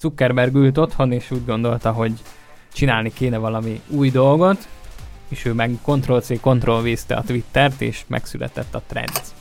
[0.00, 2.12] Zuckerberg ült otthon, és úgy gondolta, hogy
[2.72, 4.68] csinálni kéne valami új dolgot,
[5.28, 9.36] és ő meg Ctrl-C, Ctrl-V-zte a Twittert, és megszületett a Threads.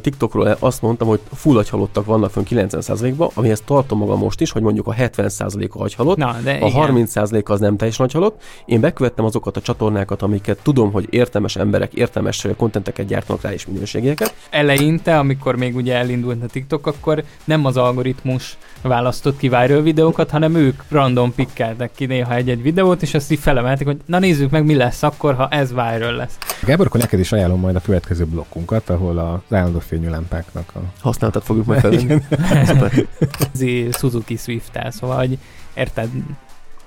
[0.00, 4.62] TikTokról azt mondtam, hogy full agyhalottak vannak fönn 90%-ban, amihez tartom magam most is, hogy
[4.62, 7.08] mondjuk a 70% a agyhalott, Na, de a igen.
[7.12, 8.42] 30% az nem teljesen agyhalott.
[8.64, 13.66] Én bekövettem azokat a csatornákat, amiket tudom, hogy értelmes emberek értelmes kontenteket gyártanak rá és
[13.66, 14.34] minőségieket.
[14.50, 20.30] eleinte, amikor még ugye elindult a TikTok, akkor nem az algoritmus választott ki viral videókat,
[20.30, 24.50] hanem ők random pikkeltek ki néha egy-egy videót, és azt így felemelték, hogy na nézzük
[24.50, 26.38] meg, mi lesz akkor, ha ez viral lesz.
[26.64, 30.78] Gábor, akkor neked is ajánlom majd a következő blokkunkat, ahol az állandó fényű lámpáknak a...
[31.00, 32.22] Használatot fogjuk majd felvenni.
[33.52, 35.38] Ez Suzuki Swift-tel, szóval, hogy
[35.74, 36.08] érted,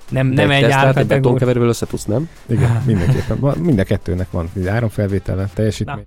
[0.08, 1.16] nem, nem egy tesztelt, egy árkategória.
[1.16, 2.28] betonkeverővel össze tudsz, nem?
[2.46, 3.38] Igen, mindenképpen.
[3.58, 6.02] Mind a kettőnek van áramfelvétele, teljesítmény.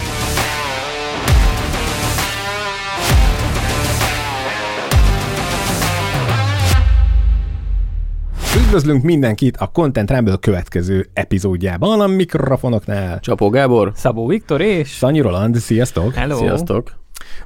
[8.57, 13.19] Üdvözlünk mindenkit a Content Rumble következő epizódjában a mikrofonoknál.
[13.19, 14.89] Csapó Gábor, Szabó Viktor és...
[14.89, 16.13] Szanyi Roland, sziasztok!
[16.13, 16.37] Hello!
[16.37, 16.93] sziasztok.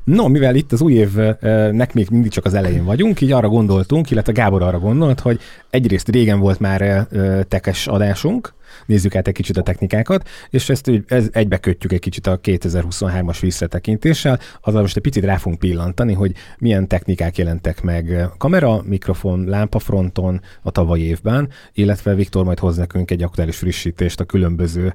[0.03, 4.11] No, mivel itt az új évnek még mindig csak az elején vagyunk, így arra gondoltunk,
[4.11, 7.07] illetve Gábor arra gondolt, hogy egyrészt régen volt már
[7.47, 8.53] tekes adásunk,
[8.85, 12.39] nézzük át egy kicsit a technikákat, és ezt így- ez egybe kötjük egy kicsit a
[12.39, 18.81] 2023-as visszatekintéssel, azzal most egy picit rá fogunk pillantani, hogy milyen technikák jelentek meg kamera,
[18.85, 24.93] mikrofon, lámpafronton a tavalyi évben, illetve Viktor majd hoz nekünk egy aktuális frissítést a különböző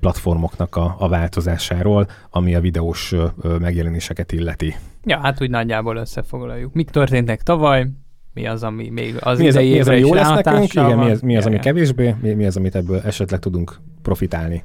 [0.00, 3.14] platformoknak a, a változásáról, ami a videós
[3.60, 4.74] megjelenéseket illeti.
[5.04, 6.72] Ja, hát úgy nagyjából összefoglaljuk.
[6.72, 7.86] Mik történtek tavaly,
[8.34, 10.72] mi az, ami még az mi az, idei mi az, ami évre jó lesz nekünk,
[10.72, 14.64] igen, mi az, mi az ami kevésbé, mi, mi az, amit ebből esetleg tudunk profitálni.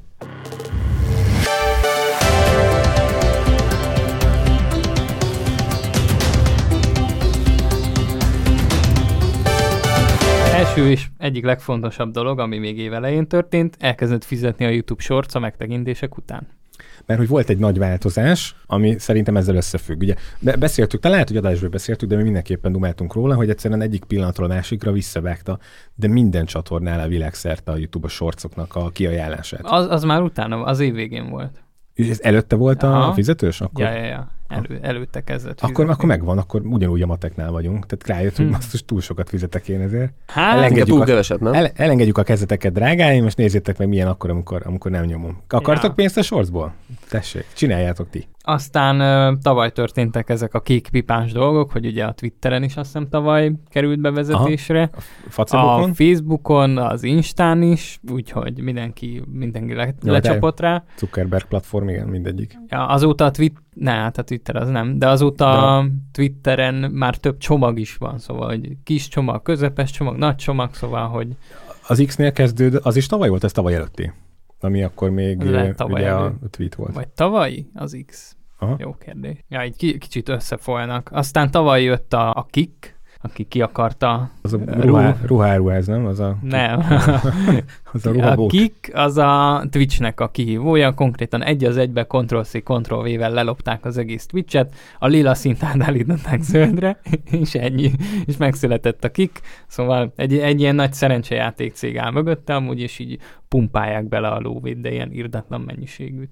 [10.54, 15.38] Első és egyik legfontosabb dolog, ami még évelején történt, elkezdett fizetni a YouTube Shorts a
[15.38, 16.59] megtekintések után.
[17.06, 20.00] Mert hogy volt egy nagy változás, ami szerintem ezzel összefügg.
[20.00, 23.80] Ugye be- beszéltük, talán lehet, hogy adásból beszéltük, de mi mindenképpen dumáltunk róla, hogy egyszerűen
[23.80, 25.58] egyik pillanatról a másikra visszavágta,
[25.94, 29.60] de minden csatornál a világszerte a YouTube a shortsoknak a kiajánlását.
[29.64, 31.62] Az, az már utána, az év végén volt.
[31.94, 33.12] És ez előtte volt a Aha.
[33.12, 33.60] fizetős?
[33.60, 34.32] Akkor, Ja, ja, ja.
[34.50, 35.92] Elő, előtte kezdett akkor, fizetni.
[35.92, 37.86] akkor megvan, akkor ugyanúgy a mateknál vagyunk.
[37.86, 38.50] Tehát rájött, hogy Hm.
[38.52, 40.12] basszus, túl sokat fizetek én ezért.
[40.26, 41.52] Hát, Elengedjük túl a- keveset, nem?
[41.52, 45.40] El, elengedjük a kezeteket, drágáim, és nézzétek meg, milyen akkor, amikor, amikor nem nyomom.
[45.48, 45.92] Akartok Ja.
[45.94, 46.72] pénzt a shortsból?
[47.08, 48.26] Tessék, csináljátok ti.
[48.42, 53.08] Aztán tavaly történtek ezek a kék pipás dolgok, hogy ugye a Twitteren is azt hiszem
[53.08, 54.90] tavaly került bevezetésre.
[54.92, 55.94] A Facebokon?
[55.94, 60.84] Facebookon, az Instán is, úgyhogy mindenki, mindenki le, de- lecsapott rá.
[60.98, 62.58] Zuckerberg platform, igen, mindegyik.
[62.68, 66.74] Ja, azóta a Twitter, ne, hát a Twitter az nem, de azóta De- a Twitteren
[66.74, 71.28] már több csomag is van, szóval, hogy kis csomag, közepes csomag, nagy csomag, szóval, hogy
[71.88, 74.12] Az X-nél kezdődő, az is tavaly volt, ez tavaly előtti.
[74.60, 76.34] Ami akkor még lehet tavaly ugye a elő.
[76.50, 76.94] tweet volt.
[76.94, 78.36] vagy tavalyi az X.
[78.58, 78.76] Aha.
[78.78, 79.44] Jó kérdés.
[79.48, 81.08] Ja, így ki, kicsit összefolynak.
[81.12, 84.30] Aztán tavaly jött a, a Kik, aki ki akarta...
[84.42, 86.06] Az a Ruh- ruhá, ruháruház, nem?
[86.06, 86.78] Az a, Nem.
[87.92, 88.50] az a a ruhabót.
[88.50, 94.26] Kik az a Twitchnek a kihívója, konkrétan egy az egybe Ctrl-C, Ctrl-V-vel lelopták az egész
[94.26, 97.00] Twitchet, a lila szint átállították zöldre,
[97.40, 97.90] és ennyi,
[98.24, 102.98] és megszületett a Kik, szóval egy, egy ilyen nagy szerencsejáték cég áll mögötte, amúgy is
[102.98, 106.30] így pumpálják bele a lóvét, de ilyen irdatlan mennyiségűt.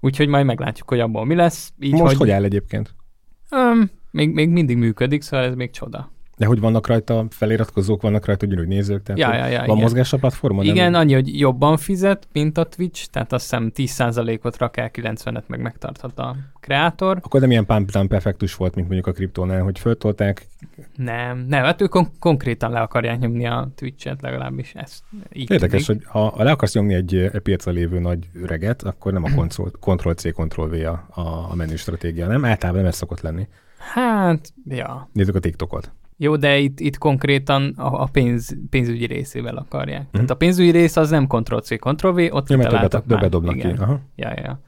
[0.00, 1.72] Úgyhogy majd meglátjuk, hogy abból mi lesz.
[1.80, 2.94] Így, Most hogy áll egyébként?
[3.50, 6.10] Öm, még, még mindig működik, szóval ez még csoda.
[6.36, 9.76] De hogy vannak rajta feliratkozók, vannak rajta ugyanúgy nézők, tehát Ja, ja, ja, van igen.
[9.78, 10.64] mozgás a platformon?
[10.64, 11.00] Igen, Nem?
[11.00, 15.60] annyi, hogy jobban fizet, mint a Twitch, tehát azt hiszem 10%-ot rak el, 90-et meg
[15.60, 17.18] megtarthat a kreátor.
[17.22, 20.46] Akkor nem ilyen pump dump effektus volt, mint mondjuk a kriptónál, hogy föltolták,
[20.96, 25.02] Nem, nem, hát ők kon- konkrétan le akarják nyomni a Twitch-et, legalábbis ezt
[25.32, 26.06] így Érdekes, tűnik.
[26.06, 29.28] hogy ha, ha le akarsz nyomni egy, egy piacon lévő nagy öreget, akkor nem a
[29.46, 32.44] Ctrl- Ctrl-C, Ctrl-V a, a, a menü stratégia, nem?
[32.44, 33.46] Általában nem ez szokott lenni.
[33.78, 35.08] Hát, ja.
[35.12, 35.92] Nézzük a TikTokot.
[36.16, 40.02] Jó, de itt, itt konkrétan a, a pénz, pénzügyi részével akarják.
[40.02, 40.10] Mhm.
[40.12, 43.16] Tehát a pénzügyi rész az nem Ctrl-C, Ctrl-V, ott Ja, kitaláltak már.
[43.18, 43.74] többet dobnak Igen.
[43.74, 43.82] ki.
[43.82, 44.00] Aha.
[44.16, 44.60] Ja, ja.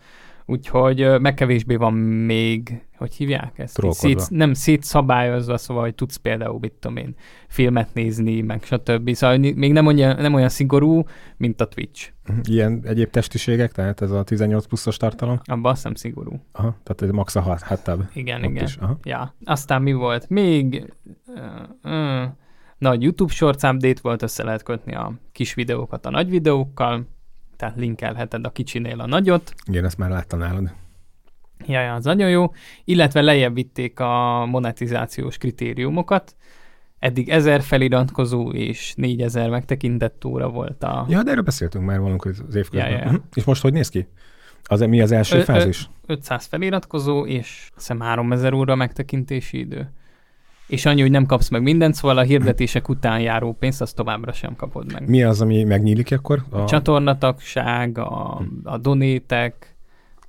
[0.50, 3.80] Úgyhogy ö, meg kevésbé van még, hogy hívják ezt?
[3.90, 7.14] Szét, nem szétszabályozva, szóval, hogy tudsz például, mit tudom én,
[7.48, 9.14] filmet nézni, meg stb.
[9.14, 11.02] Szóval még nem olyan, nem olyan szigorú,
[11.36, 12.12] mint a Twitch.
[12.42, 15.40] Ilyen egyéb testiségek, tehát ez a 18 pluszos tartalom.
[15.44, 16.40] Abban azt nem szigorú.
[16.52, 18.02] Aha, tehát ez max a hot tub.
[18.14, 18.64] Igen, Ott igen.
[18.64, 18.76] Is.
[18.76, 18.98] Aha.
[19.02, 19.34] Ja.
[19.44, 20.28] Aztán mi volt?
[20.28, 20.92] Még
[21.36, 21.40] ö,
[21.82, 22.24] ö,
[22.78, 27.06] nagy YouTube Shorts update volt, össze lehet kötni a kis videókat a nagy videókkal,
[27.60, 30.70] tehát linkelheted a kicsinél a nagyot, Igen, ezt már láttam nálad.
[31.66, 32.52] Ja, ja, az nagyon jó.
[32.84, 36.36] Illetve lejjebb vitték a monetizációs kritériumokat,
[36.98, 41.06] eddig 1000 feliratkozó és 4000 megtekintett óra volt a...
[41.08, 42.90] Ja, de erről beszéltünk már valamikor az év közben.
[42.90, 43.10] Ja, ja.
[43.10, 43.16] Mhm.
[43.34, 44.08] És most hogy néz ki?
[44.62, 45.88] Az mi az első Ö- ö- fázis?
[46.06, 49.92] 500 feliratkozó, és hiszem 3000 óra megtekintési idő.
[50.70, 54.32] És annyi, hogy nem kapsz meg mindent, szóval a hirdetések után járó pénzt, azt továbbra
[54.32, 55.08] sem kapod meg.
[55.08, 56.44] Mi az, ami megnyílik akkor?
[56.50, 56.58] A...
[56.58, 59.76] A csatornatagság, a, a donétek,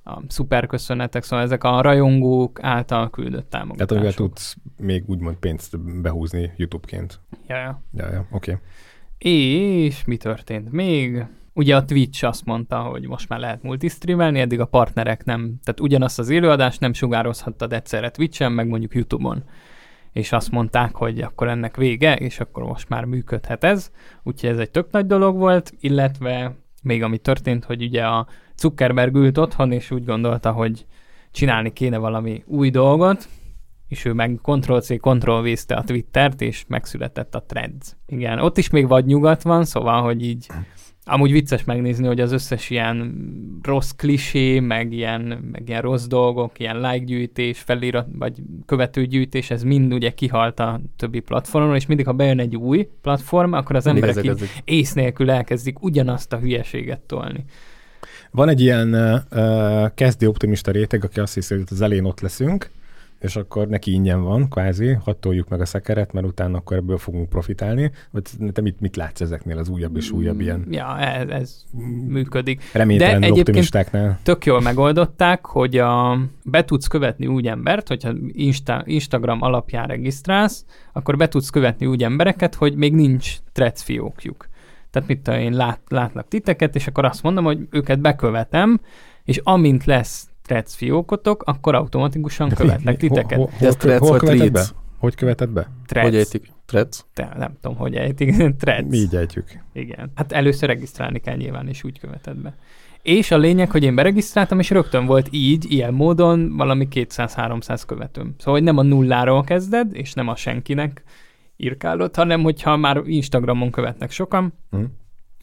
[0.04, 4.26] a szuperköszönetek, szóval ezek a rajongók által küldött Tehát amivel támogatások.
[4.26, 7.20] tudsz még úgymond pénzt behúzni YouTube-ként.
[7.46, 7.82] Ja, ja.
[7.94, 8.50] Ja, ja, oké.
[8.50, 8.62] Okay.
[9.88, 11.26] És mi történt még?
[11.54, 15.80] Ugye a Twitch azt mondta, hogy most már lehet multistreamelni, eddig a partnerek nem, tehát
[15.80, 19.44] ugyanazt az élőadást nem sugározhattad egyszerre Twitchen, meg mondjuk YouTube-on.
[20.12, 23.90] És azt mondták, hogy akkor ennek vége, és akkor most már működhet ez.
[24.22, 28.26] Úgyhogy ez egy tök nagy dolog volt, illetve még ami történt, hogy ugye a
[28.56, 30.86] Zuckerberg ült otthon, és úgy gondolta, hogy
[31.30, 33.28] csinálni kéne valami új dolgot,
[33.88, 37.96] és ő meg Ctrl-C, Ctrl-V-zte a Twittert, és megszületett a Threads.
[38.06, 40.46] Igen, ott is még vagy nyugat van, szóval, hogy így
[41.04, 43.14] amúgy vicces megnézni, hogy az összes ilyen
[43.62, 45.20] rossz klisé, meg ilyen,
[45.52, 48.32] meg ilyen rossz dolgok, ilyen like gyűjtés, felirat, vagy
[48.66, 53.52] követőgyűjtés, ez mind ugye kihalt a többi platformon, és mindig, ha bejön egy új platform,
[53.52, 54.62] akkor az Mindig emberek ezek, így ezek.
[54.64, 57.44] ész nélkül elkezdik ugyanazt a hülyeséget tolni.
[58.30, 58.94] Van egy ilyen
[59.30, 62.70] uh, kezdő optimista réteg, aki azt hiszi, hogy az elén ott leszünk,
[63.22, 66.98] és akkor neki ingyen van, kvázi, hadd toljuk meg a szekeret, mert utána akkor ebből
[66.98, 67.90] fogunk profitálni.
[68.10, 68.22] Vagy
[68.52, 71.64] te mit, mit látsz ezeknél az újabb és újabb ilyen Ja, ez, ez
[72.08, 72.62] működik.
[72.72, 74.18] reménytelen egyébként- optimistáknál?
[74.22, 80.64] tök jól megoldották, hogy a, be tudsz követni úgy embert, hogyha Insta, Instagram alapján regisztrálsz,
[80.92, 84.48] akkor be tudsz követni úgy embereket, hogy még nincs Threads fiókjuk.
[84.90, 88.80] Tehát mit tudom, én lát, látlak titeket, és akkor azt mondom, hogy őket bekövetem,
[89.24, 93.38] és amint lesz Threads fiókotok, akkor automatikusan követlek titeket.
[93.38, 94.64] Hol, De hol, ez hol, Threads hol vagy követed be?
[94.98, 95.70] Hogy követed be?
[95.86, 96.08] Threads.
[96.08, 96.52] Hogy ejtik?
[96.66, 97.04] Threads?
[97.14, 98.34] Te, nem tudom, hogy ejtik.
[98.62, 98.88] Threads.
[98.88, 99.46] Mi így ejtjük.
[99.72, 100.10] Igen.
[100.14, 102.54] Hát először regisztrálni kell nyilván, és úgy követed be.
[103.02, 108.34] És a lényeg, hogy én beregisztráltam, és rögtön volt így, ilyen módon valami 200-300 követőm.
[108.38, 111.02] Szóval, hogy nem a nulláról kezded, és nem a senkinek
[111.56, 114.84] írkálod, hanem hogyha már Instagramon követnek sokan, Hm.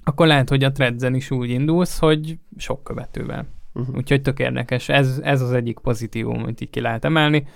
[0.03, 3.45] akkor lehet, hogy a Threadsen is úgy indulsz, hogy sok követővel.
[3.79, 3.95] Uh-huh.
[3.95, 4.89] Úgyhogy tök érdekes.
[4.89, 7.47] Ez, ez az egyik pozitívum, amit így ki lehet emelni.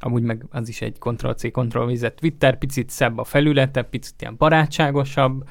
[0.00, 5.44] Amúgy meg az is egy Ctrl-C, Ctrl-V Twitter, picit szebb a felülete, picit ilyen barátságosabb.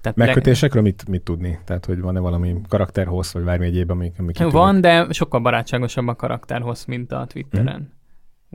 [0.00, 1.58] Tehát le- Megkötésekről mit, mit tudni?
[1.64, 4.52] Tehát, hogy van-e valami karakterhossz, vagy bármi egyéb, ami, ami kitűnik?
[4.52, 7.92] Van, de sokkal barátságosabb a karakterhoz, mint a Twitteren.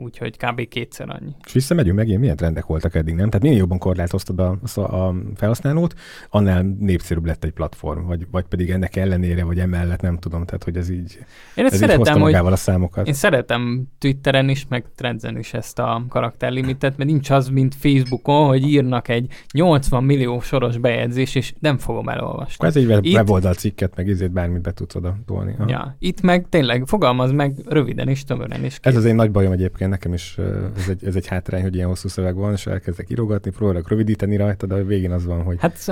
[0.00, 0.68] Úgyhogy kb.
[0.68, 1.30] kétszer annyi.
[1.46, 3.26] És visszamegyünk megint, milyen trendek voltak eddig, nem?
[3.28, 5.94] Tehát minél jobban korlátoztad a, a felhasználót,
[6.30, 10.64] annál népszerűbb lett egy platform, vagy, vagy pedig ennek ellenére, vagy emellett, nem tudom, tehát
[10.64, 11.18] hogy ez így,
[11.54, 13.06] Én ez így hozta szeretem, hogy a számokat.
[13.06, 18.46] én szeretem Twitteren is, meg Threadsen is ezt a karakterlimitet, mert nincs az, mint Facebookon,
[18.46, 22.66] hogy írnak egy 80 millió soros bejegyzés, és nem fogom elolvasni.
[22.66, 25.54] Ez egy Itt- weboldal cikket, meg ezért bármit be tudsz oda tolni.
[25.66, 28.78] Ja, itt meg tényleg fogalmaz meg röviden és tömören is.
[28.82, 30.38] Ez az én nagy bajom egyébként, nekem is
[30.76, 34.36] ez egy, ez egy hátrány, hogy ilyen hosszú szöveg van, és elkezdek írogatni, próbálok rövidíteni
[34.36, 35.84] rajta, de a végén az van, hogy Hát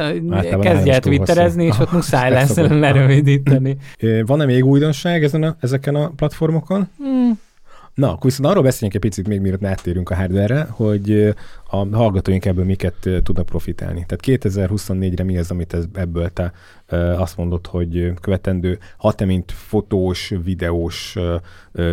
[0.60, 3.76] kezdj el twitterezni, és ott muszáj lesz lerövidíteni.
[4.26, 6.88] Van-e még újdonság ezen a, ezeken a platformokon?
[6.98, 7.38] Hmm.
[7.96, 11.34] Na, akkor viszont arról beszéljünk egy picit még, mielőtt áttérünk a hardware hogy
[11.70, 14.04] a hallgatóink ebből miket tudnak profitálni.
[14.06, 16.52] Tehát 2024-re mi az, amit ez, ebből te
[17.16, 21.16] azt mondod, hogy követendő, ha te mint fotós, videós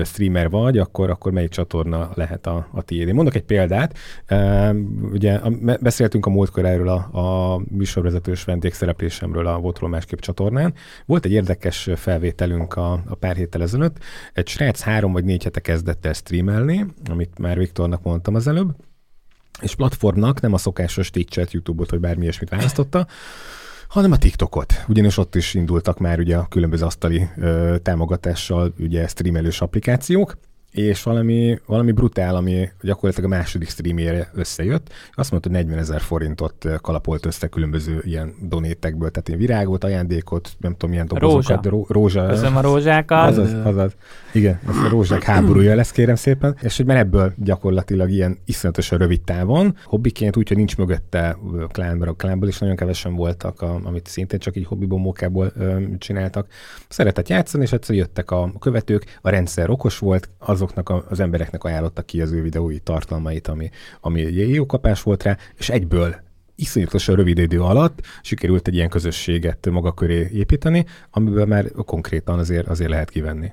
[0.04, 3.08] streamer vagy, akkor, akkor melyik csatorna lehet a, a tiéd.
[3.08, 3.98] Én mondok egy példát.
[5.12, 5.40] Ugye
[5.82, 7.10] beszéltünk a múltkor erről a,
[7.54, 10.74] a műsorvezetős vendégszereplésemről a Votról Másképp csatornán.
[11.06, 13.98] Volt egy érdekes felvételünk a, a pár héttel ezelőtt.
[14.34, 18.76] Egy srác három vagy négy hete kezdett el streamelni, amit már Viktornak mondtam az előbb,
[19.62, 23.08] és platformnak nem a szokásos Twitch-et, YouTube-ot vagy bármi ilyesmit választotta,
[23.94, 24.74] hanem a TikTokot.
[24.88, 30.38] Ugyanis ott is indultak már ugye a különböző asztali ö, támogatással ugye streamelős applikációk,
[30.74, 34.92] és valami, valami brutál, ami gyakorlatilag a második streamjére összejött.
[35.14, 40.50] Azt mondta, hogy 40 ezer forintot kalapolt össze különböző ilyen donétekből, tehát ilyen virágot, ajándékot,
[40.60, 42.28] nem tudom, milyen dobozokat, ró, rózsa.
[42.28, 43.30] Köszönöm a rózsákat.
[43.30, 43.92] Azaz, azaz.
[44.34, 46.56] Igen, ez a rózsák háborúja lesz, kérem szépen.
[46.62, 51.66] És hogy már ebből gyakorlatilag ilyen iszonyatosan rövid távon, hobbiként úgy, hogy nincs mögötte ö,
[51.72, 55.54] klán, mert a klánból is nagyon kevesen voltak, a, amit szintén csak így hobbiból, mókából
[55.98, 56.48] csináltak.
[56.90, 60.30] Szeretett játszani, és egyszer jöttek a követők, a rendszer okos volt,
[60.64, 63.70] azoknak a, az embereknek ajánlottak ki az ő videói tartalmait, ami,
[64.02, 66.16] ami jó kapás volt rá, és egyből
[66.56, 72.68] iszonyatosan rövid idő alatt sikerült egy ilyen közösséget maga köré építeni, amiből már konkrétan azért,
[72.68, 73.52] azért lehet kivenni.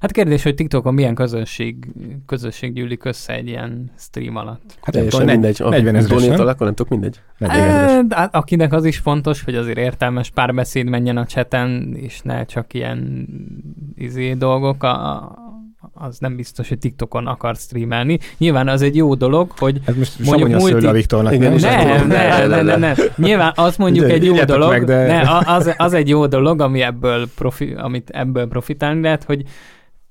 [0.00, 1.86] Hát kérdés, hogy TikTokon milyen közönség,
[2.26, 4.78] közösség gyűlik össze egy ilyen stream alatt.
[4.82, 5.58] Hát teljesen mindegy.
[5.58, 6.40] 40 ezres, nem?
[6.40, 7.20] akkor nem tudok mindegy.
[7.38, 8.04] 40 ezres.
[8.10, 12.74] Hát akinek az is fontos, hogy azért értelmes párbeszéd menjen a cseten, és ne csak
[12.74, 13.28] ilyen
[13.94, 15.32] izé dolgok, a,
[15.94, 18.18] az nem biztos, hogy TikTokon akar streamelni.
[18.38, 21.60] Nyilván az egy jó dolog, hogy Ez most Mondjuk multi- a Viktornak, Igen, nem?
[21.60, 22.76] nem, nem, Ne, nem, ne, nem, ne.
[22.76, 23.06] nem, nem.
[23.16, 26.60] Nyilván az mondjuk De egy jó dolog, meg, de- ne, az, az egy jó dolog,
[26.60, 29.42] ami ebből profi, amit ebből profitálni lehet, hogy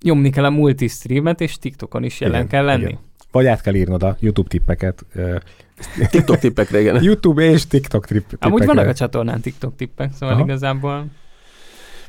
[0.04, 2.82] nyomni kell a multistreamet, és TikTokon is jelen Igen, kell lenni.
[2.84, 2.98] igen.
[3.32, 5.06] Vagy át kell írnod a YouTube tippeket.
[6.10, 7.04] TikTok tippekre, igen.
[7.04, 8.48] YouTube és TikTok tipp, tippekre.
[8.48, 10.44] Amúgy vannak a csatornán TikTok tippek, szóval Aha.
[10.44, 11.06] igazából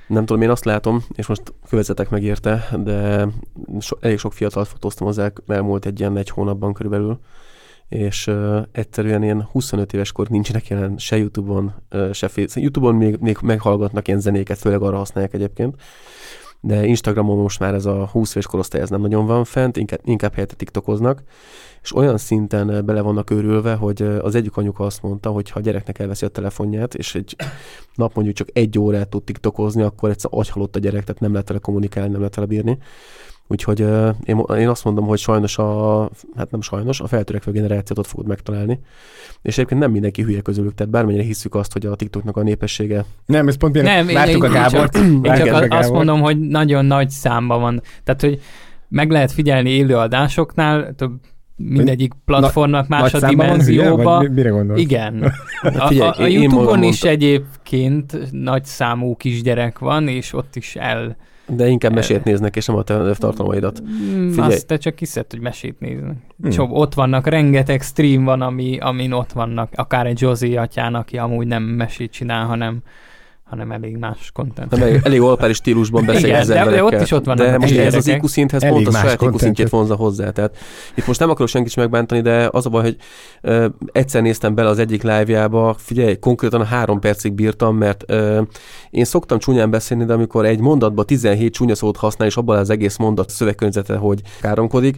[0.07, 3.29] Nem tudom, én azt látom, és most kövezetek meg érte, de
[3.81, 7.19] so, elég sok fiatalt fotóztam el, elmúlt egy ilyen egy hónapban körülbelül,
[7.89, 12.63] és uh, egyszerűen ilyen 25 éves kor nincsenek jelen se YouTube-on, uh, se Facebook.
[12.63, 15.77] YouTube-on még, még meghallgatnak ilyen zenéket, főleg arra használják egyébként,
[16.67, 20.01] de Instagramon most már ez a 20 éves korosztály ez nem nagyon van fent, inkább,
[20.05, 21.23] inkább helyette TikTokoznak,
[21.83, 25.51] és olyan szinten uh, bele vannak őrülve, hogy uh, az egyik anyuka azt mondta, hogy
[25.51, 27.37] ha a gyereknek elveszi a telefonját, és egy
[27.95, 31.49] nap mondjuk csak egy órát tud tiktokozni, akkor egyszer agyhalott a gyerek, tehát nem lehet
[31.49, 32.79] vele kommunikálni, nem lehet vele bírni.
[33.47, 33.81] Úgyhogy
[34.25, 38.27] én, én azt mondom, hogy sajnos a, hát nem sajnos, a feltörekvő generációt ott fogod
[38.27, 38.81] megtalálni.
[39.43, 43.05] És egyébként nem mindenki hülye közülük, tehát bármennyire hiszük azt, hogy a TikToknak a népessége
[43.27, 44.93] Nem, ez pont Nem, én- vártuk a én Gábort.
[44.93, 47.83] Csak, én csak a az, azt mondom, hogy nagyon nagy számban van.
[48.05, 48.41] Tehát, hogy
[48.89, 51.13] meg lehet figyelni élőadásoknál, több
[51.57, 54.21] mindegyik platformnak más Nagy a hülye, dimenzióba.
[54.21, 54.81] mire gondolsz?
[54.81, 55.23] Igen.
[55.79, 60.77] A, figyelj, a, a én Youtube-on is egyébként nagy számú kisgyerek van, és ott is
[60.77, 61.17] el...
[61.47, 63.83] de inkább mesét néznek, és nem a te tartalmaidat.
[63.83, 64.53] Mm, Figyelj.
[64.53, 66.17] Azt te csak hiszed, hogy mesét néznek.
[66.41, 66.51] Hmm.
[66.51, 69.71] Csak ott vannak, rengeteg stream van, ami, amin ott vannak.
[69.75, 72.83] Akár egy Josie atyán, aki amúgy nem mesét csinál, hanem
[73.45, 74.71] hanem elég más content.
[74.71, 77.59] Nem, elég, elég alpári stílusban beszél Igen, az de- de ott is ott vannak De
[77.59, 77.93] most gyerekek.
[77.93, 80.31] ez az IQ szinthez Elég pont a saját IQ szintjét vonza hozzá.
[80.31, 80.57] Tehát
[80.95, 82.97] itt most nem akarok senkit is megbántani, de az a baj, hogy
[83.41, 88.43] ö, egyszer néztem bele az egyik live-jába, figyelj, konkrétan három percig bírtam, mert ö,
[88.91, 92.71] én szoktam csúnyán beszélni, de amikor egy mondatban 17 csúnya szót használ, és abban az
[92.71, 94.97] egész mondat szövegkörnyezete, hogy káromkodik,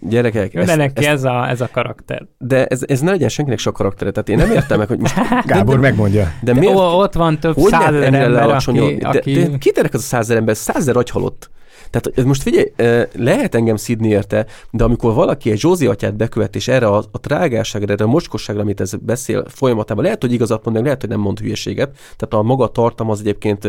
[0.00, 2.26] gyerekek, Ő ezt, neki ezt, ez, a, ez a karakter.
[2.38, 4.10] de ez, ez ne legyen senkinek se a karaktere.
[4.10, 5.14] Tehát én nem értem meg, hogy most
[5.46, 6.32] Gábor de, megmondja.
[6.42, 9.32] de De miért, ó, ott van több hogy lehet százezer ember, aki, De, aki...
[9.32, 10.56] de ki terek az a százezer ember?
[10.56, 11.50] Százezer agyhalott.
[11.90, 16.56] Tehát most figyelj, eh, lehet engem szidni érte, de amikor valaki egy Zsózi atyát bekövet,
[16.56, 20.64] és erre a, a trágásságra, erre a mocskosságra, amit ez beszél folyamatában, lehet, hogy igazat
[20.64, 21.90] mond, lehet, hogy nem mond hülyeséget.
[22.16, 23.68] Tehát a maga tartalma az egyébként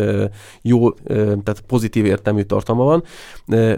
[0.61, 3.03] jó, eh, tehát pozitív értelmű tartalma van,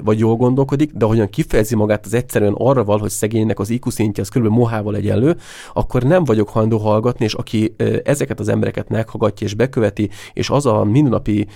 [0.04, 3.90] vagy jól gondolkodik, de ahogyan kifejezi magát, az egyszerűen arra val, hogy szegénynek az IQ
[3.90, 4.46] szintje az kb.
[4.46, 5.38] mohával egyenlő,
[5.74, 10.66] akkor nem vagyok hajlandó hallgatni, és aki ezeket az embereket meghallgatja és beköveti, és az
[10.66, 11.48] a mindennapi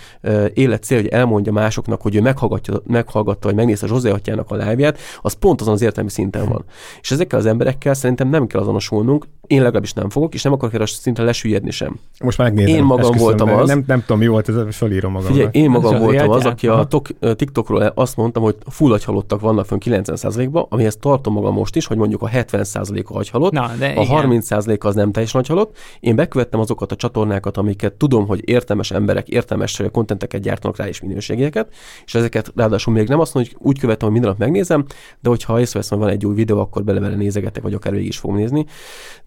[0.54, 4.94] élet cél, hogy elmondja másoknak, hogy ő meghallgatja, meghallgatta, vagy megnézte Zsozé atyának a live
[5.22, 6.66] az pont azon az értelmi szinten van.
[7.02, 10.74] És ezekkel az emberekkel szerintem nem kell azonosulnunk, én legalábbis nem fogok, és nem akarok
[10.74, 12.00] erre a szintre lesüllyedni sem.
[12.24, 12.76] Most már megnézem.
[12.76, 13.68] Én magam esküszöm, voltam az.
[13.68, 15.36] Nem, nem tudom, mi volt ez, felírom magamnak.
[15.36, 19.66] Figyelj, én magam voltam az, aki a tok, TikTokról azt mondtam, hogy full agyhalottak vannak
[19.66, 24.02] fönn 90%-ba, amihez tartom magam most is, hogy mondjuk a 70%-a agyhalott, Na, de a
[24.02, 24.42] igen.
[24.42, 25.78] 30% az nem teljesen agyhalott.
[26.00, 31.02] Én bekövettem azokat a csatornákat, amiket tudom, hogy értelmes emberek, értelmes kontenteket gyártanak rá és
[31.02, 31.68] minőségieket,
[32.06, 34.86] és ezeket ráadásul még nem azt mondom, hogy úgy követem, hogy minden nap megnézem,
[35.20, 38.18] de hogyha észreveszem, hogy van egy új videó, akkor bele-bele nézegetek, vagy akár végig is
[38.18, 38.66] fogom nézni.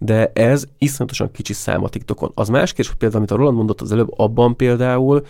[0.07, 2.31] De ez iszonyatosan kicsi szám a TikTokon.
[2.35, 5.25] Az más kérdés, hogy például, amit a Roland mondott az előbb, abban például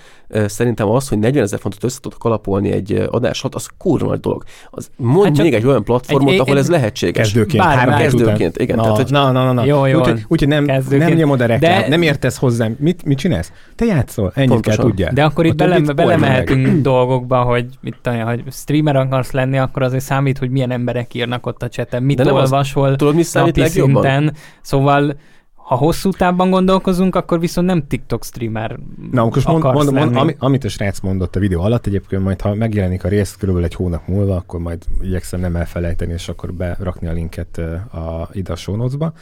[0.45, 4.07] szerintem az, hogy 40 ezer fontot össze tudok kalapolni egy ö, adás alatt, az kurva
[4.07, 4.43] nagy dolog.
[4.71, 7.23] Az, mondj Hát még egy olyan platformot, egy- ahol egy- ez lehetséges.
[7.31, 8.25] Kezdőként, Bár- három bár- hét után.
[8.25, 9.65] Kezdőként, igen, Na, tehát, hogy- na, na, na, na.
[9.65, 9.99] Jó, jó.
[9.99, 11.09] Úgyhogy úgy, nem, Kezdőként.
[11.09, 12.75] nem nyomod a reklám, De- nem értesz hozzám.
[12.79, 13.51] Mit, mit csinálsz?
[13.75, 14.77] Te játszol, ennyit Pontosan.
[14.79, 15.13] kell tudjál.
[15.13, 20.03] De akkor itt bele, belemehetünk dolgokba, hogy mit tudom, hogy streamer akarsz lenni, akkor azért
[20.03, 23.23] számít, hogy milyen emberek írnak ott a cseten, mit De nem az- olvasol Tudod, mi
[23.23, 24.03] számít legjobban?
[24.03, 24.33] szinten.
[24.67, 25.17] Szóval
[25.53, 28.79] ha hosszú távban gondolkozunk, akkor viszont nem TikTok streamer
[29.11, 32.41] Na, most mond, mond, mond, ami, amit a srác mondott a videó alatt, egyébként majd,
[32.41, 36.53] ha megjelenik a rész körülbelül egy hónap múlva, akkor majd igyekszem nem elfelejteni, és akkor
[36.53, 37.57] berakni a linket
[37.91, 39.13] a, ide a show notes-ba.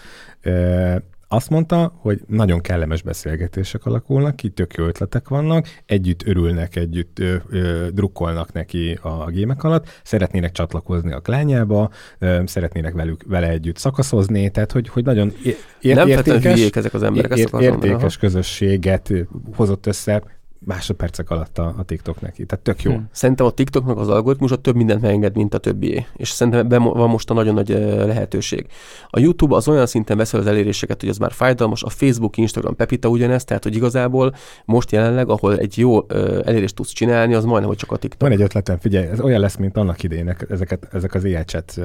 [1.36, 7.20] Azt mondta, hogy nagyon kellemes beszélgetések alakulnak ki, tök jó ötletek vannak, együtt örülnek, együtt
[7.20, 11.90] ö, ö, drukkolnak neki a gémek alatt, szeretnének csatlakozni a klányába,
[12.20, 15.34] ö, szeretnének velük, vele együtt szakaszozni, tehát hogy, hogy nagyon
[15.82, 17.92] ér- nem értékes, ezek az emberek, ér- akartam mondani.
[17.92, 19.14] értékes közösséget
[19.56, 20.24] hozott össze,
[20.66, 22.46] másodpercek alatt a, a TikTok neki.
[22.46, 22.92] Tehát tök jó.
[22.92, 23.00] Hm.
[23.12, 26.06] Szerintem a TikToknak az algoritmusa több mindent megenged, mint a többié.
[26.16, 27.70] És szerintem ebben van most a nagyon nagy
[28.06, 28.68] lehetőség.
[29.10, 32.76] A YouTube az olyan szinten veszel az eléréseket, hogy az már fájdalmas, a Facebook, Instagram,
[32.76, 36.08] Pepita ugyanezt, tehát hogy igazából most jelenleg, ahol egy jó
[36.44, 38.22] elérést tudsz csinálni, az majdnem, hogy csak a TikTok.
[38.22, 41.80] Van egy ötletem, figyelj, ez olyan lesz, mint annak idején ezeket, ezek az AI chat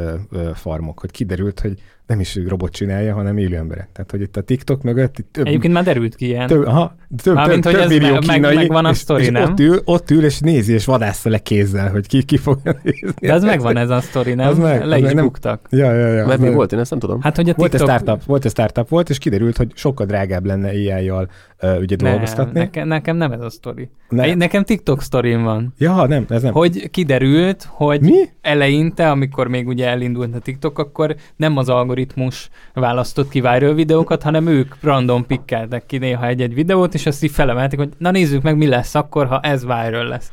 [0.54, 3.88] farmok, hogy kiderült, hogy nem is robot csinálja, hanem élő emberek.
[3.92, 6.46] Tehát, hogy itt a TikTok mögött itt több, Egyébként már derült ki ilyen.
[6.46, 9.22] több, aha, több, Mármint, több, hogy több millió meg- meg- kínai, megvan a és, sztori,
[9.22, 9.50] és nem?
[9.50, 13.08] Ott ül, ott ül, és nézi, és vadászta le kézzel, hogy ki, ki fogja nézni.
[13.20, 14.48] De ez megvan ez a sztori, nem?
[14.48, 15.66] Az meg- Le az is meg nem- buktak.
[15.70, 16.26] Ja, ja, ja.
[16.26, 17.20] Mert mi Meg- volt, én ezt nem tudom.
[17.20, 17.98] Hát, hogy a Volt egy TikTok...
[17.98, 21.28] startup, volt egy startup volt, és kiderült, hogy sokkal drágább lenne AI-jal
[21.62, 22.58] ugye Nem, dolgoztatni.
[22.58, 23.90] nekem, nekem nem ez a sztori.
[24.08, 24.26] Ne.
[24.26, 24.34] Ne.
[24.34, 25.74] Nekem TikTok sztorim van.
[25.78, 26.52] Ja, nem, ez nem.
[26.52, 28.28] Hogy kiderült, hogy Mi?
[28.40, 34.22] eleinte, amikor még ugye elindult a TikTok, akkor nem az algoritmus választott ki viral videókat,
[34.22, 38.42] hanem ők random pikkeltek ki néha egy-egy videót, és azt így felemelték, hogy na nézzük
[38.42, 40.30] meg, mi lesz akkor, ha ez viral lesz.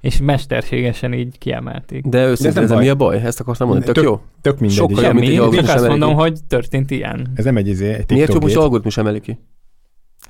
[0.00, 2.04] És mesterségesen így kiemelték.
[2.06, 2.82] De őszintén, nem ez baj.
[2.82, 3.16] mi a baj?
[3.16, 4.20] Ezt akartam mondani, tök, jó.
[4.40, 4.76] Tök mindegy.
[4.78, 6.14] Sokkal jobb, mint egy algoritmus csak azt mondom, ki.
[6.14, 7.26] hogy történt ilyen.
[7.34, 9.38] Ez nem egy, izé, egy TikTok Miért jobb, most algoritmus emeli ki?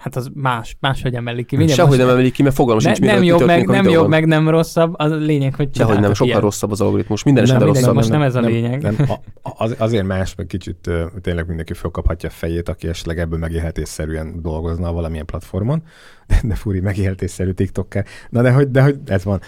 [0.01, 1.69] Hát az más, máshogy emelik ki.
[1.69, 4.27] Sehogy most- nem emelik ki, mert fogalmas ne, sincs, nem jobb, meg, nem jobb, meg
[4.27, 6.41] nem rosszabb, az a lényeg, hogy Dehogy nem, sokkal ilyen.
[6.41, 7.23] rosszabb az algoritmus.
[7.23, 7.95] Minden Nem, esetben rosszabb.
[7.95, 8.83] most nem ez a lényeg.
[8.83, 8.97] Nem,
[9.43, 13.39] a, az, azért más, meg kicsit uh, tényleg mindenki fölkaphatja a fejét, aki esetleg ebből
[13.39, 15.83] megélhetésszerűen dolgozna valamilyen platformon,
[16.27, 18.05] de, de furi megélhetésszerű TikTokkal.
[18.29, 19.41] Na de hogy, de hogy ez van.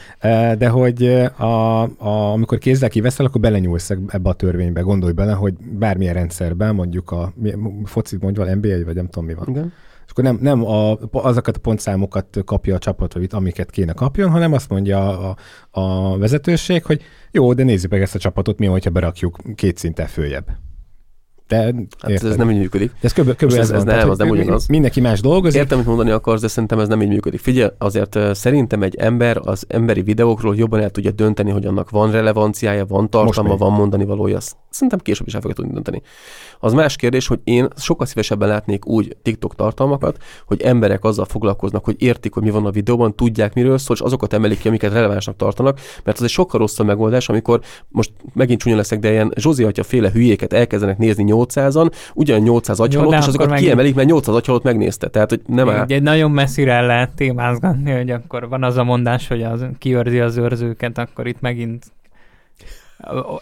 [0.59, 1.05] De hogy
[1.37, 4.81] a, a, amikor kézzel kiveszel, akkor belenyúlsz ebbe a törvénybe.
[4.81, 7.33] Gondolj bele, hogy bármilyen rendszerben, mondjuk a
[7.85, 9.47] focit mondjuk, NBA, vagy nem tudom mi van.
[9.49, 9.73] Igen.
[10.05, 14.31] És akkor nem, nem a, azokat a pontszámokat kapja a csapat, vagy amiket kéne kapjon,
[14.31, 15.37] hanem azt mondja a,
[15.71, 20.07] a vezetőség, hogy jó, de nézzük meg ezt a csapatot, mi, hogyha berakjuk két szinten
[20.07, 20.47] följebb.
[21.49, 21.57] De
[22.01, 22.31] Hát érted?
[22.31, 22.89] ez nem így működik.
[22.91, 23.27] De ez kb.
[23.27, 23.61] Most ez- van.
[23.61, 24.67] ez nem, Tehát, az nem hogy ugyanaz.
[24.67, 25.61] Mindenki más dolgozik.
[25.61, 27.41] Értem, mit mondani akarsz, de szerintem ez nem így működik.
[27.41, 32.11] Figyelj, azért szerintem egy ember az emberi videókról jobban el tudja dönteni, hogy annak van
[32.11, 34.39] relevanciája, van tartalma, van mondani valója.
[34.71, 36.03] Szerintem később is el fogja tudni dönteni.
[36.65, 40.17] Az más kérdés, hogy én sokkal szívesebben látnék úgy TikTok tartalmakat,
[40.47, 44.03] hogy emberek azzal foglalkoznak, hogy értik, hogy mi van a videóban, tudják miről szól, és
[44.03, 48.61] azokat emelik ki, amiket relevánsnak tartanak, mert az egy sokkal rosszabb megoldás, amikor most megint
[48.61, 53.27] csúnya leszek, de ilyen Zsozi atya féle hülyéket elkezdenek nézni 800-an, ugyan 800 agyhalott, és
[53.27, 55.09] azokat megint- kiemelik, mert 800 agyhalott megnézte.
[55.09, 55.83] Tehát, hogy nem áll.
[55.83, 59.65] Egy, egy nagyon messzire el lehet témázgatni, hogy akkor van az a mondás, hogy az,
[59.79, 61.85] kiőrzi az őrzőket, akkor itt megint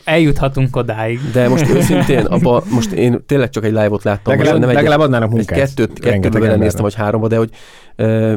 [0.04, 1.20] eljuthatunk odáig.
[1.32, 4.32] De most őszintén, abba, most én tényleg csak egy live-ot láttam.
[4.36, 5.58] Legalább, most nem legalább egy, adnának egy munkát.
[5.58, 6.82] kettőt, kettőbe rengeteg belenéztem, embernek.
[6.82, 7.50] vagy háromba, de hogy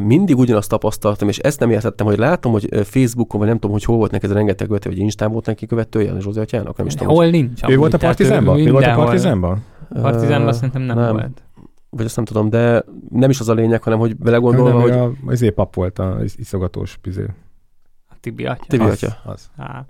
[0.02, 3.84] mindig ugyanazt tapasztaltam, és ezt nem értettem, hogy látom, hogy Facebookon, vagy nem tudom, hogy
[3.84, 6.76] hol volt neki ez a rengeteg követő, vagy Instán volt neki követője, a Zsózi atyának,
[6.76, 7.14] nem is tudom.
[7.14, 7.60] Hol nincs.
[7.68, 8.58] Ő volt a Partizánban?
[8.58, 8.94] Ő volt a.
[8.94, 9.64] Partizánban?
[10.02, 11.12] Partizánban szerintem nem, nem.
[11.12, 11.42] volt.
[11.90, 14.90] Vagy azt nem tudom, de nem is az a lényeg, hanem hogy belegondolva, Nem, hogy
[14.90, 17.24] a, az pap volt a is- iszogatós pizé.
[18.24, 18.64] Tibi atya.
[18.68, 19.16] Tibi az, atya.
[19.24, 19.50] Az.
[19.56, 19.84] Á.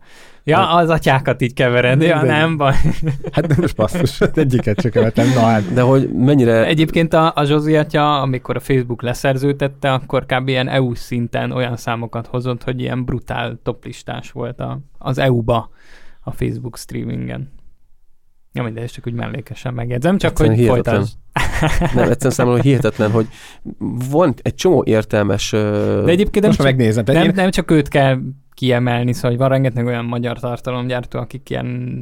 [0.45, 2.03] Ja, az atyákat így kevered.
[2.03, 2.75] Ja, De- nem baj.
[3.33, 5.27] Hát nem most basszus, egyiket se követem.
[5.35, 10.27] Na hát, de hogy mennyire Egyébként a, a Zsozi atya, amikor a Facebook leszerződtette, akkor
[10.27, 10.49] kb.
[10.49, 15.71] ilyen EU szinten olyan számokat hozott, hogy ilyen brutál toplistás volt a, az EU-ba
[16.21, 17.53] a Facebook streamingen.
[18.57, 20.95] Ja, mindegy, csak úgy mellékesen megjegyzem, csak Egyszerűen hogy hihetetlen.
[20.95, 21.95] folytasd.
[21.95, 23.27] nem, egyszerűen számomra hihetetlen, hogy
[24.11, 27.05] van egy csomó értelmes De egyébként nem csak, megnézem.
[27.07, 28.19] Nem, én, nem csak őt kell
[28.55, 31.99] kiemelni, szóval hogy van rengeteg olyan magyar tartalomgyártó, akik ilyen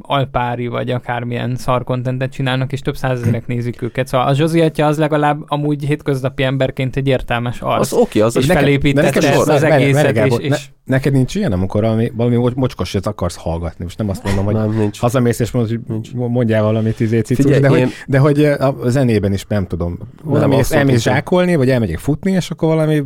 [0.00, 4.06] alpári vagy akármilyen szarkontentet csinálnak, és több százezerek nézik őket.
[4.06, 7.80] Szóval a Zsozi atya az legalább amúgy hétköznapi emberként egy értelmes arc.
[7.80, 11.82] az oké, az, és felépítette ezt az egészet, és, ne- és Neked nincs ilyen, amikor
[11.82, 13.84] valami, valami mo- mocskosat akarsz hallgatni.
[13.84, 15.00] Most nem azt mondom, hogy nem, nincs.
[15.00, 18.74] hazamész és mondod, hogy mondjál valamit izé, cicus, Figyelj, de, hogy, én- de hogy a
[18.88, 19.98] zenében is nem tudom.
[20.24, 23.04] Valami abszolút elmész zsákolni, vagy elmegyek futni, és akkor valami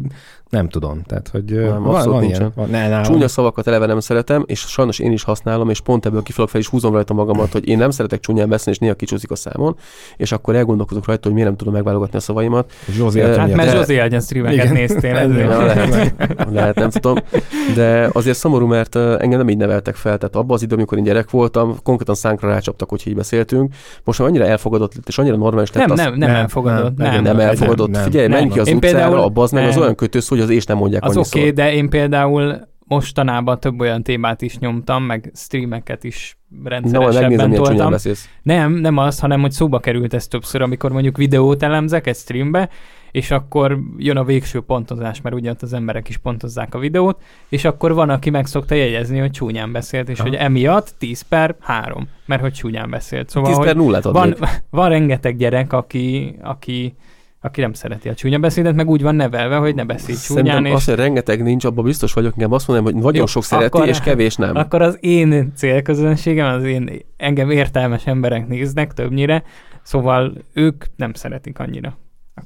[0.48, 1.02] nem tudom.
[1.02, 2.52] Tehát, hogy Nem, van, van ilyen.
[2.54, 3.12] Van, ne, nálam.
[3.12, 6.60] Csúnya szavakat eleve nem szeretem, és sajnos én is használom, és pont ebből kifelől fel
[6.60, 9.76] is húzom rajta magamat, hogy én nem szeretek csúnyán beszélni, és néha kicsúszik a számon,
[10.16, 12.72] és akkor elgondolkozok rajta, hogy miért nem tudom megválogatni a szavaimat.
[12.90, 15.16] Zsózi Hát mert de- Zsozi agyan streameket néztél.
[15.16, 15.48] Ezért.
[15.48, 16.14] Lehet,
[16.52, 17.16] lehet, nem tudom.
[17.74, 20.18] De azért szomorú, mert engem nem így neveltek fel.
[20.18, 23.74] Tehát abban az időben, amikor én gyerek voltam, konkrétan szánkra rácsaptak, hogy így beszéltünk.
[24.04, 26.96] Most már annyira elfogadott lett, és annyira normális lett Nem, az, nem, nem, nem, elfogadott.
[26.96, 27.90] nem, Nem, nem, elfogadott.
[27.90, 28.38] nem, Figyelj, nem.
[28.38, 30.76] menj ki az utcára, például- abba az meg az olyan kötőszó, hogy az és nem
[30.76, 36.04] mondják Az oké, okay, de én például mostanában több olyan témát is nyomtam, meg streameket
[36.04, 37.94] is rendszeresebben csúnyán toltam.
[38.42, 42.68] Nem, nem az, hanem hogy szóba került ez többször, amikor mondjuk videót elemzek egy streambe,
[43.10, 47.22] és akkor jön a végső pontozás, mert ugye ott az emberek is pontozzák a videót,
[47.48, 50.28] és akkor van, aki meg szokta jegyezni, hogy csúnyán beszélt, és Aha.
[50.28, 53.28] hogy emiatt 10 per 3, mert hogy csúnyán beszélt.
[53.28, 54.62] Szóval, 10 hogy per nullát van, adnék.
[54.70, 56.96] van rengeteg gyerek, aki, aki
[57.40, 60.44] aki nem szereti a csúnya beszédet, meg úgy van nevelve, hogy ne beszélj csúnyán.
[60.44, 63.26] Szerintem És azt, hogy rengeteg nincs, abban biztos vagyok, inkább azt mondom, hogy nagyon Jó,
[63.26, 64.56] sok szereti, akkor- és kevés nem.
[64.56, 69.42] akkor az én célközönségem, az én engem értelmes emberek néznek többnyire,
[69.82, 71.98] szóval ők nem szeretik annyira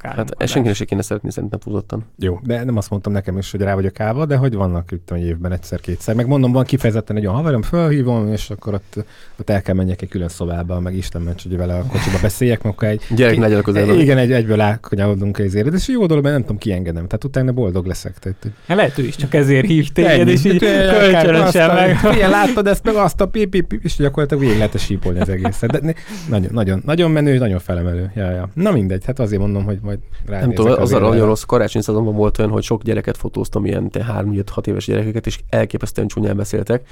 [0.02, 2.04] a Hát senkinek se kéne szeretni, szerintem tudottan.
[2.18, 5.10] Jó, de nem azt mondtam nekem is, hogy rá vagyok állva, de hogy vannak itt
[5.10, 6.14] egy évben egyszer-kétszer.
[6.14, 9.04] Meg mondom, van kifejezetten egy olyan haverom, fölhívom, és akkor ott,
[9.40, 12.62] ott el kell menjek egy külön szobába, meg Isten ments, hogy vele a kocsiba beszéljek,
[12.62, 13.98] mert akkor egy, Gyerek legyen a közelben.
[14.00, 17.06] igen, egy, egyből elkonyolodunk az élet, és jó dolog, mert nem tudom, kiengedem.
[17.06, 18.18] Tehát utána boldog leszek.
[18.18, 20.30] Tehát, hogy Hát lehet ő is csak ezért hív téged, ennyi.
[20.30, 21.96] és így kölcsönösen meg.
[21.96, 25.28] Figyelj, láttad ezt, meg azt a pi, pi, pi, és gyakorlatilag végig lehet sípolni az
[25.28, 25.70] egészet.
[25.70, 25.92] De ne-
[26.28, 28.10] nagyon, nagyon, nagyon menő, nagyon felemelő.
[28.14, 28.48] Ja, ja.
[28.54, 32.14] Na mindegy, hát azért mondom, hogy majd Nem tudom, az arra nagyon rossz karácsony szezonban
[32.14, 36.88] volt olyan, hogy sok gyereket fotóztam, ilyen 3-5-6 éves gyerekeket, és elképesztően csúnyán beszéltek.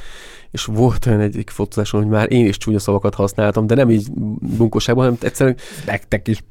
[0.51, 4.07] És volt olyan egyik fotózáson, hogy már én is csúnya szavakat használtam, de nem így
[4.57, 6.43] bunkóságban, hanem egyszerűen Nektek is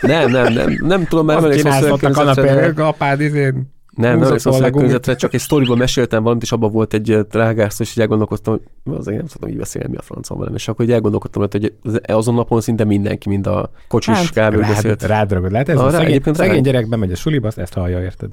[0.00, 3.74] nem, nem, nem, nem tudom, mert emlékszem ott a kanapén, apád izén.
[3.96, 7.18] Nem, nem emlékszem a volna szövegkörnyezetre, csak egy sztoriban meséltem valamit, és abban volt egy
[7.30, 10.68] rágárszó, és így elgondolkoztam, hogy azért nem szoktam így beszélni, mi a francom velem, és
[10.68, 14.36] akkor így elgondolkodtam, hogy az- azon napon szinte mindenki, mind a kocsis Hát, kb.
[14.36, 15.02] Rád, beszélt.
[15.02, 15.50] rádragod.
[15.52, 18.02] Lehet, ez Ah, a rá- szegény, egyébként szegény gyerek bemegy a suliba, azt ezt hallja,
[18.02, 18.30] érted?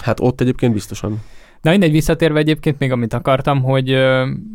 [0.00, 1.22] Hát ott egyébként biztosan.
[1.62, 3.94] Na mindegy, visszatérve egyébként még amit akartam, hogy,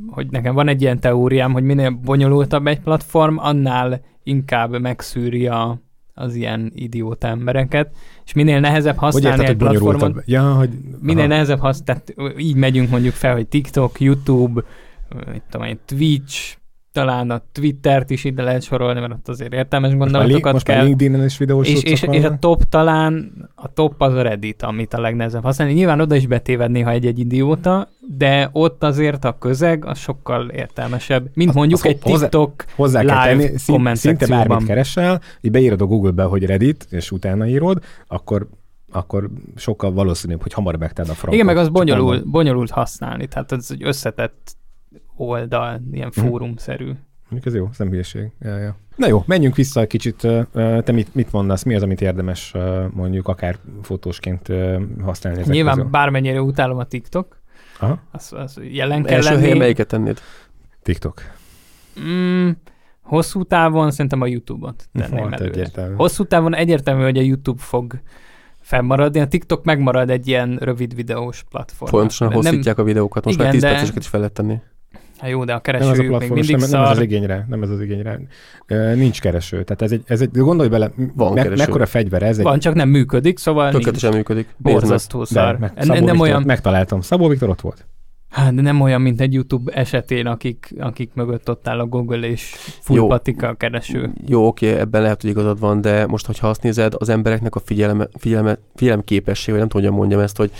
[0.08, 5.82] hogy nekem van egy ilyen teóriám, hogy minél bonyolultabb egy platform, annál inkább megszűri a,
[6.14, 7.92] az ilyen idióta embereket,
[8.26, 10.24] és minél nehezebb használni egy platformot?
[10.26, 10.70] Ja, hogy...
[11.00, 11.34] minél aha.
[11.34, 14.64] nehezebb használni, tehát így megyünk mondjuk fel, hogy TikTok, YouTube,
[15.32, 16.56] mit tudom én, Twitch,
[16.92, 20.84] talán a Twittert is ide lehet sorolni, mert ott azért értelmes Most gondolatokat most kell.
[20.84, 24.94] LinkedIn-en is videós És, és, és a top talán, a top az a Reddit, amit
[24.94, 25.74] a legnehezebb használni.
[25.74, 31.30] Nyilván oda is betéved néha egy-egy idióta, de ott azért a közeg az sokkal értelmesebb,
[31.34, 34.68] mint Az- mondjuk az egy hozzá- TikTok Hozzá kell live tenni, szín, komment szinte bármit
[34.68, 38.48] keresel, így beírod a Google-be, hogy Reddit, és utána írod, akkor
[38.94, 41.34] akkor sokkal valószínűbb, hogy hamar megtalálod a frankot.
[41.34, 44.56] Igen, meg az bonyolult, bonyolult használni, tehát ez egy összetett
[45.22, 46.22] oldal, ilyen Hm.
[46.22, 46.92] fórumszerű.
[47.30, 48.32] Mondjuk ez jó, ez nem hülyeség.
[48.42, 48.76] Ja, ja.
[48.96, 50.16] Na jó, menjünk vissza egy kicsit.
[50.54, 52.54] Te mit, mit mondasz, mi az, amit érdemes
[52.94, 54.48] mondjuk akár fotósként
[55.02, 55.90] használni ezek Nyilván közül?
[55.90, 57.40] bármennyire utálom a TikTok,
[57.80, 59.58] Aha, az, az jelen kell Első helyen lenni.
[59.60, 60.20] melyiket tennéd?
[60.84, 61.22] TikTok.
[62.02, 62.50] Mm,
[63.02, 65.50] hosszú távon szerintem a YouTube-ot tenném Volt előre.
[65.50, 65.96] egyértelmű.
[65.96, 68.00] Hosszú távon egyértelmű, hogy a YouTube fog
[68.62, 72.08] fennmaradni, a TikTok megmarad egy ilyen rövid videós platform.
[72.20, 74.60] Nem- hosszítják a videókat, most Igen, már 10 de- perceseket is fel lehet tenni.
[75.22, 77.00] Hát jó, de a Nem az a keresőjük még platform, mindig nem, nem ez az
[77.04, 78.20] igényre, nem ez az igényre.
[78.96, 79.64] Nincs kereső.
[79.64, 81.64] Tehát ez egy, ez egy gondolj bele, Van me, kereső.
[81.64, 82.38] mekkora fegyver ez?
[82.38, 83.76] Egy, Van, csak nem működik, szóval nincs.
[83.76, 84.46] Tökéletesen működik.
[84.46, 84.74] Nézd meg.
[84.74, 85.58] Borzasztó de, szar.
[85.58, 87.02] meg, Nem, Szabó nem Viktor, olyan, Megtaláltam.
[87.02, 87.86] Szabó Viktor ott volt.
[88.30, 92.28] hát de nem olyan, mint egy YouTube esetén, akik, akik mögött ott áll a Google
[92.28, 92.44] és
[92.80, 93.08] full Jó.
[93.08, 94.10] patika a kereső.
[94.28, 97.60] Jó, oké, ebben lehet, hogy igazad van, de most, hogyha azt nézed, az embereknek a
[97.60, 100.52] figyelme, figyelme, figyelemképessége, vagy nem tudom, hogy mondjam ezt, hogy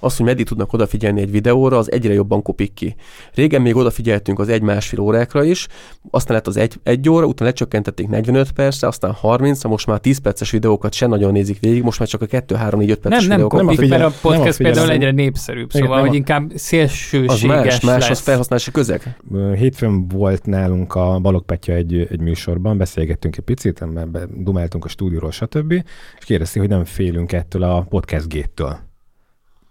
[0.00, 2.94] az, hogy meddig tudnak odafigyelni egy videóra, az egyre jobban kopik ki.
[3.34, 5.66] Régen még odafigyeltünk az egy-másfél órákra is,
[6.10, 10.18] aztán lett az egy, egy óra, utána lecsökkentették 45 percre, aztán 30 most már 10
[10.18, 13.18] perces videókat se nagyon nézik végig, most már csak a 2, 3, 4, 5 perces
[13.20, 13.58] Nem, nem videókat.
[13.58, 14.78] Nem a kopik, figyelem- mert a nem podcast figyelem.
[14.78, 18.10] például egyre népszerűbb, Igen, szóval, nem hogy a- inkább az szélsőséges más, más lesz.
[18.10, 19.16] az felhasználási közeg.
[19.56, 24.88] Hétfőn volt nálunk a Balog Petya egy, egy műsorban, beszélgettünk egy picit, mert dumáltunk a
[24.88, 25.72] stúdióról, stb.
[26.18, 28.88] És kérdezte, hogy nem félünk ettől a podcast géttől.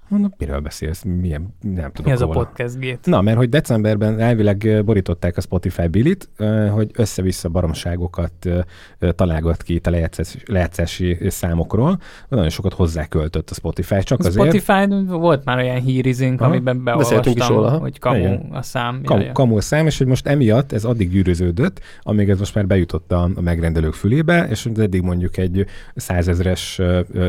[0.09, 1.03] Mondom, miről beszélsz?
[1.03, 2.99] Milyen, nem tudok Mi ez a podcast gét?
[3.05, 8.31] Na, mert hogy decemberben elvileg borították a Spotify bilit, ö, hogy össze-vissza baromságokat
[9.15, 11.99] találgat ki itt a lejátszás- lejátszási számokról.
[12.27, 14.61] Nagyon sokat hozzáköltött a Spotify, csak A azért.
[14.61, 16.49] Spotify volt már olyan hírizénk, Aha.
[16.49, 17.77] amiben is róla, beolvastam, ha?
[17.77, 18.47] hogy kamu Igen.
[18.51, 19.01] a szám.
[19.03, 19.31] Kam, Ja, ja.
[19.31, 23.29] kamul szám, és hogy most emiatt ez addig gyűröződött, amíg ez most már bejutott a,
[23.35, 26.81] a megrendelők fülébe, és hogy eddig mondjuk egy százezres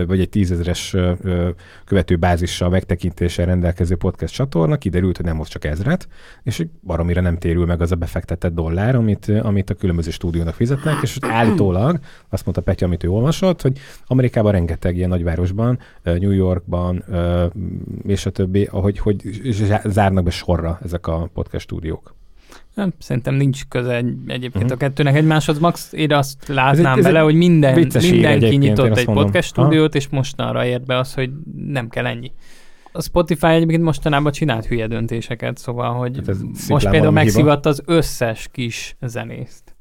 [0.07, 1.49] vagy egy tízezres ö, ö,
[1.85, 6.09] követő bázissal megtekintéssel rendelkező podcast csatorna, kiderült, hogy nem hoz csak ezret,
[6.43, 10.95] és baromira nem térül meg az a befektetett dollár, amit, amit a különböző stúdiónak fizetnek,
[11.03, 17.05] és állítólag, azt mondta Petya, amit ő olvasott, hogy Amerikában rengeteg ilyen nagyvárosban, New Yorkban,
[18.07, 22.15] és a többi, ahogy hogy zá- zárnak be sorra ezek a podcast stúdiók.
[22.75, 24.73] Nem, szerintem nincs köze egy- egyébként Mhm.
[24.73, 25.59] a kettőnek egymáshoz.
[25.59, 29.25] Max, én azt látnám ez bele, egy hogy minden, mindenki nyitott egy mondom.
[29.25, 29.63] podcast Ha?
[29.63, 31.31] stúdiót, és mostanra ért be az, hogy
[31.67, 32.33] nem kell ennyi.
[32.93, 36.37] A Spotify egyébként mostanában csinált hülye döntéseket, szóval, hogy Hát
[36.69, 39.77] most például valami megszivatt az összes kis zenészt.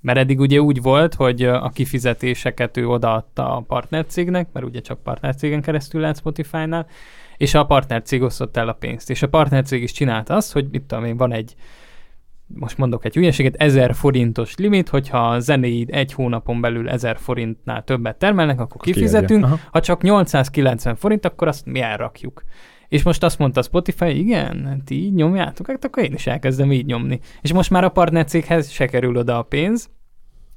[0.00, 5.02] Mert eddig ugye úgy volt, hogy a kifizetéseket ő odaadta a partnercégnek, mert ugye csak
[5.02, 6.86] partnercégen keresztül lehet Spotify-nál,
[7.36, 9.10] és a partnercég osztott el a pénzt.
[9.10, 11.54] És a partnercég is csinált azt, hogy mit tudom én, van egy
[12.54, 17.84] most mondok egy hülyeséget, 1000 forintos limit, hogyha a zenéid egy hónapon belül 1000 forintnál
[17.84, 22.42] többet termelnek, akkor kifizetünk, ha csak 890 forint, akkor azt mi elrakjuk.
[22.88, 26.86] És most azt mondta Spotify, igen, ti így nyomjátok, hát akkor én is elkezdem így
[26.86, 27.20] nyomni.
[27.40, 29.90] És most már a partnercéghez se kerül oda a pénz,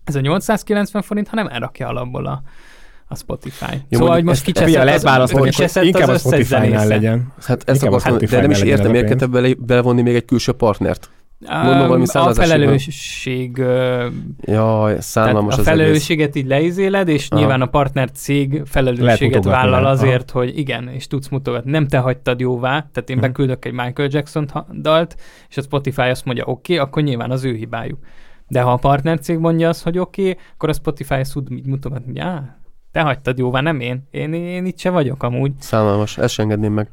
[0.03, 2.41] ez a 890 forint, hanem elrakja alapból a,
[3.07, 3.75] a Spotify.
[3.89, 7.33] Jó, szóval, hogy most kicseszett az, lehet válaszolni, hogy inkább a Spotify-nál legyen.
[7.45, 11.09] Hát ezt akartam, de nem is értem, miért kell bele, belevonni még egy külső partnert.
[11.49, 13.57] Mondom, valami a felelősség...
[14.41, 17.39] Jaj, szánalmas A felelősséget így leizéled, és Aha.
[17.39, 20.39] nyilván a partner cég felelősséget vállal azért, Aha.
[20.39, 21.71] hogy igen, és tudsz mutogatni.
[21.71, 23.21] Nem te hagytad jóvá, tehát én uh-huh.
[23.21, 24.47] beküldök egy Michael Jackson
[24.81, 25.15] dalt,
[25.49, 27.99] és a Spotify azt mondja, oké, okay, akkor nyilván az ő hibájuk.
[28.47, 31.67] De ha a partner cég mondja azt, hogy oké, okay, akkor a Spotify ezt tud
[31.67, 32.41] mutogatni, hogy
[32.91, 34.07] te hagytad jóvá, nem én.
[34.11, 35.51] Én, én itt se vagyok amúgy.
[35.59, 36.89] Szánalmas, ezt sem engedném meg.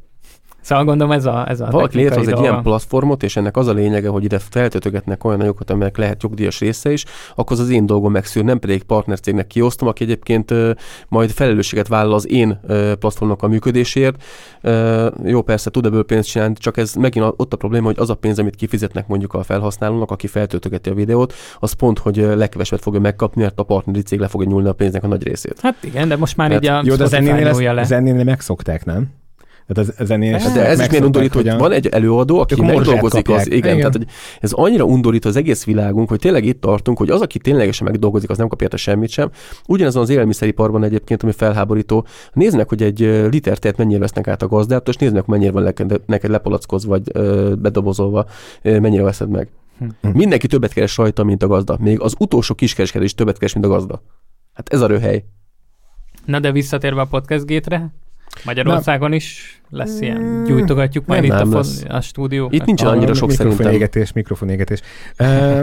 [0.61, 3.73] Szóval gondolom ez a, ez a Valaki létrehoz egy ilyen platformot, és ennek az a
[3.73, 7.87] lényege, hogy ide feltöltögetnek olyan anyagokat, amelyek lehet jogdíjas része is, akkor az az én
[7.87, 10.71] dolgom megszűr, nem pedig partnercégnek kiosztom, aki egyébként uh,
[11.09, 14.23] majd felelősséget vállal az én uh, platformnak a működésért.
[14.63, 18.11] Uh, jó, persze tud ebből pénzt csinálni, csak ez megint ott a probléma, hogy az
[18.11, 22.85] a pénz, amit kifizetnek mondjuk a felhasználónak, aki feltöltögeti a videót, az pont, hogy legkevesebbet
[22.85, 25.61] fogja megkapni, mert a partneri cég le fogja nyúlni a pénznek a nagy részét.
[25.61, 27.05] Hát igen, de most már Tehát, így a jó, de
[27.81, 29.20] az ennél megszokták, nem?
[29.73, 33.29] Tehát az, zenés, hát, de ez is milyen undorító, hogy van egy előadó, aki megdolgozik
[33.29, 33.77] az, igen, igen.
[33.77, 34.07] Tehát, hogy
[34.41, 38.31] ez annyira undorító az egész világunk, hogy tényleg itt tartunk, hogy az, aki ténylegesen megdolgozik,
[38.31, 39.31] az nem kapja semmit sem.
[39.67, 42.99] Ugyanazon az élelmiszeriparban egyébként, ami felháborító, néznek, hogy egy
[43.31, 47.03] liter tejet mennyire vesznek át a gazdától, és néznek, mennyire van neked, neked lepalackozva, vagy
[47.13, 48.27] ö, bedobozolva,
[48.63, 49.49] ö, mennyire veszed meg.
[49.79, 50.09] Hm.
[50.13, 51.77] Mindenki többet keres rajta, mint a gazda.
[51.81, 54.03] Még az utolsó kiskereskedő is többet keres, mint a gazda.
[54.53, 55.25] Hát ez a röhely.
[56.25, 57.91] Na de visszatérve a podcast gétre,
[58.45, 60.45] Magyarországon is lesz ilyen?
[60.45, 62.49] Gyújtogatjuk majd nem, itt nem a, a stúdió?
[62.51, 64.81] Itt nincs annyira sok mikrofonégetés, mikrofonégetés.
[65.19, 65.61] uh,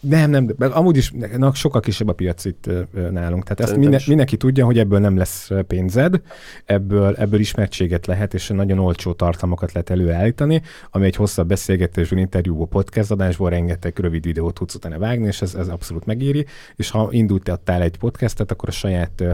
[0.00, 2.70] nem, nem, de amúgy is na, sokkal kisebb a piac itt
[3.10, 3.42] nálunk.
[3.42, 6.20] Tehát ezt minden, mindenki tudja, hogy ebből nem lesz pénzed,
[6.64, 12.66] ebből, ebből ismertséget lehet, és nagyon olcsó tartalmakat lehet előállítani, ami egy hosszabb beszélgetésből, interjúból,
[12.66, 16.46] podcast adásból rengeteg rövid videót tudsz utána vágni, és ez, ez abszolút megéri.
[16.76, 19.24] És ha indultál egy podcastet, akkor a saját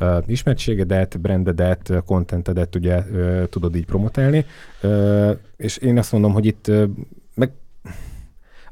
[0.00, 4.44] uh, ismertségedet, brandedet, contentedet ugye uh, tudod így promotálni.
[4.82, 6.84] Uh, és én azt mondom, hogy itt uh,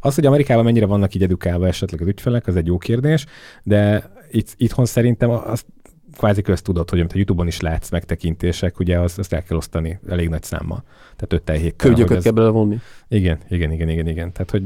[0.01, 3.27] az, hogy Amerikában mennyire vannak így edukálva esetleg az ügyfelek, az egy jó kérdés,
[3.63, 5.67] de itt, itthon szerintem azt
[6.17, 9.99] kvázi köztudott, hogy amit a YouTube-on is látsz megtekintések, ugye az, azt el kell osztani
[10.09, 10.85] elég nagy számmal.
[11.17, 11.93] Tehát öt héttel.
[11.93, 12.81] Könyököt kell belevonni.
[13.09, 14.33] Igen, igen, igen, igen, igen.
[14.33, 14.63] Tehát, hogy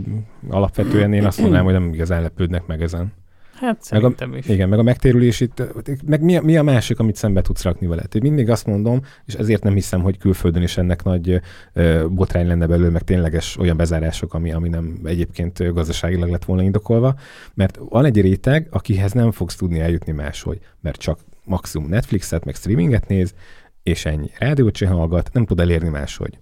[0.49, 3.13] alapvetően én azt mondanám, hogy nem igazán lepődnek meg ezen.
[3.55, 4.49] Hát szerintem meg a, is.
[4.49, 5.63] Igen, meg a megtérülés itt,
[6.07, 8.03] meg mi a, mi a másik, amit szembe tudsz rakni vele?
[8.13, 11.41] Én mindig azt mondom, és ezért nem hiszem, hogy külföldön is ennek nagy
[11.73, 16.63] ö, botrány lenne belőle, meg tényleges olyan bezárások, ami, ami nem egyébként gazdaságilag lett volna
[16.63, 17.15] indokolva,
[17.55, 22.55] mert van egy réteg, akihez nem fogsz tudni eljutni máshogy, mert csak maximum Netflixet, meg
[22.55, 23.35] streaminget néz,
[23.83, 24.31] és ennyi.
[24.39, 26.39] Rádiót se hallgat, nem tud elérni máshogy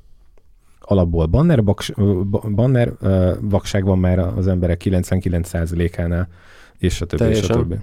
[0.85, 1.93] alapból banner, baks,
[2.55, 2.93] banner
[3.41, 6.29] vakság van már az emberek 99%-ánál,
[6.83, 7.45] és a többi, Teljesen.
[7.45, 7.77] és a többi.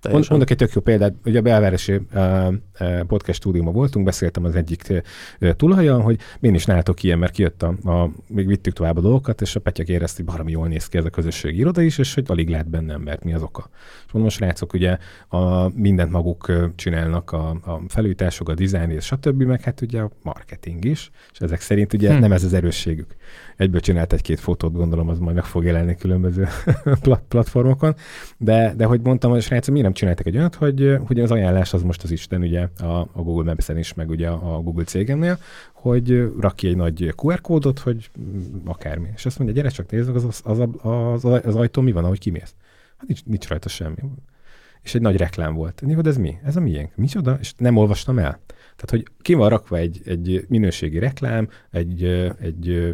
[0.00, 0.26] Teljesen.
[0.28, 2.00] Mondok egy tök jó példát, ugye a belvárosi
[3.06, 5.02] podcast stúdiumban voltunk, beszéltem az egyik
[5.56, 9.40] tulajjal, hogy én is nálatok ilyen, mert kijött a, a, még vittük tovább a dolgokat,
[9.40, 12.14] és a Petyek érezte, hogy baromi jól néz ki ez a közösségi iroda is, és
[12.14, 13.70] hogy alig lehet benne embert, mi az oka.
[14.06, 19.42] És mondom, srácok, ugye a, mindent maguk csinálnak, a, a felújítások, a dizájn, és stb.,
[19.42, 22.20] meg hát ugye a marketing is, és ezek szerint ugye hm.
[22.20, 23.16] nem ez az erősségük
[23.60, 26.48] egyből csinált egy-két fotót, gondolom az majd meg fog jelenni különböző
[27.28, 27.94] platformokon.
[28.36, 31.72] De, de hogy mondtam, hogy srácok, miért nem csináltak egy olyat, hogy, hogy az ajánlás
[31.72, 35.38] az most az Isten ugye a, a Google Maps-en is, meg ugye a Google cégemnél,
[35.72, 38.10] hogy rakj egy nagy QR kódot, hogy
[38.64, 39.08] akármi.
[39.14, 42.18] És azt mondja, gyere csak nézd, az, az, az, az, az ajtó mi van, ahogy
[42.18, 42.54] kimész.
[42.96, 43.96] Hát nincs, nincs rajta semmi.
[44.82, 45.82] És egy nagy reklám volt.
[45.86, 46.38] De ez mi?
[46.44, 46.96] Ez a miénk.
[46.96, 47.36] Micsoda?
[47.40, 48.38] És nem olvastam el.
[48.80, 52.04] Tehát, hogy ki van rakva egy, egy minőségi reklám, egy,
[52.40, 52.90] egy ö,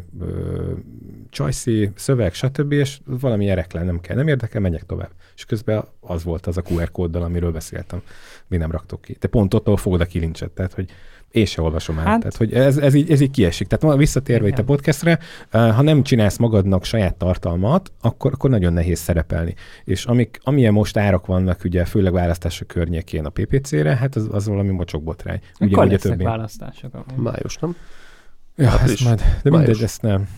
[1.31, 5.11] csajszé, szöveg, stb., és valamilyen reklám nem kell, nem érdekel, menjek tovább.
[5.35, 8.03] És közben az volt az a QR kóddal, amiről beszéltem,
[8.47, 9.15] mi nem raktok ki.
[9.15, 10.91] Te pont ott, ahol fogod a kilincset, tehát, hogy
[11.37, 13.67] én se olvasom hát, Tehát, hogy ez, ez, így, ez így kiesik.
[13.67, 14.59] Tehát visszatérve igen.
[14.59, 15.19] itt a podcastre,
[15.51, 19.55] ha nem csinálsz magadnak saját tartalmat, akkor, akkor nagyon nehéz szerepelni.
[19.85, 24.49] És amik, amilyen most árak vannak, ugye főleg választások környékén a PPC-re, hát az, az
[24.49, 25.41] valami mocsokbotrány.
[25.61, 26.25] Ugye, Akkor lesznek többi.
[26.25, 27.05] választások.
[27.17, 27.77] Május, nem?
[28.57, 30.29] Ja, hát ezt majd, de mindegy, ezt nem.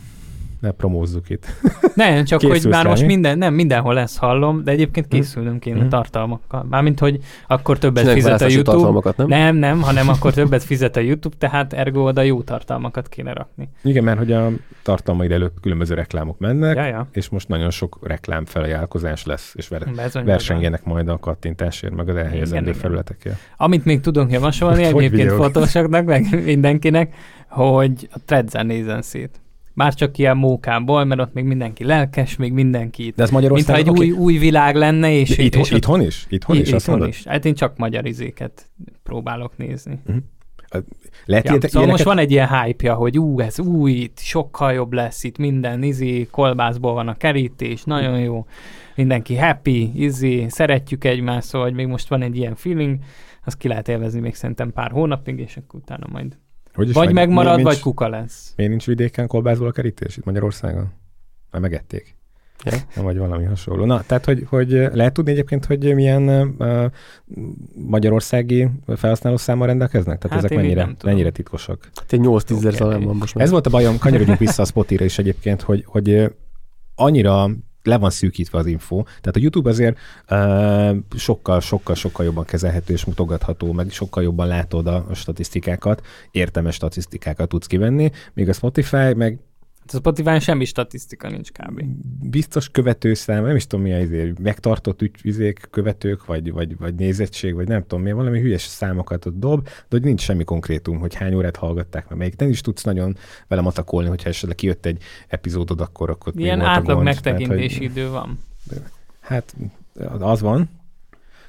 [0.61, 1.47] Ne promózzuk itt.
[1.95, 3.07] Nem, csak Készülsz hogy már rá, most mi?
[3.09, 5.89] minden, nem mindenhol ezt hallom, de egyébként készülnünk kéne Mhm.
[5.89, 6.67] tartalmakkal.
[6.71, 8.71] Mármint, hogy akkor többet Csináljuk fizet a YouTube.
[8.73, 9.27] tartalmakat, nem?
[9.29, 13.69] Nem, nem, hanem akkor többet fizet a YouTube, tehát ergo oda jó tartalmakat kéne rakni.
[13.85, 14.51] Igen, mert hogy a
[14.83, 17.09] tartalmaid előtt különböző reklámok mennek, Ja, ja.
[17.13, 22.09] és most nagyon sok reklám felajánlkozás lesz, és ver- Bezony, versengenek majd a kattintásért, meg
[22.09, 23.37] az elhelyezendő felületekért.
[23.57, 27.15] Amit még tudunk javasolni egyébként fotósoknak, meg mindenkinek,
[27.49, 29.41] hogy a Threads-en nézzen szét.
[29.79, 33.81] Már csak ilyen mókából, mert ott még mindenki lelkes, még mindenki De ez mintha Magyarországon...
[33.81, 34.11] egy oké.
[34.11, 36.27] új, új világ lenne, és, Itthon, és itthon is?
[36.29, 36.69] Itthon is?
[36.69, 37.09] Itthon mondod?
[37.09, 37.25] is.
[37.25, 38.71] Hát én csak magyar izéket
[39.03, 40.01] próbálok nézni.
[41.25, 44.19] Lehet Ja, ilyetek- szóval most ilyeneket- van egy ilyen hype hogy ú, ez új, itt
[44.19, 48.47] sokkal jobb lesz, itt minden izé, kolbászból van a kerítés, nagyon jó,
[48.97, 52.99] mindenki happy, izé, szeretjük egymást, szóval hogy még most van egy ilyen feeling,
[53.45, 56.37] azt ki lehet élvezni még szerintem pár hónapig, és akkor utána majd
[56.79, 58.53] Hogy is vagy meg- megmarad, mi- vagy nincs- kuka lesz.
[58.57, 60.93] Miért nincs vidéken kolbászból a kerítés itt Magyarországon?
[61.51, 62.17] Már megették.
[62.65, 62.73] Ja.
[62.95, 63.85] Nem, vagy valami hasonló.
[63.85, 66.85] Na, tehát, hogy, hogy lehet tudni egyébként, hogy milyen uh,
[67.75, 70.19] magyarországi felhasználó számmal rendelkeznek?
[70.19, 71.91] Tehát Hát ezek mennyire, mennyire titkosak?
[71.95, 72.77] Hát egy 8-10 ezer Oké.
[72.77, 73.45] talán van most már.
[73.45, 76.33] Ez volt a bajom, kanyarodjunk vissza a Spotira is egyébként, hogy, hogy
[76.95, 77.51] annyira
[77.89, 79.03] le van szűkítve az info.
[79.03, 79.99] Tehát a YouTube azért
[80.31, 86.07] uh, sokkal, sokkal, sokkal jobban kezelhető és mutogatható, meg sokkal jobban látod a, a statisztikákat,
[86.31, 89.39] értelmes statisztikákat tudsz kivenni, míg a Spotify meg
[89.89, 91.83] Hát a Spotify semmi statisztika nincs kb.
[92.23, 97.55] biztos követőszám, nem is tudom mi ezért, megtartott ügy, izék, követők, vagy, vagy, vagy nézettség,
[97.55, 101.15] vagy nem tudom mi, valami hülyes számokat ott dob, de hogy nincs semmi konkrétum, hogy
[101.15, 105.03] hány órát hallgatták meg, melyik nem is tudsz nagyon vele matakolni, hogyha esetleg kijött egy
[105.29, 108.39] epizódod, akkor, akkor Ilyen átlag megtekintési idő van.
[109.21, 109.57] hát
[110.19, 110.71] az van,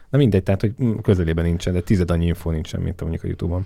[0.09, 3.65] Na mindegy, tehát hogy közelében nincsen, de tized annyi info nincsen, mint mondjuk a YouTube-on.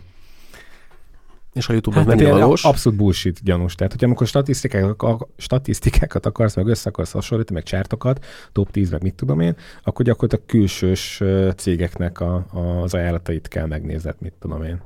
[1.53, 2.63] És a YouTube-on Hát, mennyire tényleg valós.
[2.63, 3.75] Abszolút bullshit gyanús.
[3.75, 9.01] Tehát, hogy amikor statisztikákat, statisztikákat akarsz, meg össze akarsz hasonlítani, meg csártokat, top 10, meg
[9.01, 11.21] mit tudom én, akkor gyakorlatilag külsős
[11.55, 12.45] cégeknek a,
[12.81, 14.81] az ajánlatait kell megnézned, mit tudom én.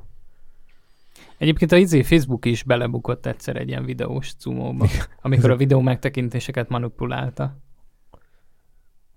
[1.38, 4.86] Egyébként a izé Facebook is belebukott egyszer egy ilyen videós cumóba,
[5.22, 7.56] amikor a videó megtekintéseket manipulálta.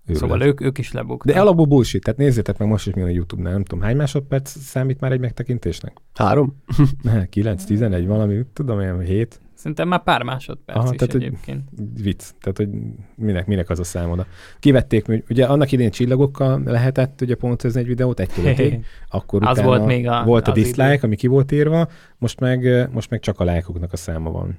[0.06, 0.20] Őrület.
[0.22, 1.34] Szóval ők, ők is lebuktak.
[1.34, 4.50] De alapból bullshit, tehát nézzétek meg most is mi a YouTube-nál, nem tudom, hány másodperc
[4.58, 5.96] számít már egy megtekintésnek?
[6.14, 6.62] Három?
[7.30, 11.68] 9, 11, valami, tudom én, 7, Szerintem már pár másodperc Aha, is tehát, hogy- egyébként.
[12.02, 12.22] vicc.
[12.40, 12.68] Tehát, hogy
[13.16, 14.26] minek, minek az a szám oda.
[14.60, 19.50] Kivették, hogy ugye annak idén csillagokkal lehetett ugye pontozni egy videót egy ötig, akkor Az
[19.50, 21.06] utána volt még a- volt a dislike, idő.
[21.06, 21.88] ami ki volt írva,
[22.18, 24.58] most meg, most meg csak a lájkoknak a száma van.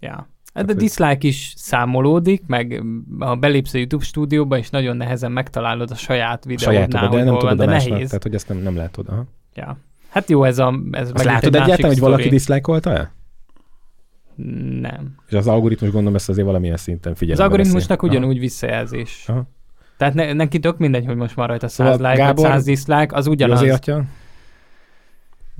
[0.00, 0.28] Ja.
[0.56, 2.82] Hát hogy- dislike is számolódik, meg
[3.18, 7.26] ha belépsz a YouTube stúdióba, és nagyon nehezen megtalálod a saját A videódnál, de nem
[7.26, 8.06] van, tudod de a másnak, nehéz.
[8.08, 9.08] tehát hogy ezt nem, nem látod.
[9.08, 9.24] Aha.
[9.54, 9.78] Ja.
[10.08, 10.74] Hát jó, ez a...
[10.90, 13.12] Ez Azt látod egy egyáltalán, hogy valaki dislike-olta el?
[14.80, 15.14] Nem.
[15.28, 18.14] És az algoritmus gondolom ezt azért valamilyen szinten Az figyelembe algoritmusnak veszi.
[18.14, 18.16] Aha.
[18.18, 19.24] ugyanúgy visszajelzés.
[19.26, 19.48] Aha.
[19.96, 22.64] Tehát ne, neki tök mindegy, hogy most van rajta 100 Szóval like, vagy Gábor, 100
[22.64, 23.60] dislike, az ugyanaz.
[23.60, 24.04] Józsi atya?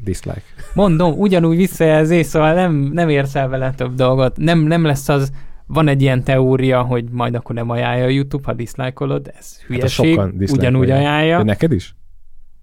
[0.04, 0.42] Dislike.
[0.74, 4.36] Mondom, ugyanúgy visszajelzés, szóval nem, nem érsz el vele több dolgot.
[4.36, 5.32] Nem, nem lesz az,
[5.66, 9.62] van egy ilyen teória, hogy majd akkor nem ajánlja a YouTube, ha diszlájkolod, ez Hát
[9.68, 10.50] a hülyeség, sokan dislike-olják.
[10.58, 11.36] ugyanúgy ajánlja.
[11.36, 11.94] De neked is?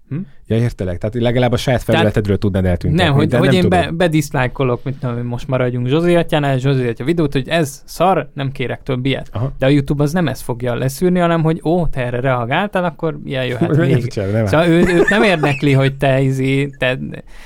[0.08, 0.16] Hm?
[0.46, 0.98] Ja, értelek.
[0.98, 3.04] Tehát legalább a saját felületedről tudnád eltüntetni.
[3.04, 3.80] Nem, hogy, de hogy nem én tudod.
[3.80, 8.52] be, bediszlájkolok, mit tudom, most maradjunk Zsozé atyánál, Zsozé atya videót, hogy ez szar, nem
[8.52, 9.28] kérek több ilyet.
[9.32, 9.52] Aha.
[9.58, 13.18] De a YouTube az nem ezt fogja leszűrni, hanem hogy ó, te erre reagáltál, akkor
[13.24, 14.06] ilyen jöhet még.
[14.06, 16.98] csinálod, nem Szóval ő, őt nem érdekli, hogy te izé, te,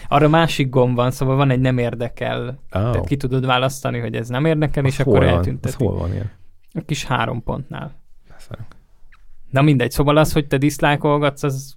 [0.09, 2.47] arra másik gomb van, szóval van egy nem érdekel.
[2.49, 2.57] Oh.
[2.71, 5.37] Tehát ki tudod választani, hogy ez nem érdekel, és Az akkor hol van?
[5.37, 5.79] Eltüntetik.
[5.79, 6.31] hol van ilyen?
[6.75, 7.97] A kis három pontnál.
[8.29, 8.66] Beszarok.
[9.51, 11.77] Na mindegy, szóval az, hogy te diszlájkolgatsz, az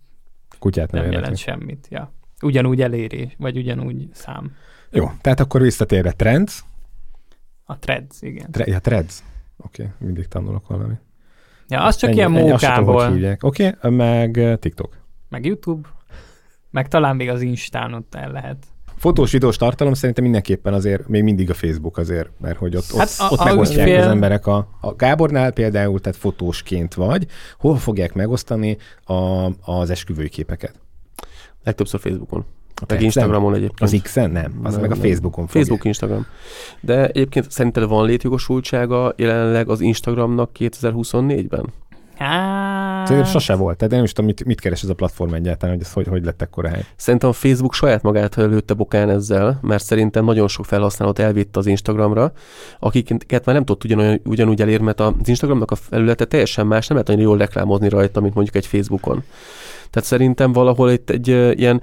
[0.62, 1.88] Kutyát nem, nem jelent semmit.
[1.89, 2.13] Ja.
[2.41, 4.52] Ugyanúgy elérés, vagy ugyanúgy szám.
[4.91, 6.63] Jó, tehát akkor visszatérve Trends.
[7.63, 8.52] A threads, igen.
[8.52, 9.24] Tre- ja, Threads.
[9.58, 11.02] Oké, okay, mindig tanulok valamit.
[11.67, 13.36] Ja, az csak Ennyi- ilyen mókából.
[13.39, 14.97] Oké, okay, meg eh, TikTok.
[15.30, 15.89] meg YouTube,
[16.69, 18.65] meg talán még az Instán ott el lehet.
[19.02, 23.10] Fotós videós tartalom szerintem mindenképpen azért, még mindig a Facebook azért, mert hogy ott, Hát
[23.20, 24.48] ott, a- ott a megosztják ügyfél- az emberek.
[24.48, 27.26] A, a Gábornál például, tehát fotósként vagy,
[27.60, 29.14] hol fogják megosztani a,
[29.72, 30.74] az esküvői képeket?
[31.64, 32.46] Legtöbbször Facebookon.
[32.76, 33.02] A Meg?
[33.02, 33.82] Instagramon egyébként.
[33.92, 34.32] Az X-en?
[34.32, 35.04] Nem, az Nem, meg a nem.
[35.04, 35.60] Facebookon fogja.
[35.62, 36.26] Facebook, Instagram.
[36.82, 41.66] De egyébként szerinted van létjogosultsága jelenleg az Instagramnak 2024-ben?
[42.21, 43.07] Hát...
[43.07, 45.75] Szerintem sose volt, tehát én nem is tudom, mit, mit keres ez a platform egyáltalán,
[45.75, 46.86] hogy ez hogy, hogy lett ekkora hely.
[46.95, 51.65] Szerintem a Facebook saját magát lőtte bokán ezzel, mert szerintem nagyon sok felhasználót elvitt az
[51.65, 52.31] Instagramra,
[52.79, 56.97] akiket már nem tudott ugyanolyan, ugyanúgy elérni, mert az Instagramnak a felülete teljesen más, nem
[56.97, 59.23] lehet annyira jól reklámozni rajta, mint mondjuk egy Facebookon.
[59.89, 61.81] Tehát szerintem valahol itt egy uh, ilyen,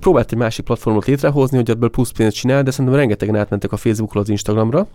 [0.00, 3.76] próbált egy másik platformot létrehozni, hogy ebből plusz pénzt csinál, de szerintem rengetegen átmentek a
[3.76, 4.86] Facebookról az Instagramra,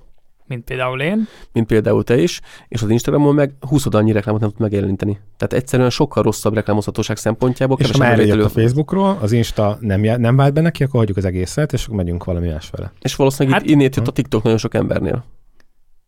[0.50, 1.28] Mint például én.
[1.54, 5.19] mint például te is, és az Instagramon meg 20 annyi reklámot nem tud megjeleníteni.
[5.38, 7.78] Tehát egyszerűen sokkal rosszabb reklámozhatóság szempontjából.
[7.80, 11.17] És ha már a Facebookról, az Insta nem, já- nem vált be neki, akkor hagyjuk
[11.17, 12.92] az egészet, és akkor megyünk valami más vele.
[13.02, 15.26] És valószínűleg Hát- itt innét jött a TikTok nagyon sok embernél.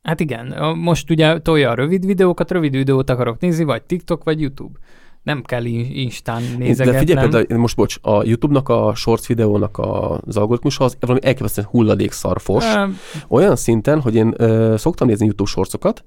[0.02, 4.42] Hát igen, most ugye tolja a rövid videókat, rövid videót akarok nézni, vagy TikTok, vagy
[4.42, 4.80] YouTube.
[5.24, 7.00] Nem kell in- Instán De nézegetnem.
[7.06, 11.68] figyelj például, most bocs, a YouTube-nak a shorts videónak a, az algoritmusa az valami elképesztően
[11.72, 12.64] hulladék szarfos.
[12.66, 12.86] Ö,
[13.28, 16.04] Olyan szinten, hogy én ö, szoktam nézni YouTube shortsokat,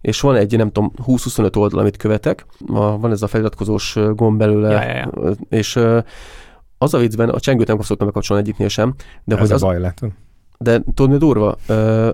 [0.00, 4.38] és van egy, nem tudom, 20-25 oldal, amit követek, a, van ez a feliratkozós gomb
[4.38, 5.32] belőle, Ja, ja, ja.
[5.48, 5.98] és ö,
[6.78, 9.62] az a viccben, a csengőt nem szoktam megkapcsolni egyiknél sem, de, De hogy ez az,
[9.62, 10.00] a baj lett.
[10.58, 11.56] de tudod, mi durva?
[11.66, 12.10] Ö,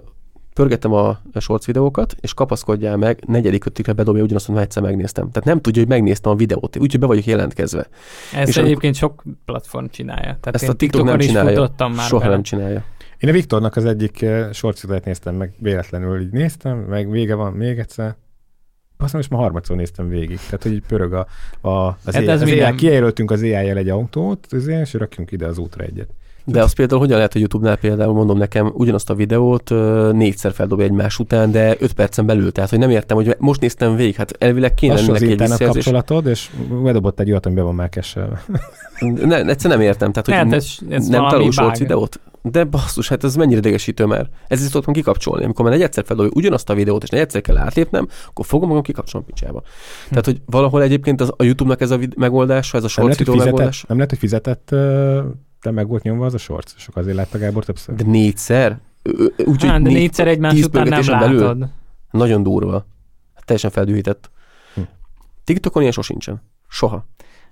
[0.55, 5.31] pörgettem a shorts videókat, és kapaszkodjál meg, negyedik ötödikre bedobja ugyanazt, amit már egyszer megnéztem.
[5.31, 7.87] Tehát nem tudja, hogy megnéztem a videót, úgyhogy be vagyok jelentkezve.
[8.35, 10.23] ezt És egyébként sok platform csinálja.
[10.23, 11.51] Tehát Ezt én a TikTok nem is csinálja.
[11.61, 12.33] futottam már Soha bele.
[12.35, 12.85] nem csinálja.
[13.19, 17.53] Én a Viktornak az egyik uh, shortszidát néztem meg, véletlenül így néztem, meg vége van
[17.53, 18.17] még egyszer.
[18.97, 20.37] Azt most már harmadszor néztem végig.
[20.37, 21.27] Tehát, hogy így pörög a,
[21.61, 25.47] a az, Hát ez az minden- AI, kijelöltünk az AI-jel egy autót, és rakjunk ide
[25.47, 26.09] az útra egyet.
[26.45, 29.71] De az például hogyan lehet a YouTube-nál például, mondom nekem, ugyanazt a videót
[30.13, 32.53] négyszer feldobja egymás után, de öt percen belül.
[32.53, 35.67] Tehát, hogy nem értem, hogy most néztem végig, hát elvileg kéne Lassú neki egy visszajelzés.
[35.85, 36.51] kapcsolatod, és
[36.83, 38.29] bedobott egy olyat, ami be van már cache
[39.25, 41.77] Ne, egyszer nem értem, tehát, hogy Hát ne- ez, ez nem bug.
[41.79, 42.21] videót.
[42.43, 44.29] De basszus, hát ez mennyire idegesítő már.
[44.49, 45.45] Ezért szoktam kikapcsolni.
[45.45, 49.27] Amikor már egyszer feldobja ugyanazt a videót, és egyszer kell átlépnem, akkor fogom magam kikapcsolom
[49.27, 49.59] picsába.
[49.61, 50.09] Hm.
[50.09, 53.09] Tehát, hogy valahol egyébként az, a YouTube-nak ez a vid- megoldása, ez a Nem shorts
[53.09, 53.85] lehet, hogy videó fizetett, megoldás.
[53.89, 55.21] nem lehet, hogy fizetett, ö,
[55.63, 57.95] de meg volt nyomva az a shorts, és akkor azért látta Gábor többször.
[57.95, 58.79] De négyszer?
[59.45, 61.41] Úgyhogy Hát, de négyszer egymás után nem belül?
[61.41, 61.69] látod.
[62.11, 62.87] Nagyon durva.
[63.45, 64.31] Teljesen feldühített.
[64.75, 64.81] Hm.
[65.45, 66.43] TikTokon ilyen sosincsen.
[66.69, 67.05] Soha.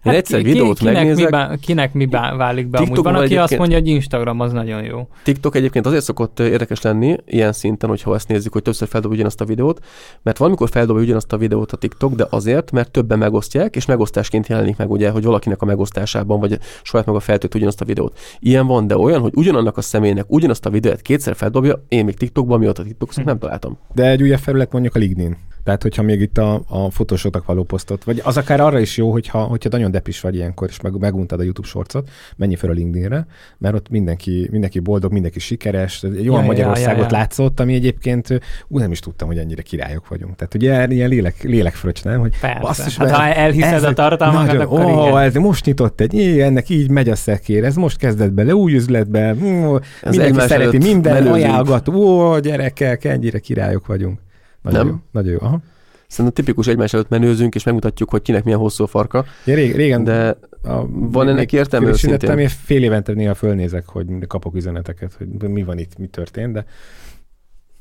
[0.05, 2.77] Én Hát egyszer ki- videót kinek megnézek, Mi bá, kinek mi bá, válik be?
[2.79, 5.09] Amúgy TikTokon van, aki azt mondja, hogy Instagram az nagyon jó.
[5.23, 9.41] TikTok egyébként azért szokott érdekes lenni, ilyen szinten, hogyha ezt nézzük, hogy többször feldobja ugyanazt
[9.41, 9.85] a videót,
[10.23, 14.47] mert valamikor feldobja ugyanazt a videót a TikTok, de azért, mert többen megosztják, és megosztásként
[14.49, 18.19] jelenik meg, ugye, hogy valakinek a megosztásában, vagy saját maga feltölt ugyanazt a videót.
[18.39, 22.15] Ilyen van, de olyan, hogy ugyanannak a személynek ugyanazt a videót kétszer feldobja, én még
[22.17, 23.23] TikTokban, mióta TikTok Hm.
[23.25, 23.79] nem találtam.
[23.95, 25.37] De egy újabb felület mondjuk a LinkedIn.
[25.71, 29.11] Tehát, hogyha még itt a, a fotósoknak való posztot, vagy az akár arra is jó,
[29.11, 32.73] hogyha, hogyha nagyon depis vagy ilyenkor, és meg, meguntad a YouTube shortsot, menj fel a
[32.73, 33.27] LinkedInre,
[33.59, 37.19] mert ott mindenki, mindenki boldog, mindenki sikeres, egy olyan Ja, ja, Magyarországot ja, ja.
[37.19, 40.37] látszott, ami egyébként ú, nem is tudtam, hogy ennyire királyok vagyunk.
[40.37, 42.21] Tehát ugye ilyen lélek, lélekfröccs, nem?
[42.21, 42.61] Hogy Persze.
[42.61, 45.19] basszus, hát, mert ha elhiszed ez a tartalmakat, nagyon, akkor ó, igen.
[45.19, 48.75] ez most nyitott egy, így, ennek így megy a szekér, ez most kezdett bele új
[48.75, 49.77] üzletbe, mm,
[50.11, 54.19] mindenki szereti, minden ajánlgat, ó, gyerekek, ennyire királyok vagyunk.
[54.63, 54.89] Nagyon Nem?
[54.95, 55.39] jó, nagyon jó.
[55.41, 55.61] Aha.
[56.07, 59.75] Szerintem tipikus egymás előtt menőzünk, és megmutatjuk, hogy kinek milyen hosszú a farka, Ja, rég,
[59.75, 62.39] régen de a, van ennek értelme őszintén?
[62.39, 66.65] és fél évente néha fölnézek, hogy kapok üzeneteket, hogy mi van itt, mi történt, de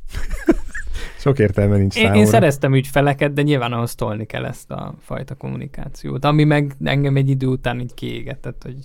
[1.23, 2.19] sok értelme nincs Én, számomra.
[2.19, 7.15] én szereztem ügyfeleket, de nyilván ahhoz tolni kell ezt a fajta kommunikációt, ami meg engem
[7.15, 8.75] egy idő után így kiégetett, hogy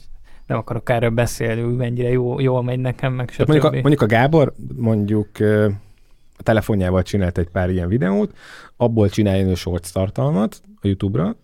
[0.47, 3.81] nem akarok erről beszélni, hogy mennyire jó, jól megy nekem, meg Tehát mondjuk, a, stb.
[3.81, 5.29] mondjuk a Gábor mondjuk
[6.37, 8.37] a telefonjával csinált egy pár ilyen videót,
[8.77, 11.37] abból csináljon ő shorts tartalmat a YouTube-ra,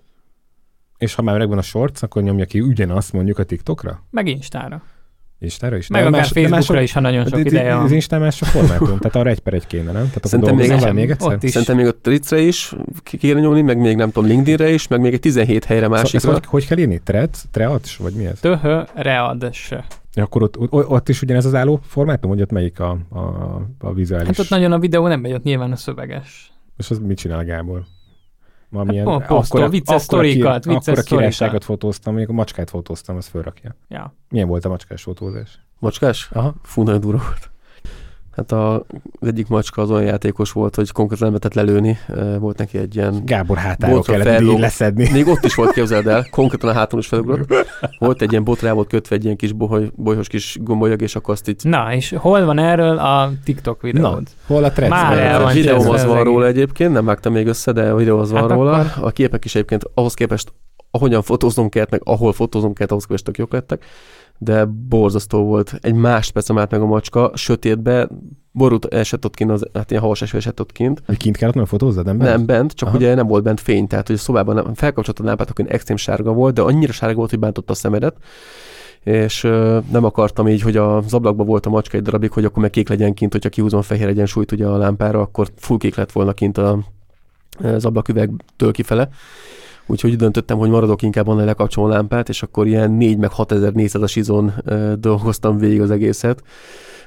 [0.98, 4.82] és ha már megvan a shorts, akkor nyomja ki ugyanazt mondjuk a TikTokra, Meg Instára.
[5.42, 5.86] Instára is.
[5.88, 7.92] Meg akár más- de Facebookra mások- is, ha nagyon sok de- de- ideje Az van.
[7.92, 10.06] Instán más a formátum, tehát arra egy per egy kéne, nem?
[10.06, 11.32] Tehát Szerintem még vele még egyszer?
[11.32, 11.50] Ott is.
[11.50, 12.72] Szerintem még a Tricre is
[13.02, 16.00] ki kéne nyomni, meg még nem tudom, LinkedInre is, meg még egy 17 helyre Szóval
[16.00, 16.32] ezt másikra.
[16.32, 17.00] hogy, hogy kell írni?
[17.04, 17.30] Tred?
[17.50, 17.96] Treads?
[17.96, 18.40] Vagy mi ez?
[18.40, 19.84] Töhö, read, se.
[20.14, 23.18] Ja, akkor ott, ott, ott is ugyanez az álló formátum, hogy ott melyik a, a,
[23.78, 24.26] a vizuális?
[24.26, 26.52] Hát ott nagyon a videó nem megy, ott nyilván a szöveges.
[26.76, 27.84] És az mit csinál Gábor?
[28.68, 33.16] Valamilyen, Hát po- posztol vicces sztorikat, vicces Akkor a királyságot fotóztam, még a macskát fotóztam,
[33.16, 33.76] azt fölrakja.
[33.88, 34.14] Ja.
[34.28, 35.58] Milyen volt a macskás fotózás?
[35.78, 36.28] Macskás?
[36.32, 36.54] Aha.
[36.62, 37.49] Fú, nagyon durva volt.
[38.36, 38.74] Hát a,
[39.20, 41.98] az egyik macska az olyan játékos volt, hogy konkrétan nem lehetett lelőni.
[42.38, 43.22] Volt neki egy ilyen...
[43.24, 44.60] Gábor hátáról kellett fellógott.
[44.60, 45.08] leszedni.
[45.12, 47.54] Még ott is volt, képzeld el, konkrétan a háton is felugrott.
[47.98, 51.34] Volt egy ilyen botrá volt kötve egy ilyen kis boholy, bolyhos kis gombolyag, és akkor
[51.34, 51.60] azt így...
[51.62, 54.22] Na, és hol van erről a TikTok Na, videód?
[54.46, 54.90] hol a Threads?
[54.92, 57.96] Már el a van videóm az van róla egyébként, nem vágtam még össze, de a
[57.96, 58.72] videó az van Hát róla.
[58.72, 60.52] akkor- A képek is egyébként ahhoz képest,
[60.90, 63.84] ahogyan fotóznom kellett, meg ahol fotóznom kellett, ahhoz képest tök jók lettek.
[64.42, 65.78] De borzasztó volt.
[65.80, 68.08] Egy másodperc állt meg a macska, sötétbe,
[68.52, 71.02] borult esett ott kint, az, hát ilyen havas eső esett ott kint.
[71.06, 72.16] Hogy kint kellett, mert fotózzad, nem?
[72.16, 72.96] Nem bent, csak Aha.
[72.96, 75.96] ugye nem volt bent fény, tehát hogy a szobában nem, felkapcsoltad a lámpát, akkor extrém
[75.96, 78.16] sárga volt, de annyira sárga volt, hogy bántotta a szemedet,
[79.04, 82.62] és ö, nem akartam így, hogy az ablakban volt a macska egy darabig, hogy akkor
[82.62, 86.12] meg kék legyen kint, hogyha kihúzom fehér egyensúlyt ugye a lámpára, akkor full kék lett
[86.12, 86.78] volna kint a,
[87.62, 89.08] az ablaküvegtől kifele.
[89.90, 93.30] Úgyhogy úgy döntöttem, hogy maradok inkább annál lekapcsolom a lámpát, és akkor ilyen 4 meg
[93.30, 96.42] 6400 a izon ö, dolgoztam végig az egészet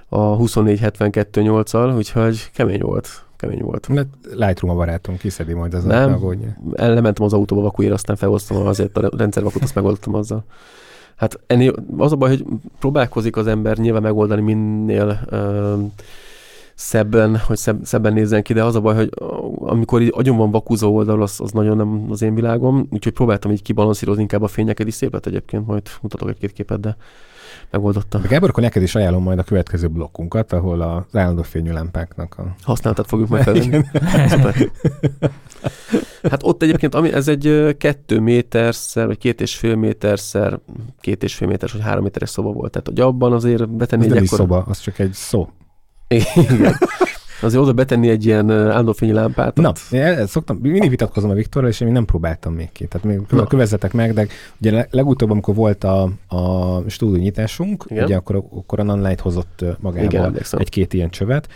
[0.10, 3.24] a 24-72-8-al, úgyhogy kemény volt.
[3.38, 3.88] Kemény volt.
[3.88, 6.20] Mert Lightroom a barátom, kiszedi majd az Nem.
[6.74, 10.44] Elmentem az autóba vakuért, aztán felhoztam azért a rendszervakut, azt megoldottam azzal.
[11.16, 12.46] Hát ennél az a baj, hogy
[12.80, 15.76] próbálkozik az ember nyilván megoldani minél ö,
[16.76, 19.10] szebben, hogy szebb, szebben nézzen ki, de az a baj, hogy
[19.60, 23.52] amikor így agyon van vakúzó oldal, az, az nagyon nem az én világom, úgyhogy próbáltam
[23.52, 26.98] így kibalanszírozni inkább a fényeket is, szép lett egyébként, majd mutatok egy-két képet, de
[27.70, 28.22] megoldottam.
[28.22, 32.56] Gábor, akkor neked is ajánlom majd a következő blokkunkat, ahol az állandó fényű lámpáknak a...
[32.62, 33.38] Használtat fogjuk.
[34.28, 34.56] Szuper.
[36.30, 40.60] Hát ott egyébként, ami, ez egy kettő méterszer, vagy két és fél méterszer,
[41.00, 42.72] két és fél méteres, vagy három méteres szoba volt.
[42.72, 44.42] Tehát, hogy abban azért betenni Ez egy ekkora...
[44.42, 45.50] szoba, az csak egy szó.
[46.08, 46.78] Igen.
[47.44, 49.56] Azért oda betenni egy ilyen állandófényi lámpát.
[49.58, 52.86] Na, én szoktam, mindig vitatkozom a Viktorral, és én még nem próbáltam még ki.
[52.86, 53.26] Tehát még Na.
[53.26, 54.28] köve- kövezzetek meg, de
[54.60, 58.04] ugye le- legutóbb, amikor volt a, a stúdió nyitásunk, Igen.
[58.04, 61.48] ugye akkor, akkor a Nonlight hozott magával egy-két ilyen csövet.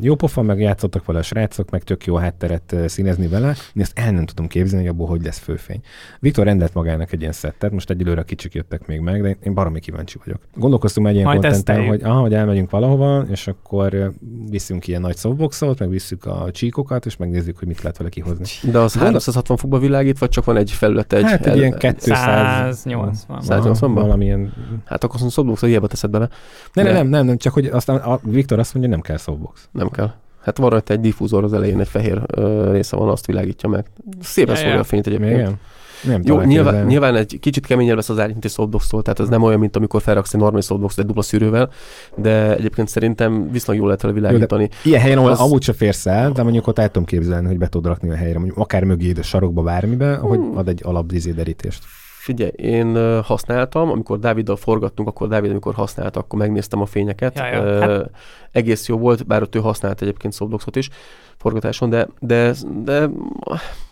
[0.00, 3.48] Jó pofa, meg játszottak vele a srácok, meg tök jó hátteret színezni vele.
[3.48, 5.80] Én ezt el nem tudom képzelni, hogy abból hogy lesz főfény.
[6.20, 9.80] Viktor rendelt magának egy ilyen szettet, most egyelőre kicsik jöttek még meg, de én baromi
[9.80, 10.40] kíváncsi vagyok.
[10.54, 14.12] Gondolkoztunk egy ilyen kontenten, hogy, aha, hogy elmegyünk valahova, és akkor
[14.50, 18.44] viszünk ilyen nagy softboxot, meg visszük a csíkokat, és megnézzük, hogy mit lehet vele kihozni.
[18.44, 21.12] De az Gondol- 360 fokba világít, vagy csak van egy felület?
[21.12, 22.78] Egy, hát egy ilyen 200...
[22.78, 23.40] 180.
[23.40, 24.00] 180 -ba?
[24.00, 24.52] Valamilyen...
[24.84, 26.28] Hát akkor azt mondom, hiába teszed bele.
[26.72, 29.68] Nem, De- nem, nem, nem, csak hogy aztán a Viktor azt mondja, nem kell softbox.
[29.72, 30.12] Nem kell.
[30.42, 33.86] Hát van rajta egy diffúzor az elején, egy fehér ö, része van, azt világítja meg.
[34.20, 34.80] Szépen Ja, szórja ja.
[34.80, 35.32] a fényt egyébként.
[35.32, 35.58] Igen?
[36.04, 39.28] Nem Jó, nyilván, nyilván egy kicsit keményebb lesz az árny, mint egy softbox-tól, tehát ez
[39.28, 41.70] nem olyan, mint amikor felraksz egy normális softbox egy dupla szűrővel,
[42.16, 44.68] de egyébként szerintem viszonylag jól lehet vele világítani.
[44.84, 47.58] Ilyen helyen, ahol Az- amúgy se férsz el, de mondjuk ott el tudom képzelni, hogy
[47.58, 50.56] be tudod rakni a helyre, mondjuk akár mögé, a sarokba, bármibe, hogy Hmm.
[50.56, 51.82] ad egy alapdizé derítést.
[52.18, 57.38] Figyelj, én használtam, amikor Dáviddal forgattunk, akkor Dávid, amikor használta, akkor megnéztem a fényeket.
[57.38, 58.10] Ja, ja, hát-
[58.52, 60.88] Egész jó volt, bár ott ő használt egyébként softboxot is
[61.36, 63.08] forgatáson, de, de, de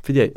[0.01, 0.33] figyelj,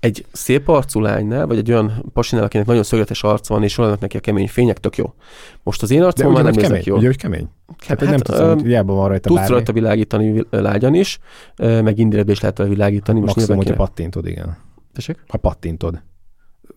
[0.00, 4.00] egy szép arcú lánynál, vagy egy olyan pasinál, akinek nagyon szögletes arca van, és vannak
[4.00, 5.14] neki a kemény fények, tök jó.
[5.62, 6.98] Most az én ugye, már nem kemény, nézek jól.
[6.98, 7.48] ugye, hogy kemény?
[7.86, 9.54] Hát, nem hát, tudom, ö, hogy hiába van rajta Tudsz bármi.
[9.54, 11.18] rajta világítani vil- lágyan is,
[11.56, 13.20] meg indiretbe is lehet vele világítani.
[13.20, 14.56] Most Maximum, hogyha pattintod, igen.
[14.92, 15.24] Tessék?
[15.28, 16.02] Ha pattintod.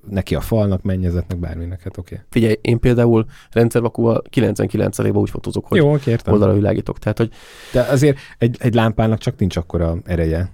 [0.09, 2.13] Neki a falnak, mennyezetnek, bárminek, hát oké.
[2.13, 2.25] Okay.
[2.29, 6.99] Figyelj, én például rendszervakúval 99%-ban úgy fotózok, hogy Jó, oké, oldalra világítok.
[6.99, 7.29] Tehát, hogy
[7.71, 10.51] De azért egy, egy lámpának csak nincs akkora ereje.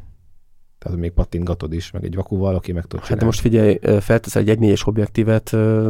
[0.87, 4.41] Tehát még pattintgatod is, meg egy vakúval, aki meg tud Hát de most figyelj, felteszel
[4.41, 5.89] egy 1.4-es objektívet, ö,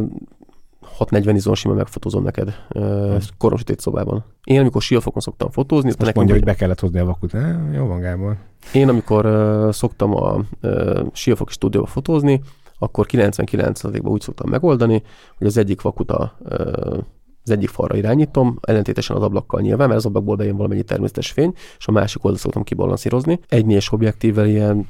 [0.80, 3.18] 640 izon simán megfotózom neked Hmm.
[3.38, 4.24] koronsötét szobában.
[4.44, 7.34] Én, amikor siófokon szoktam fotózni, most nekem mondja, hogy be kellett hozni a vakut.
[7.34, 8.36] Eh, jó van, Gábor.
[8.72, 12.40] én amikor uh, szoktam a uh, siófoki stúdióba fotózni,
[12.78, 15.02] akkor 99%-ban úgy szoktam megoldani,
[15.38, 16.98] hogy az egyik vakut a, uh,
[17.44, 21.52] az egyik falra irányítom, ellentétesen az ablakkal nyilván, mert az ablakból bejön valamennyi természetes fény,
[21.78, 23.40] és a másik oldalt szoktam kibalanszírozni.
[23.48, 24.88] Egy négyes objektívvel ilyen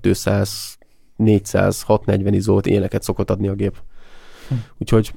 [0.00, 0.78] 200,
[1.16, 3.76] 400, 640 izót éleket szokott adni a gép.
[4.48, 4.54] Hm.
[4.78, 5.12] Úgyhogy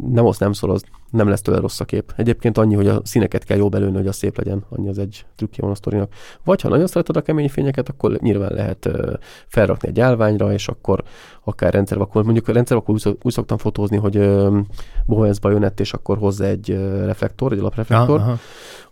[0.00, 2.12] nem az nem szoroz, nem lesz tőle rossz a kép.
[2.16, 5.26] Egyébként annyi, hogy a színeket kell jól belőni, hogy az szép legyen, annyi az egy
[5.36, 6.12] trükkje van a sztorinak.
[6.44, 8.88] Vagy ha nagyon szereted a kemény fényeket, akkor nyilván lehet
[9.46, 11.02] felrakni egy állványra, és akkor
[11.44, 14.18] akár rendszervakul, mondjuk a rendszervakul úgy, szok- úgy szoktam fotózni, hogy
[15.06, 16.68] Bowens bajonett, és akkor hozzá egy
[17.04, 18.38] reflektor, egy alapreflektor, Aha, aha.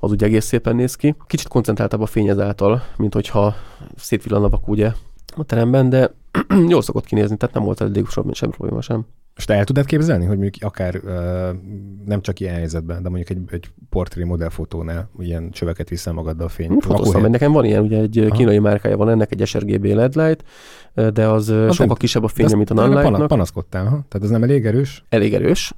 [0.01, 1.14] az úgy egész szépen néz ki.
[1.26, 3.55] Kicsit koncentráltabb a fény ezáltal, mint hogyha
[3.96, 4.92] szétvillan a vakú ugye
[5.36, 6.14] a teremben, de
[6.68, 9.07] jól szokott kinézni, tehát nem volt eddig sem, sem probléma sem.
[9.45, 11.01] Te el tudod képzelni, hogy mondjuk akár
[12.05, 16.49] nem csak ilyen helyzetben, de mondjuk egy, egy portré modellfotónál ilyen csöveket viszel magaddal a
[16.51, 16.68] fény.
[16.68, 18.36] Hm, Fotóztam, mert nekem van ilyen, ugye egy Aha.
[18.36, 20.45] kínai márkája van ennek, egy sRGB LED light,
[21.14, 24.05] de az, az sokkal nem- kisebb a fénye, azt mint a pana- Panaszkodtál, ha?
[24.09, 25.05] Tehát ez nem elég erős?
[25.09, 25.74] Elég erős.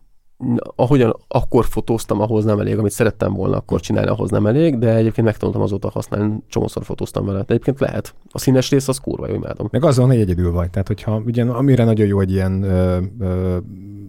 [0.77, 4.95] Ahogyan akkor fotóztam, ahhoz nem elég, amit szerettem volna akkor csinálni, ahhoz nem elég, de
[4.95, 7.39] egyébként megtanultam azóta használni, csomószor fotóztam vele.
[7.39, 8.15] De egyébként lehet.
[8.31, 9.69] A színes rész az kurva jó, imádom.
[9.71, 10.71] Meg azon, hogy egyedül vagy.
[10.71, 13.57] Tehát, hogyha ugyan, amire nagyon jó egy ilyen ö, ö,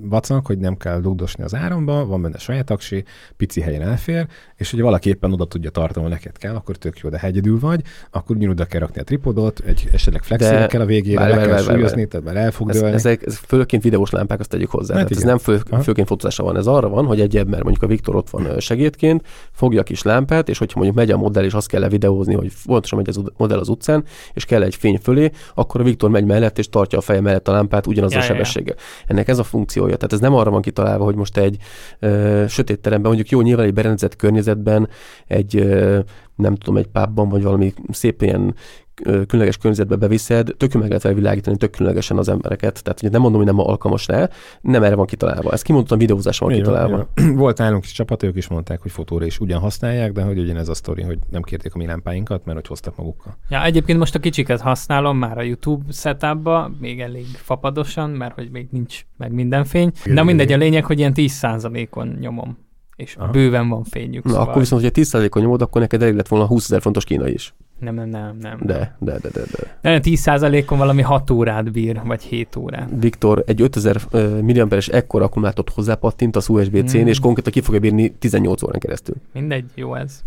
[0.09, 3.03] vacnak, hogy nem kell dugdosni az áramba, van benne saját aksi,
[3.38, 7.09] pici helyen elfér, és hogy valaki éppen oda tudja tartani, neked kell, akkor tök jó,
[7.09, 7.81] de ha egyedül vagy,
[8.11, 11.36] akkor ugyanúgy oda kell rakni a tripodot, egy esetleg flexelni kell a végére, várj, le
[11.38, 12.93] várj, kell várj, súlyozni, tehát már el fog Ez, dőlni.
[12.95, 14.93] ezek, ez főként videós lámpák, azt tegyük hozzá.
[14.95, 15.81] Hát Hát ez nem fő, Aha.
[15.81, 19.24] főként fotózásra van, ez arra van, hogy egyebb, mert mondjuk a Viktor ott van segédként,
[19.51, 22.51] fogja a kis lámpát, és hogyha mondjuk megy a modell, és azt kell levideózni, hogy
[22.65, 24.03] pontosan megy az ud- modell az utcán,
[24.34, 27.47] és kell egy fény fölé, akkor a Viktor megy mellett, és tartja a feje mellett
[27.47, 28.43] a lámpát ugyanazzal Ja, a ja, ja.
[28.43, 28.76] sebességgel.
[29.07, 29.95] Ennek ez a funkciója.
[29.95, 31.57] Tehát ez nem arra van kitalálva, hogy most egy
[31.99, 34.89] ö, sötét teremben, mondjuk jó, nyilván egy berendezett környezetben,
[35.28, 35.99] egy ö,
[36.36, 38.55] nem tudom, egy pubban, vagy valami szép ilyen
[38.95, 42.83] különleges környezetbe beviszed, tök meg lehet világítani, tök különlegesen az embereket.
[42.83, 44.29] Tehát ugye nem mondom, hogy nem alkalmas rá,
[44.61, 45.51] nem erre van kitalálva.
[45.51, 47.07] Ez kimondottan videózásra van kitalálva.
[47.15, 47.35] van.
[47.43, 50.69] Volt nálunk is csapat, ők is mondták, hogy fotóra is ugyan használják, de hogy ugyanez
[50.69, 53.37] a sztori, hogy nem kérték a mi lámpáinkat, mert hogy hoztak magukkal.
[53.49, 58.49] Ja, egyébként most a kicsiket használom már a YouTube setupba, még elég fapadosan, mert hogy
[58.51, 59.91] még nincs meg minden fény.
[60.05, 62.57] De mindegy, a lényeg, hogy ilyen 10%-on nyomom.
[62.95, 63.31] És Aha.
[63.31, 64.23] bőven van fényük.
[64.23, 67.03] Na, szóval akkor viszont, hogyha 10%-on nyomod, akkor neked elég lett volna 20 ezer fontos
[67.03, 67.53] kínai is.
[67.80, 68.59] Nem, nem, nem, nem.
[68.61, 69.78] De, de, de, de, de.
[69.82, 72.89] Nem, 10%-on valami 6 órát bír, vagy 7 órát.
[72.99, 74.01] Viktor egy 5000
[74.41, 77.07] milliamperes ekkora akkumulátort hozzápattint az USB-C-n, Mm.
[77.07, 79.15] és konkrétan ki fogja bírni 18 órán keresztül.
[79.34, 80.24] Mindegy, jó ez.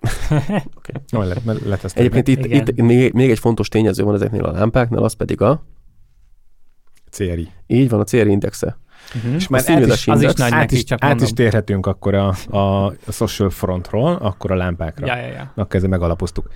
[1.10, 2.18] No, le, le, letesztelgetni.
[2.18, 2.66] Egyébként itt, Igen.
[2.66, 5.62] itt még, még egy fontos tényező van ezeknél a lámpáknál, az pedig a,
[7.10, 7.48] CRI.
[7.66, 8.78] így van a CR indexe.
[9.14, 9.34] Uh-huh.
[9.34, 11.26] És már át is, az is nagy át is, csak át mondom.
[11.26, 15.06] is térhetünk akkor a, a, a social frontról, akkor a lámpákra.
[15.06, 15.52] Ja, ja, ja.
[15.54, 16.48] Akkor ezzel megalapoztuk.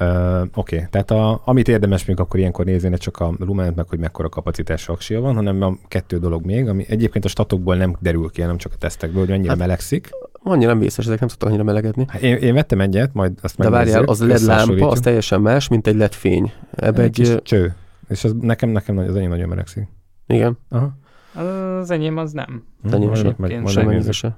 [0.00, 0.86] Uh, Oké, okay.
[0.90, 4.28] tehát a, amit érdemes még akkor ilyenkor nézni, ne csak a lument, meg hogy mekkora
[4.28, 8.40] kapacitás aksia van, hanem a kettő dolog még, ami egyébként a statokból nem derül ki,
[8.40, 10.10] hanem csak a tesztekből, hogy mennyire Hát, melegszik.
[10.42, 12.04] Annyira nem vészes, ezek nem szoktak annyira melegedni.
[12.08, 15.68] Hát én, én vettem egyet, majd azt De várjál, az LED lámpa, az teljesen más,
[15.68, 16.52] mint egy LED fény.
[16.70, 17.74] Ebbe egy egy, kis cső.
[18.08, 19.88] És az nekem, nekem az enyém nagyon melegszik.
[20.26, 21.02] igen, Aha.
[21.34, 22.64] Az enyém az nem.
[22.82, 23.34] Hm, enyém majd- sem.
[23.38, 24.12] majd- majd Sem megnézzük.
[24.12, 24.34] semmi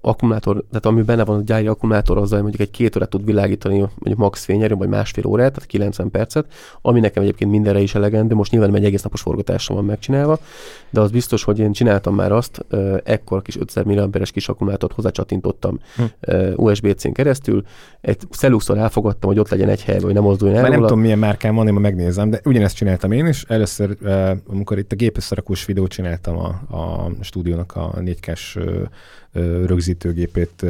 [0.00, 3.78] Akkumulátor, tehát ami benne van a gyári akkumulátor, azzal mondjuk egy két órát tud világítani,
[3.78, 6.46] mondjuk max fényerő, vagy másfél órát, tehát 90 percet,
[6.82, 10.38] ami nekem egyébként mindenre is elegendő, most nyilván egy egész napos forgatásom van megcsinálva,
[10.90, 12.66] de az biztos, hogy én csináltam már azt,
[13.04, 16.04] ekkor kis 5000 mAh-es kis akkumulátort hozzácsatintottam Hm.
[16.56, 17.62] USB-C-n keresztül,
[18.00, 21.00] egy szellusztal elfogadtam, hogy ott legyen egy helyben, hogy nem mozduljon el Már nem tudom,
[21.00, 23.44] milyen márkám van, én ma megnézem, de ugyanezt csináltam én is.
[23.48, 23.96] Először,
[24.46, 28.82] amikor itt a gépösszerakós videót csináltam a, a stúdiónak a 4K-s ö, ö,
[29.66, 30.66] rögzítőgépét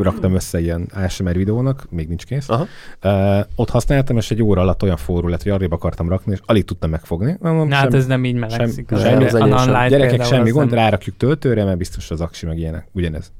[0.00, 2.48] raktam össze ilyen ASMR videónak, még nincs kész.
[2.48, 2.66] Aha.
[3.04, 6.40] Uh, ott használtam, és egy óra alatt olyan forró lett, hogy arrébb akartam rakni, és
[6.46, 7.36] alig tudtam megfogni.
[7.40, 8.88] Mondom, Na, hát semmi- ez nem így melegszik.
[8.88, 9.70] sem- az semmi- a az enyém sem.
[9.70, 12.86] non-light Gyerekek, semmi gond, nem- rárakjuk töltőre, mert biztos az aksi meg ilyenek.
[12.92, 13.32] Ugyanez.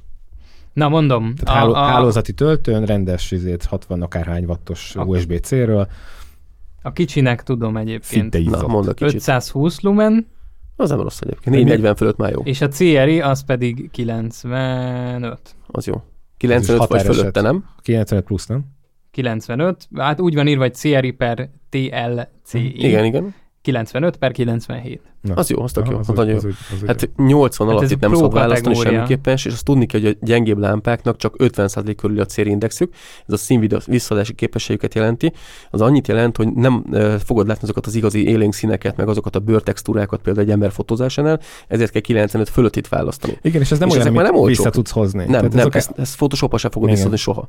[0.73, 5.87] Na mondom, Tehát háló, hálózati töltőn, rendes izét, 60 akárhány wattos A- USB-C-ről,
[6.81, 8.33] a kicsinek tudom egyébként.
[8.33, 9.15] szinte Na, mondd a kicsit.
[9.15, 10.27] 520 lumen,
[10.75, 11.55] Az nem rossz egyébként.
[11.55, 12.41] 440 fölött már jó.
[12.43, 15.39] és a CRI az pedig 95.
[15.67, 16.01] Az jó.
[16.37, 17.65] 95 vagy fölötte, nem?
[17.81, 18.65] 95 plusz, nem?
[19.11, 22.85] 95, hát úgy van írva, hogy CRI per TLCI.
[22.85, 23.33] Igen, igen.
[23.63, 25.01] 95 per 97.
[25.21, 25.33] Na.
[25.33, 25.99] Az jó, az tök Aha, jó.
[25.99, 26.37] az Az nagyon jó.
[26.37, 29.85] az az Hát 80 Hát alatt ez itt nem szabad választani semmiképpen, és azt tudni
[29.85, 32.93] kell, hogy a gyengébb lámpáknak csak 50% körül a célindexük,
[33.27, 35.33] ez a színvideo visszaadási képességüket jelenti.
[35.71, 39.35] Az annyit jelent, hogy nem e, fogod látni azokat az igazi élénk színeket, meg azokat
[39.35, 43.37] a bőrtextúrákat például egy ember fotózásánál, ezért kell 95 fölött itt választani.
[43.41, 45.19] Igen, és ez nem És olyan, ezek amit nem vissza tudsz hozni.
[45.19, 46.97] Nem, Tehát nem, azok- ezt, ezt Photoshop-a sem fogod Igen.
[46.99, 47.47] visszadni soha.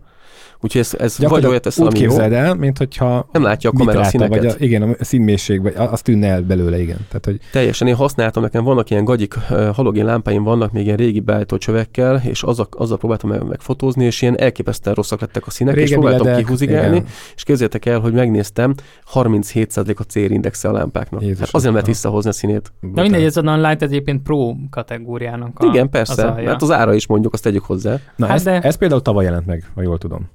[0.64, 3.70] Úgyhogy ez, ez vagy olyat teszel, úgy ami jó, képzeld el, mint hogyha nem látja
[3.70, 4.42] a kamera a színeket.
[4.42, 6.96] vagy a, igen, a színmélység, vagy az tűnne el belőle, igen.
[6.96, 9.34] Tehát, hogy Teljesen, én használtam, nekem vannak ilyen gagyik
[9.74, 14.22] halogén lámpáim vannak még ilyen régi beállító csövekkel, és azzal, azzal próbáltam meg, megfotózni, és
[14.22, 17.08] ilyen elképesztően rosszak lettek a színek, és régebbi próbáltam ledek, kihúzigálni, igen.
[17.36, 18.74] és képzeljétek el, hogy megnéztem,
[19.14, 21.22] 37% a cérindexe a lámpáknak.
[21.22, 22.72] Jézus, hát azért nem lehet visszahozni a színét.
[22.80, 26.48] Na mindegy, ez a non-light egyébként pro kategóriának a, Igen, persze, az alja.
[26.48, 27.98] mert az ára is mondjuk, azt tegyük hozzá.
[28.16, 30.30] Na, Hát ez, de- ez például tavaly jelent meg, ha jól tudom.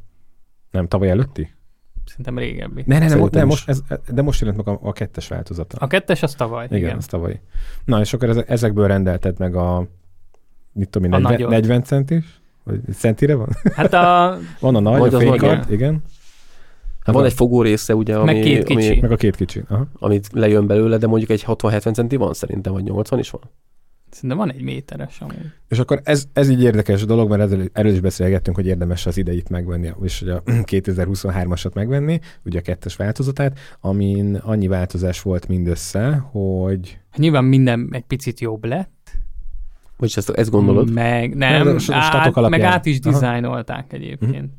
[0.71, 1.53] Nem, tavaly előtti?
[2.05, 2.83] Szerintem régebbi.
[2.85, 5.77] Ne, ne, ne, mo- ne most, ez, de most jelent meg a, a kettes változata.
[5.79, 6.65] A kettes az tavaly.
[6.65, 6.97] igen, Igen.
[6.97, 7.41] az tavaly.
[7.85, 9.87] Na, és akkor ezek, ezekből rendelted meg a,
[10.73, 11.49] mit tudom én, A 40, nagyot.
[11.49, 12.41] 40 centis?
[12.63, 13.47] Vagy centire van?
[13.73, 16.03] Hát a, Van a nagy, Vagy a fénykart, igen.
[16.99, 18.87] Hát van egy fogó része, ugye, ami, Meg két kicsi.
[18.89, 19.61] ami, Meg a két kicsi.
[19.67, 19.87] Aha.
[19.99, 23.41] amit lejön belőle, de mondjuk egy 60-70 centi van szerintem, vagy 80 is van.
[24.09, 25.51] Szerintem van egy méteres amúgy.
[25.67, 29.17] És akkor ez, ez így érdekes dolog, mert ezzel, erről is beszélgettünk, hogy érdemes az
[29.17, 30.41] ideit megvenni, és hogy a
[30.71, 37.89] 2023-asat megvenni, ugye a kettes változatát, amin annyi változás volt mindössze, hogy Hát nyilván minden
[37.91, 39.17] egy picit jobb lett.
[39.97, 40.91] Vagyis ezt, ezt gondolod?
[40.91, 44.51] Meg Nem, nem, át, meg át is dizájnolták egyébként.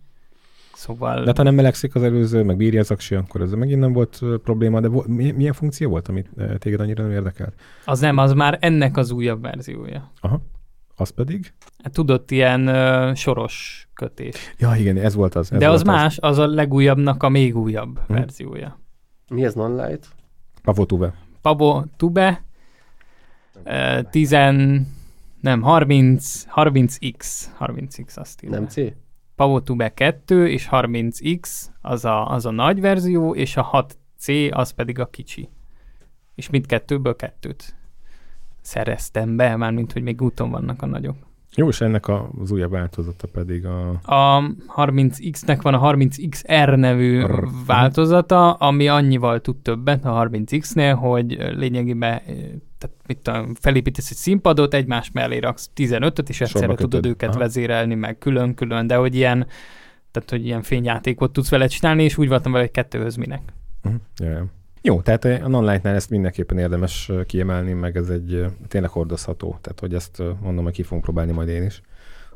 [0.81, 3.81] Szóval de hát ha nem melegszik az előző, meg bírja az aksi, akkor ez megint
[3.81, 7.13] nem volt ö, probléma, de vo- mi- milyen funkció volt, amit ö, téged annyira nem
[7.13, 7.55] érdekelt?
[7.85, 10.11] az nem, az már ennek az újabb verziója.
[10.21, 10.41] Aha.
[10.97, 11.53] Az pedig?
[11.83, 14.35] Hát tudott ilyen uh, soros kötés.
[14.59, 15.53] Ja, igen, ez volt az.
[15.53, 18.13] Ez De az volt más, az a legújabbnak a még újabb Hm.
[18.13, 18.79] verziója.
[19.29, 20.07] Mi ez non-light?
[21.43, 22.43] Pabo Tube,
[23.65, 24.31] uh, 10,
[25.41, 28.57] nem, 30, 30X, 30X azt írja.
[28.59, 28.77] Nem C?
[29.41, 33.89] Pavo Tube 2 és 30X az a, az a nagy verzió, és a
[34.19, 35.49] 6C az pedig a kicsi.
[36.35, 37.77] És mindkettőből kettőt
[38.61, 41.17] szereztem be, mármint hogy még úton vannak a nagyok.
[41.57, 43.91] Jó, és ennek az újabb változata pedig a...
[43.91, 44.43] A
[44.77, 47.49] 30X-nek van a 30XR nevű Rr.
[47.67, 52.21] változata, ami annyival tud többet a 30X-nél, hogy lényegében eh,
[52.79, 57.39] tehát mit tudom, felépítesz egy színpadot, egymás mellé raksz 15-öt, és egyszerre tudod őket Aha.
[57.39, 59.47] vezérelni, meg külön-külön, de hogy ilyen,
[60.11, 63.43] tehát hogy ilyen fényjátékot tudsz vele csinálni, és úgy voltam vele, hogy kettőhöz minek.
[63.85, 64.01] Uh-huh.
[64.17, 64.47] Ja, ja.
[64.83, 69.59] Jó, tehát a non-light-nál ezt mindenképpen érdemes ö, kiemelni, meg ez egy ö, tényleg hordozható.
[69.61, 71.83] Tehát, hogy ezt mondom, hogy ki fogunk próbálni majd én is,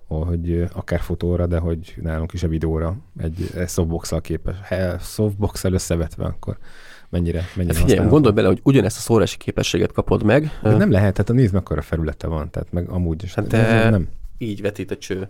[0.07, 6.25] hogy akár fotóra, de hogy nálunk is a videóra egy, softbox-al képes, he, softbox-al összevetve,
[6.25, 6.59] akkor
[7.09, 10.91] mennyire, mennyire Hát figyelj, gondolj bele, hogy ugyanezt a szórási képességet kapod meg, De nem
[10.91, 13.35] lehet, tehát nézd mekkora felülete van, tehát meg amúgy is.
[13.35, 14.09] Hát de- nem.
[14.39, 15.29] így vetít a cső.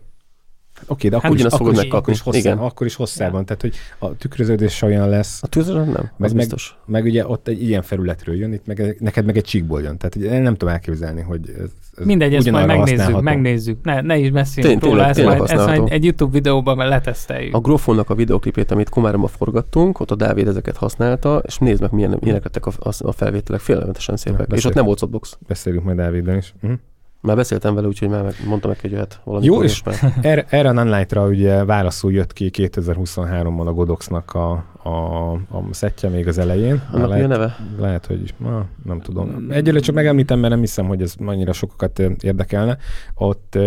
[0.87, 1.99] Oké, de Hát akkor, is, akkor, fogod is, megkapni.
[1.99, 2.59] akkor, is hosszá, Igen.
[2.59, 6.77] akkor is hosszában, tehát hogy a tükröződés olyan lesz, A tűzről nem, az meg- biztos.
[6.87, 9.97] meg ugye ott egy ilyen felületről jön, itt meg, neked meg egy csíkból jön.
[9.99, 13.79] Tehát ugye én nem tudom elképzelni, hogy ez, ez Mindegy, ezt majd megnézzük, megnézzük.
[13.85, 17.55] Ne, ne is beszéljünk Tény- róla, tényleg- ezt majd, ezt majd egy YouTube videóban leteszteljük.
[17.55, 21.93] A Grofonnak a videoklipét, amit Komáromba forgattunk, ott a Dávid ezeket használta, és nézd meg,
[21.93, 24.41] milyen, milyenek lettek a, a, felvételek, félelmetesen szépek.
[24.41, 24.69] és beszélj.
[24.69, 25.39] ott nem volt softbox.
[25.47, 26.55] Beszélünk majd Dáviddal is.
[26.63, 26.79] Uh-huh.
[27.25, 29.45] Már beszéltem vele, úgyhogy már meg, mondtam neki, hogy jöhet valami.
[29.45, 29.83] Jó, és
[30.21, 34.51] erre, erre a Nunlight-ra ugye válaszul jött ki 2023-ban a Godoxnak a,
[34.83, 36.83] a, a szettje még az elején.
[36.93, 37.57] Annak mi a lehet, neve?
[37.79, 39.47] lehet, hogy ma, nem tudom.
[39.51, 42.79] Egyelőre csak megemlítem, mert nem hiszem, hogy ez annyira sokakat érdekelne.
[43.15, 43.59] Ott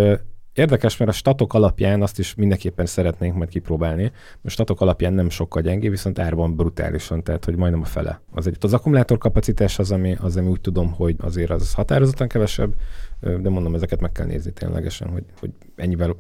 [0.57, 4.11] Érdekes, mert a statok alapján azt is mindenképpen szeretnénk majd kipróbálni.
[4.43, 8.21] A statok alapján nem sokkal gyengé, viszont árban brutálisan, tehát hogy majdnem a fele.
[8.31, 12.27] Az, egy, az akkumulátor kapacitás az, ami, az, ami úgy tudom, hogy azért az határozottan
[12.27, 12.73] kevesebb,
[13.19, 16.15] de mondom, ezeket meg kell nézni ténylegesen, hogy, hogy ennyivel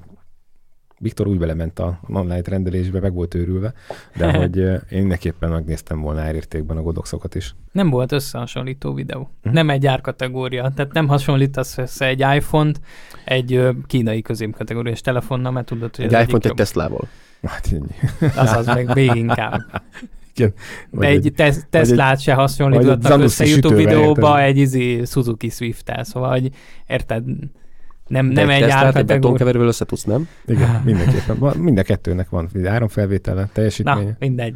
[0.99, 3.73] Viktor úgy belement a online rendelésbe, meg volt őrülve,
[4.17, 7.55] de hogy én mindenképpen megnéztem volna árértékben a godoxokat is.
[7.71, 9.29] Nem volt összehasonlító videó.
[9.43, 9.53] Mhm.
[9.53, 10.71] Nem egy árkategória.
[10.75, 12.79] Tehát nem hasonlítasz össze egy iPhone-t
[13.25, 17.07] egy kínai középkategóriás telefonnal, mert tudod, hogy Egy az iPhone-t egy egyik Teslával.
[17.43, 17.85] Hát ennyi.
[18.21, 18.31] jobb.
[18.35, 19.61] Az az meg még inkább.
[20.35, 20.53] Igen.
[20.91, 24.45] De egy tes- Teslát se vagy hasonlítottak egy össze YouTube videóba érted?
[24.45, 26.49] egy izé Suzuki Swift-tel, szóval, hogy
[26.87, 27.23] érted,
[28.07, 29.15] nem, De nem egy egy árkategória.
[29.15, 30.27] betonkeverővel össze tudsz, nem?
[30.45, 31.37] Igen, mindenképpen.
[31.39, 34.55] Van- Mind a kettőnek van áramfelvétele, Na, teljesítménye, mindegy.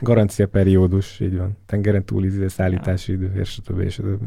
[0.00, 1.56] garancia periódus, így van.
[1.66, 4.24] Tengeren túli szállítási idő, és a többi, és a többi.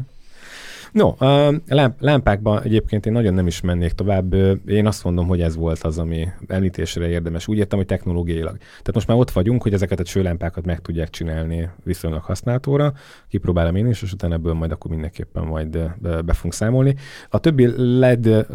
[0.92, 4.34] No, a lám- lámpákban egyébként én nagyon nem is mennék tovább.
[4.66, 7.48] Én azt mondom, hogy ez volt az, ami említésre érdemes.
[7.48, 8.56] Úgy értem, hogy technológiailag.
[8.56, 12.92] Tehát most már ott vagyunk, hogy ezeket a csőlámpákat meg tudják csinálni viszonylag használatóra.
[13.28, 16.94] Kipróbálom én is, és utána ebből majd akkor mindenképpen majd be, fogunk számolni.
[17.30, 18.46] A többi LED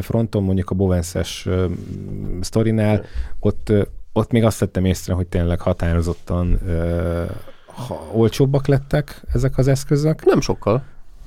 [0.00, 1.48] fronton, mondjuk a Bovenses
[2.40, 3.04] sztorinál,
[3.40, 3.72] ott,
[4.12, 6.60] ott még azt vettem észre, hogy tényleg határozottan
[7.86, 10.82] ha olcsóbbak lettek ezek az eszközök, Nem sokkal.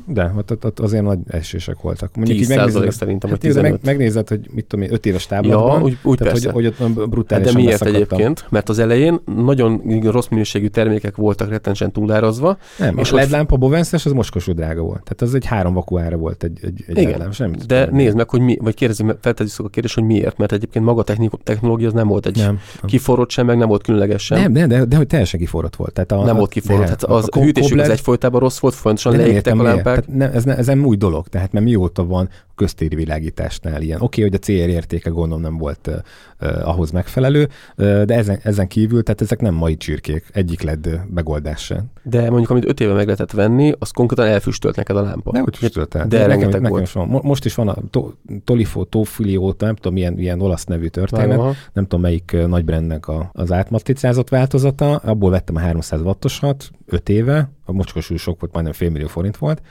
[0.05, 2.15] De ott, ott, azért nagy esések voltak.
[2.15, 3.85] Mondjuk 10 így megnézed, szerintem, hát nézd, meg, 15.
[3.85, 6.51] megnézed, hogy mit tudom én, 5 éves Ja, táblatban, úgy, úgy tehát persze.
[6.51, 8.45] hogy, hogy ott Hát brutálisan de miért egyébként?
[8.49, 12.57] Mert az elején nagyon rossz minőségű termékek voltak rettenesen túlárazva.
[12.77, 15.03] Nem, És a LED lámpa Bovenses az moskosú drága volt.
[15.03, 18.15] Tehát az egy három vakuára volt egy, egy, egy Igen, LED lámpa, semmi De nézd
[18.15, 21.39] meg, hogy mi, vagy kérdezzük, feltesszük a kérdést, hogy miért, mert egyébként maga a technik-
[21.43, 22.59] technológia az nem volt egy Nem.
[22.85, 24.39] kiforrott sem, meg nem volt különleges sem.
[24.39, 25.93] Nem, de, de, de, hogy teljesen kiforrott volt.
[25.93, 26.87] Tehát a, nem a, volt kiforrott.
[26.87, 30.43] Hát az a hűtésük az egyfolytában rossz volt, folyamatosan nem leégtek a Tehát nem, ez,
[30.43, 34.01] ne, ez nem új dolog, tehát mert mióta van köztéri világításnál ilyen.
[34.01, 37.47] Oké, hogy a CR értéke gondolom nem volt uh, ahhoz megfelelő,
[37.77, 41.85] uh, de ezen, ezen kívül, tehát ezek nem mai csirkék, egyik LED megoldás sem.
[42.03, 45.31] De mondjuk, amit öt éve meg lehetett venni, az konkrétan elfüstölt neked a lámpa.
[45.31, 46.07] De hogy füstölt el.
[46.07, 46.83] De nekem, rengeteg nekem volt.
[46.83, 47.07] is van.
[47.07, 48.09] Mo- Most is van a to,
[48.43, 51.37] Tolifo, Tofilio, nem tudom, milyen, milyen olasz nevű történet.
[51.37, 51.53] Aha.
[51.73, 57.09] nem tudom melyik nagy brandnek a, az átmatricázott változata, abból vettem a 300 wattosat 5
[57.09, 59.61] éve, a mocskos sok volt, majdnem fél millió forint volt,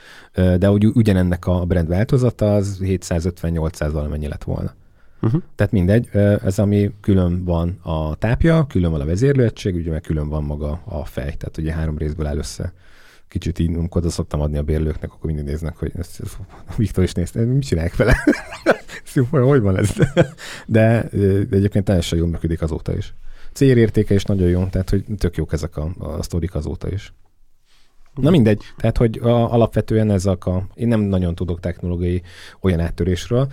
[0.57, 4.73] de úgy, ugyanennek a brand változata az 750-800 valamennyi lett volna.
[5.21, 5.41] Uh-huh.
[5.55, 6.09] Tehát mindegy,
[6.43, 10.81] ez ami külön van a tápja, külön van a vezérlőegység, ugye meg külön van maga
[10.85, 12.73] a fej, tehát ugye három részből áll össze.
[13.27, 16.21] Kicsit így, oda szoktam adni a bérlőknek, akkor mindig néznek, hogy ezt,
[16.77, 18.15] Viktor is nézte, mit csinálják vele?
[19.03, 19.93] Szuper, hogy van ez?
[20.65, 23.13] De ö, egyébként teljesen jól működik azóta is.
[23.53, 27.13] Célértéke is nagyon jó, tehát hogy tök jók ezek a, a sztorik azóta is.
[28.21, 32.21] Na mindegy, tehát hogy a, alapvetően ezek a, én nem nagyon tudok technológiai
[32.61, 33.47] olyan áttörésről,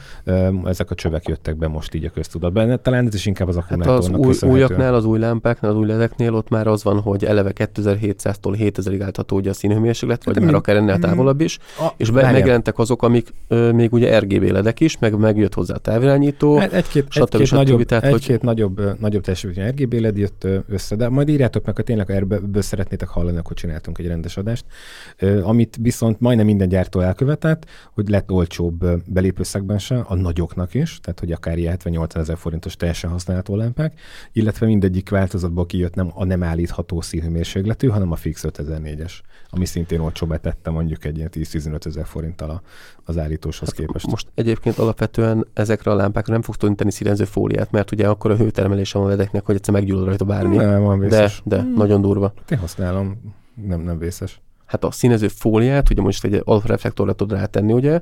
[0.64, 2.80] ezek a csövek jöttek be most így a köztudatban.
[2.82, 3.70] Talán ez is inkább az Hát az
[4.08, 7.52] akkumulátornak új, újaknál, az új lámpáknál, az új ledeknél ott már az van, hogy eleve
[7.54, 11.02] 2700-tól 7000-ig álltható ugye a színhőmérséklet, vagy De már mi- akár ennél Mhm.
[11.02, 15.18] távolabb is, A, és be, megjelentek azok, amik ö, még ugye RGB ledek is, meg
[15.18, 16.56] megjött hozzá a távirányító.
[16.56, 17.22] Hát egy-két, stb.
[17.22, 17.54] egy-két, stb.
[17.56, 21.76] nagyobb, Tehát, hogy- egy-két nagyobb, nagyobb teljesítményű RGB LED jött össze, de majd írjátok meg,
[21.76, 24.53] ha tényleg ebből szeretnétek hallani, akkor csináltunk egy rendes adást.
[24.54, 25.46] Megoldást.
[25.46, 31.32] Amit viszont majdnem minden gyártó elkövetett, hogy lett olcsóbb belépőszegben a nagyoknak is, tehát hogy
[31.32, 34.00] akár ilyen 78 ezer forintos teljesen használható lámpák,
[34.32, 39.12] illetve mindegyik változatból kijött nem a nem állítható színhőmérsékletű, hanem a fix 5004-es,
[39.50, 42.62] ami szintén olcsóbbá tette mondjuk egy ilyen 10-15 ezer forinttal
[43.04, 44.06] az állítóshoz hát képest.
[44.06, 48.30] Most egyébként alapvetően ezekre a lámpákra nem fogsz tudni tenni színező fóliát, mert ugye akkor
[48.30, 50.56] a hőtermelése van vedeknek, hogy egyszer meggyullad rajta bármi.
[50.56, 51.42] Nem, van vészes.
[51.44, 51.74] De, de hmm.
[51.74, 52.32] nagyon durva.
[52.48, 54.40] Én használom, nem, nem vészes.
[54.66, 58.00] Hát a színező fóliát, ugye most egy alfreflektorra tud rátenni, ugye,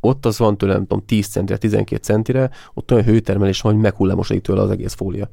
[0.00, 3.82] ott az van tőlem, nem tudom, 10 centire, 12 centire, ott olyan hőtermelés van, hogy
[3.82, 5.30] meghullámosodik tőle az egész fólia.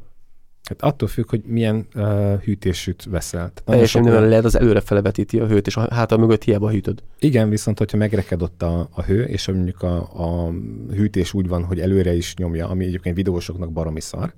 [0.71, 3.51] Hát attól függ, hogy milyen uh, hűtésűt veszel.
[3.65, 7.03] Teljesen nem lehet, az előre felevetíti a hőt, és a hátal mögött hiába hűtöd.
[7.19, 10.51] Igen, viszont hogyha megreked ott a, a hő, és mondjuk a, a
[10.93, 14.33] hűtés úgy van, hogy előre is nyomja, ami egyébként videósoknak baromi szar,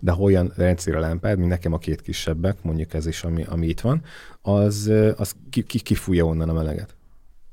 [0.00, 3.44] de ha olyan rendszer a lámpád, mint nekem a két kisebbek, mondjuk ez is, ami,
[3.48, 4.02] ami itt van,
[4.42, 6.96] az, az ki, ki, kifújja onnan a meleget.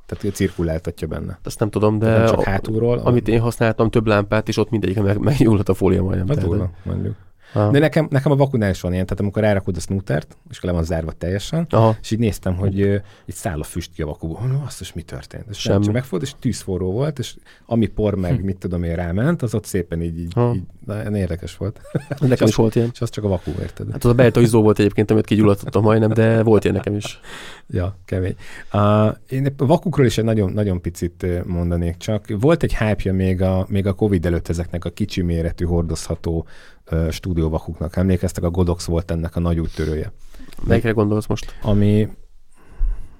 [0.06, 1.40] Tehát cirkuláltatja benne.
[1.44, 2.98] Azt nem tudom, de nem csak hátulról.
[2.98, 6.28] Amit én használtam, több lámpát, és ott mindegyik meg, meggyulladt a fólia majdnem.
[6.28, 7.16] Hát durva, mondjuk.
[7.54, 7.72] Aha.
[7.72, 10.72] De nekem, nekem a vakunál is van ilyen, tehát amikor rárakod a snootert, és le
[10.72, 11.98] van zárva teljesen, Aha.
[12.02, 14.40] és így néztem, hogy uh, egy száll a füst ki a vakuból.
[14.44, 15.46] Oh, azt is mi történt?
[15.50, 15.84] És Semmi.
[15.84, 17.36] Csak megfogott, és tűzforró volt, és
[17.66, 18.46] ami por meg, hm.
[18.46, 21.82] mit tudom én, ráment, az ott szépen így, így, így na, érdekes volt.
[22.20, 22.90] Nekem is volt ilyen.
[22.94, 23.92] És az csak a vakú, érted?
[23.92, 27.20] Hát az a belta izó volt egyébként, amit kigyulladtottam majdnem, de volt ilyen nekem is.
[27.68, 28.36] Ja, kemény.
[28.74, 32.26] Uh, én a vakukról is egy nagyon, nagyon picit mondanék csak.
[32.40, 36.46] Volt egy hype még a, még a Covid előtt ezeknek a kicsi méretű, hordozható
[37.10, 37.96] stúdióvakuknak.
[37.96, 40.12] Emlékeztek, a Godox volt ennek a nagy úttörője.
[40.64, 41.56] Melyikre gondolsz most?
[41.62, 42.10] Ami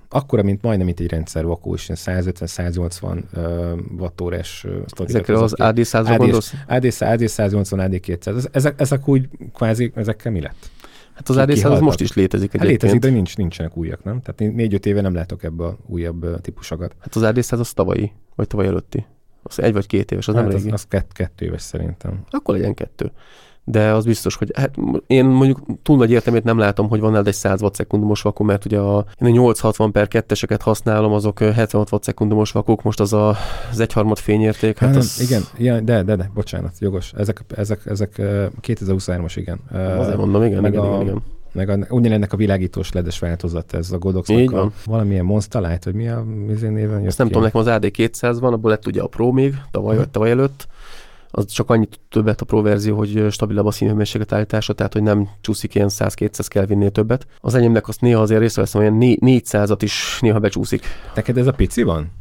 [0.10, 6.16] akkora, mint majdnem, mint egy rendszer vakú, és 150-180 uh, wattórás uh, Ezekre az AD100-ra
[6.18, 6.54] gondolsz?
[6.68, 8.50] AD, AD 180, AD 200.
[8.52, 10.70] Ezek, ezek úgy kvázi, ezekkel mi lett?
[11.14, 14.22] Hát az AD100 az most is létezik hát létezik, de nincs, nincsenek újak, nem?
[14.22, 16.96] Tehát négy-öt éve nem látok ebbe a újabb típusokat.
[17.00, 19.06] Hát az AD100 az tavalyi, vagy tavaly előtti.
[19.44, 20.68] Az egy vagy két éves, az hát nem régi.
[20.68, 22.24] Az, az kett, kettő éves szerintem.
[22.30, 23.12] Akkor legyen kettő
[23.68, 24.76] de az biztos, hogy hát
[25.08, 27.88] én mondjuk túl nagy értelmét nem látom, hogy van egy 100 watt
[28.22, 33.00] vakum, mert ugye a, én a 860 per 2 használom, azok 76 watt vakuk, most
[33.00, 33.36] az a,
[33.72, 34.78] az egyharmad fényérték.
[34.78, 35.22] Hát, hát az...
[35.22, 37.14] Igen, ja, de, de, de, bocsánat, jogos.
[37.18, 38.14] Ezek, ezek, ezek
[38.62, 39.60] 2023-as, igen.
[39.98, 41.22] Azért mondom, igen, meg igen, a, igen, igen
[41.56, 44.30] meg a, ugyanennek a világítós ledes változat, ez a godox
[44.86, 46.26] valamilyen Monster Light, vagy mi a
[46.60, 49.98] néven Azt nem tudom, nekem az AD200 van, abból lett ugye a Pro még, tavaly
[49.98, 50.68] vagy tavaly előtt,
[51.38, 55.30] az csak annyit többet a Pro verzió, hogy stabilabb a színhőmérséklet állítása, tehát hogy nem
[55.42, 57.28] csúszik ilyen 100-200 Kelvinnél többet.
[57.42, 60.86] Az enyémnek azt néha azért észreveszem, olyan 400-at is néha becsúszik.
[61.16, 62.12] Neked ez a pici van?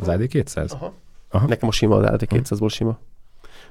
[0.00, 0.70] Az AD200?
[0.72, 0.92] Aha.
[1.30, 1.46] Aha.
[1.46, 2.98] Nekem a sima, az AD200-ból sima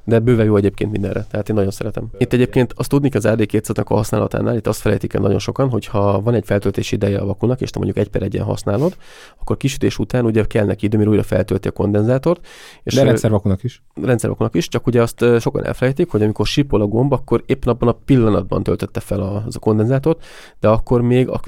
[0.04, 2.10] de bőven jó egyébként mindenre, tehát én nagyon szeretem.
[2.18, 5.70] Itt egyébként azt tudni az ad 200 a használatánál, itt azt felejtik el nagyon sokan,
[5.70, 8.96] hogy ha van egy feltöltési ideje a vakunak, és te mondjuk egy per egyen használod,
[9.40, 12.48] akkor kisütés után ugye kell neki idő, mire újra feltölti a kondenzátort.
[12.84, 13.84] És de rendszervakunak is.
[14.02, 17.90] Rendszervakunak is, csak ugye azt sokan elfelejtik, hogy amikor sipol a gomb, akkor éppen abban
[17.90, 20.24] a pillanatban töltötte fel az a kondenzátort,
[20.60, 21.40] de akkor még a,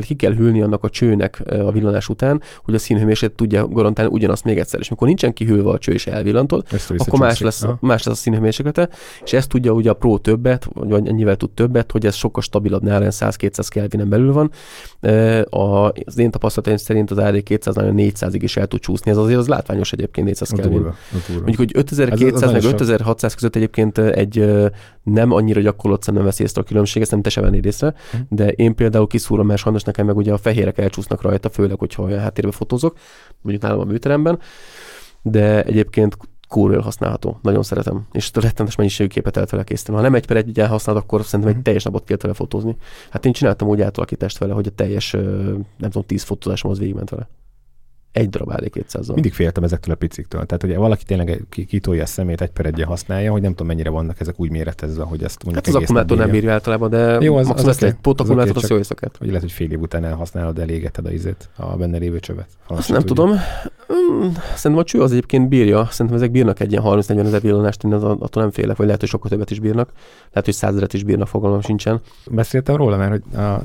[0.00, 4.44] ki kell hűlni annak a csőnek a villanás után, hogy a színhőmérséklet tudja garantálni ugyanazt
[4.44, 4.80] még egyszer.
[4.80, 8.22] És amikor nincsen kihűlve a cső és elvillantod, akkor más lesz, más más lesz a
[8.22, 8.88] színhőmérséklete,
[9.24, 12.82] és ezt tudja ugye a Pro többet, vagy ennyivel tud többet, hogy ez sokkal stabilabb,
[12.82, 14.50] nála 100-200 Kelvinen belül van.
[15.50, 19.38] A, az én tapasztalataim szerint az AD200 nagyon 400-ig is el tud csúszni, ez azért
[19.38, 20.92] az látványos egyébként 400 Kelvin.
[21.28, 24.44] Mondjuk, hogy 5200 ez, meg 5600 között egyébként egy
[25.02, 27.94] nem annyira gyakorlott szem nem veszi észre a különbség, ezt nem te sem vennéd észre,
[28.10, 28.16] hm.
[28.28, 32.02] de én például kiszúrom, mert sajnos nekem meg ugye a fehérek elcsúsznak rajta, főleg, hogyha
[32.02, 32.96] olyan háttérbe fotózok,
[33.42, 34.38] mondjuk nálam a műteremben,
[35.22, 36.16] de egyébként
[36.50, 37.38] kurva használható.
[37.42, 38.06] Nagyon szeretem.
[38.12, 39.96] És rettenetes mennyiségű képet el vele készíteni.
[39.96, 41.64] Ha nem egy per egy egyen használod, akkor szerintem egy mhm.
[41.64, 42.76] teljes napot kell vele fotózni.
[43.10, 47.10] Hát én csináltam úgy átalakítást vele, hogy a teljes, nem tudom, tíz fotózásom az végigment
[47.10, 47.28] vele
[48.12, 50.46] egy darab ad 200 Mindig féltem ezektől a piciktől.
[50.46, 53.90] Tehát, hogy valaki tényleg kitolja a szemét, egy per egyen használja, hogy nem tudom, mennyire
[53.90, 57.36] vannak ezek úgy méretezve, hogy ezt mondjuk Hát az akkumulátor nem bírja általában, de jó,
[57.36, 59.16] az, az, az, egy pótakkumulátor, az, az, jó éjszakát.
[59.16, 62.48] Hogy lehet, hogy fél év után elhasználod, elégeted a izét, a benne lévő csövet.
[62.66, 63.30] Azt nem tudom.
[63.90, 65.86] Hmm, szerintem a cső az egyébként bírja.
[65.90, 69.08] Szerintem ezek bírnak egy ilyen 30-40 ezer villanást, én attól nem félek, vagy lehet, hogy
[69.08, 69.90] sokkal többet is bírnak.
[70.18, 72.00] Lehet, hogy százezeret is bírnak, fogalmam sincsen.
[72.30, 73.62] Beszéltem róla, mert hogy a,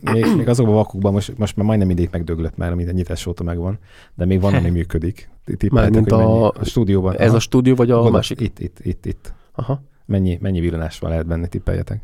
[0.00, 3.26] még, még azokban a vakukban most, most már majdnem mindig megdöglött már, amit a nyitás
[3.26, 3.78] óta megvan,
[4.14, 5.28] de még van, ami működik.
[5.70, 7.16] Mármint a, a stúdióban.
[7.16, 7.36] Ez Aha.
[7.36, 8.40] a stúdió, vagy a Gondolom, másik?
[8.40, 9.32] Itt, itt, itt, itt.
[9.52, 9.82] Aha.
[10.04, 12.02] Mennyi, mennyi villanás van lehet benne, tippeljetek?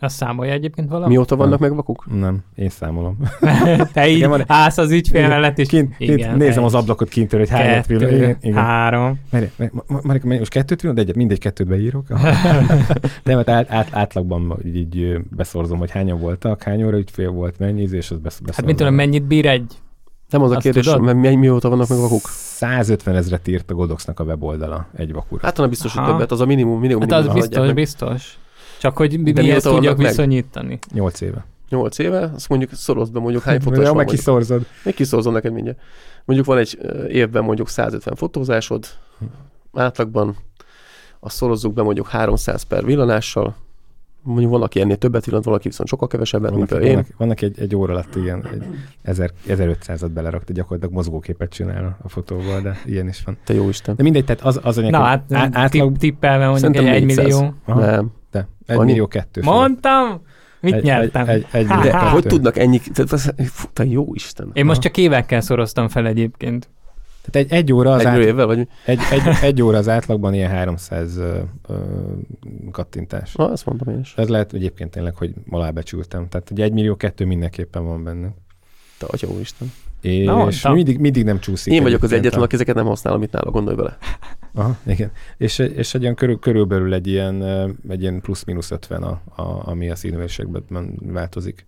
[0.00, 1.12] Azt számolja egyébként valami?
[1.12, 2.06] Mióta vannak meg vakuk?
[2.18, 3.18] Nem, én számolom.
[3.92, 7.40] Te így Igen, van- állsz az ügyfél mellett, és Kint, kint nézem az ablakot kintől,
[7.40, 8.14] hogy hányat villan.
[8.14, 8.54] Igen, igen.
[8.62, 9.20] három.
[10.02, 12.08] Marika, most kettőt villan, de egyet, mindegy kettőt beírok.
[13.24, 17.58] Nem, hát át, át, átlagban így, így beszorzom, hogy hányan voltak, hány óra ügyfél volt,
[17.58, 19.72] mennyi, íz, és azt besz, Hát mit tudom, mennyit bír egy?
[20.30, 21.02] Nem az a Azt kérdés, tudod?
[21.02, 22.20] mert mi, mióta vannak meg vakuk?
[22.24, 25.40] 150 ezret írt a Godoxnak a weboldala egy vakura.
[25.44, 27.00] Hát biztos, hogy többet, az a minimum, minimum.
[27.02, 28.38] Hát az minimum biztos, biztos.
[28.78, 30.06] Csak hogy mi, De mihez tudjak meg?
[30.06, 30.78] viszonyítani.
[30.92, 31.44] 8 éve.
[31.68, 34.66] 8 éve, azt mondjuk szorozd be mondjuk hány fotós Ja, van meg kiszorzod.
[34.84, 35.78] Még kiszorzom neked mindjárt.
[36.24, 38.86] Mondjuk van egy évben mondjuk 150 fotózásod,
[39.72, 40.36] átlagban
[41.20, 43.54] azt szorozzuk be mondjuk 300 per villanással,
[44.22, 46.80] mondjuk van, aki ennél többet villant, valaki viszont sokkal kevesebbet, mint én.
[46.92, 48.62] vannak, vannak egy, egy óra alatt igen, egy
[49.02, 53.36] 1000, 1500-at belerakta, gyakorlatilag mozgóképet csinál a fotóval, de ilyen is van.
[53.44, 53.94] Te jó Isten.
[53.96, 55.96] De mindegy, tehát az, az a Na hát, á- átlag...
[55.96, 57.24] tippelve mondjuk egy Szerintem 1 400.
[57.38, 57.54] millió.
[57.64, 57.80] Aha.
[57.80, 58.12] Nem.
[58.38, 58.86] De, egy Annyi?
[58.86, 59.40] millió kettő.
[59.40, 59.58] fölött.
[59.58, 60.22] Mondtam!
[60.60, 61.28] Mit egy, nyertem?
[61.28, 62.80] Egy, egy, egy millió De hogy tudnak ennyi...
[62.92, 64.50] Te, te, fú, te jó Isten.
[64.52, 66.68] Én most csak évekkel szoroztam fel egyébként.
[67.30, 70.34] Tehát egy, egy óra az Egy át, évvel, vagy egy, egy, egy, óra az átlagban
[70.34, 71.74] ilyen 300 ö, ö,
[72.70, 73.34] kattintás.
[73.34, 74.14] Na, azt mondom én is.
[74.16, 76.28] Ez lehet egyébként tényleg, hogy alábecsültem.
[76.28, 78.28] Tehát egy 1 millió kettő mindenképpen van benne.
[78.98, 79.72] Te atya jó Isten.
[80.00, 80.74] És Na, mondtam.
[80.74, 81.72] mindig, mindig nem csúszik.
[81.72, 83.98] Én vagyok az egyetlen, aki ezeket nem használom, amit nála gondolj bele.
[84.58, 85.10] Aha, igen.
[85.36, 87.42] És, egy- és egy olyan körül, körülbelül egy ilyen,
[87.88, 91.66] egy ilyen plusz-minusz 50, a, a, ami a színvérségben változik.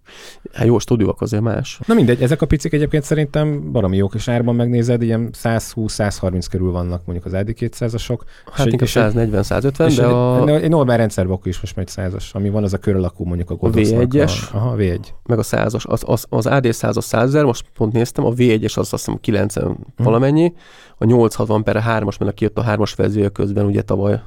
[0.53, 1.81] Hát jó, a stúdióak azért más.
[1.87, 6.71] Na mindegy, ezek a picik egyébként szerintem baromi jók, és árban megnézed, ilyen 120-130 körül
[6.71, 8.19] vannak mondjuk az AD200-asok.
[8.53, 11.77] Hát egy- inkább és egy- 140-150, és de a, egy, egy normál rendszervakú is most
[11.77, 14.33] megy 100-as, ami van az a kör alakú mondjuk a Godoxnak V1-es?
[14.53, 14.99] A, aha, V1.
[15.27, 18.31] meg a 100-as, az, az, az AD 100 az 100 ezer, most pont néztem, a
[18.33, 20.03] V1-es az azt hiszem 90 Hm.
[20.03, 20.53] valamennyi,
[20.99, 24.21] a 860 per 3-as, mert kijött a 3-as verzió közben, ugye tavaly,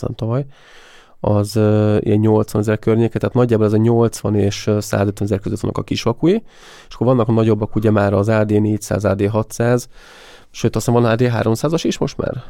[0.00, 0.44] nem tavaly,
[1.20, 5.40] az uh, ilyen 80 ezer környéke, tehát nagyjából ez a 80 és ö, 150 ezer
[5.40, 6.42] között vannak a kis vakui,
[6.88, 9.88] és akkor vannak a nagyobbak, ugye már az AD 400, AD 600,
[10.50, 12.42] sőt azt hiszem van AD 300-as is most már,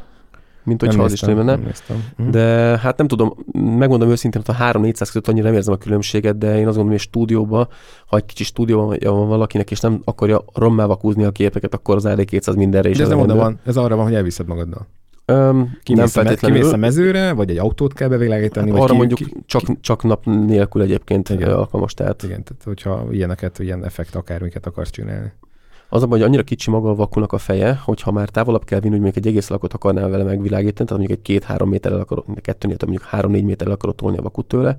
[0.63, 2.03] mint hogyha az is nem néztem.
[2.17, 2.29] Mhm.
[2.29, 2.41] De
[2.77, 6.47] hát nem tudom, megmondom őszintén, hogy a 3-400 között annyira nem érzem a különbséget, de
[6.47, 7.67] én azt gondolom, hogy stúdióba,
[8.07, 12.03] ha egy kicsi stúdióban van valakinek, és nem akarja rommá vakúzni a képeket, akkor az
[12.07, 14.87] AD200 mindenre is De ez nem oda van, ez arra van, hogy elviszed magaddal.
[15.25, 16.57] Öm, nem Kimész, a, me- feltétlenül.
[16.57, 20.03] kimész a mezőre, vagy egy autót kell bevilágítani, Hát arra ki, mondjuk ki, csak, csak
[20.03, 21.49] nap nélkül egyébként Igen.
[21.51, 21.93] alkalmas.
[21.93, 25.31] Tehát igen, tehát hogyha ilyeneket, ilyen effekt akármiket akarsz csinálni.
[25.89, 28.79] az a baj, hogy annyira kicsi maga a vakunak a feje, hogyha már távolabb kell
[28.79, 32.25] vinni, hogy mondjuk egy egész lakot akarnál vele megvilágítani, tehát mondjuk egy két-három méterrel akarod,
[32.41, 34.75] kettőnél több, mondjuk három-négy méterrel akarod tolni a vakut tőle,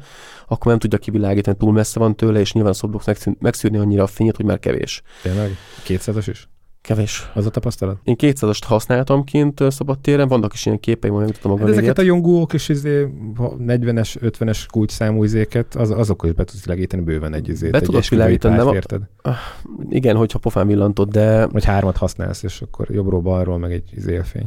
[0.48, 4.06] akkor nem tudja kivilágítani, túl messze van tőle, és nyilván szobbox megszűn- megszűrni annyira a
[4.06, 5.02] fényét, hogy már kevés.
[5.22, 5.50] Tényleg?
[5.86, 6.48] 200-as is?
[6.86, 7.30] Kevés.
[7.34, 7.96] Az a tapasztalat?
[8.04, 12.02] Én 200-ast használtam kint szabadtéren, vannak is ilyen képeim, majd megmutatom a Hát ezeket a
[12.02, 17.34] jongók és izé, ha 40-es, 50-es kulcsszámú izéket, az, azokkal is be tudsz világítani bőven
[17.34, 17.70] egy izét.
[17.70, 19.00] Be egy tudod világítani, nem érted?
[19.88, 24.46] Igen, hogyha pofán villantod, de Vagy hármat használsz, és akkor jobbról balról meg egy izélfény.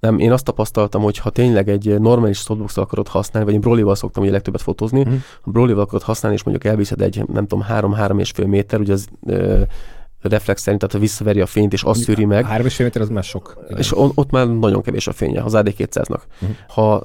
[0.00, 3.94] nem, én azt tapasztaltam, hogy ha tényleg egy normális softbox akarod használni, vagy én Brolival
[3.94, 5.14] szoktam ugye legtöbbet fotózni, Mhm.
[5.42, 8.92] ha Brolival akarod használni, és mondjuk elviszed egy, nem tudom, három-három és fél méter, ugye
[8.92, 9.60] az ö,
[10.20, 12.46] reflex szerint, tehát visszaveri a fényt, és azt szűri meg.
[12.48, 13.64] 3,5 méter az már sok.
[13.76, 16.08] És on, ott már nagyon kevés a fénye, az AD200-nak.
[16.08, 16.22] Uh-huh.
[16.38, 16.50] Mhm.
[16.68, 17.04] Ha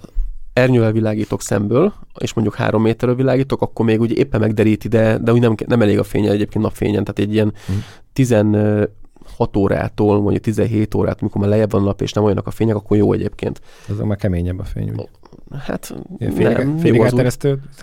[0.53, 5.33] ernyővel világítok szemből, és mondjuk három méterről világítok, akkor még úgy éppen megderíti, de, de
[5.33, 7.77] úgy nem, nem elég a fénye egyébként napfényen, tehát egy ilyen mhm.
[7.77, 7.83] uh-huh.
[8.13, 8.89] 15
[9.35, 12.51] 6 órától mondjuk 17 órát, mikor már lejjebb van a nap, és nem olyanak a
[12.51, 13.61] fények, akkor jó egyébként.
[13.89, 15.09] Ez már keményebb a fény, úgy.
[15.59, 17.21] Hát félig, nem, félig jó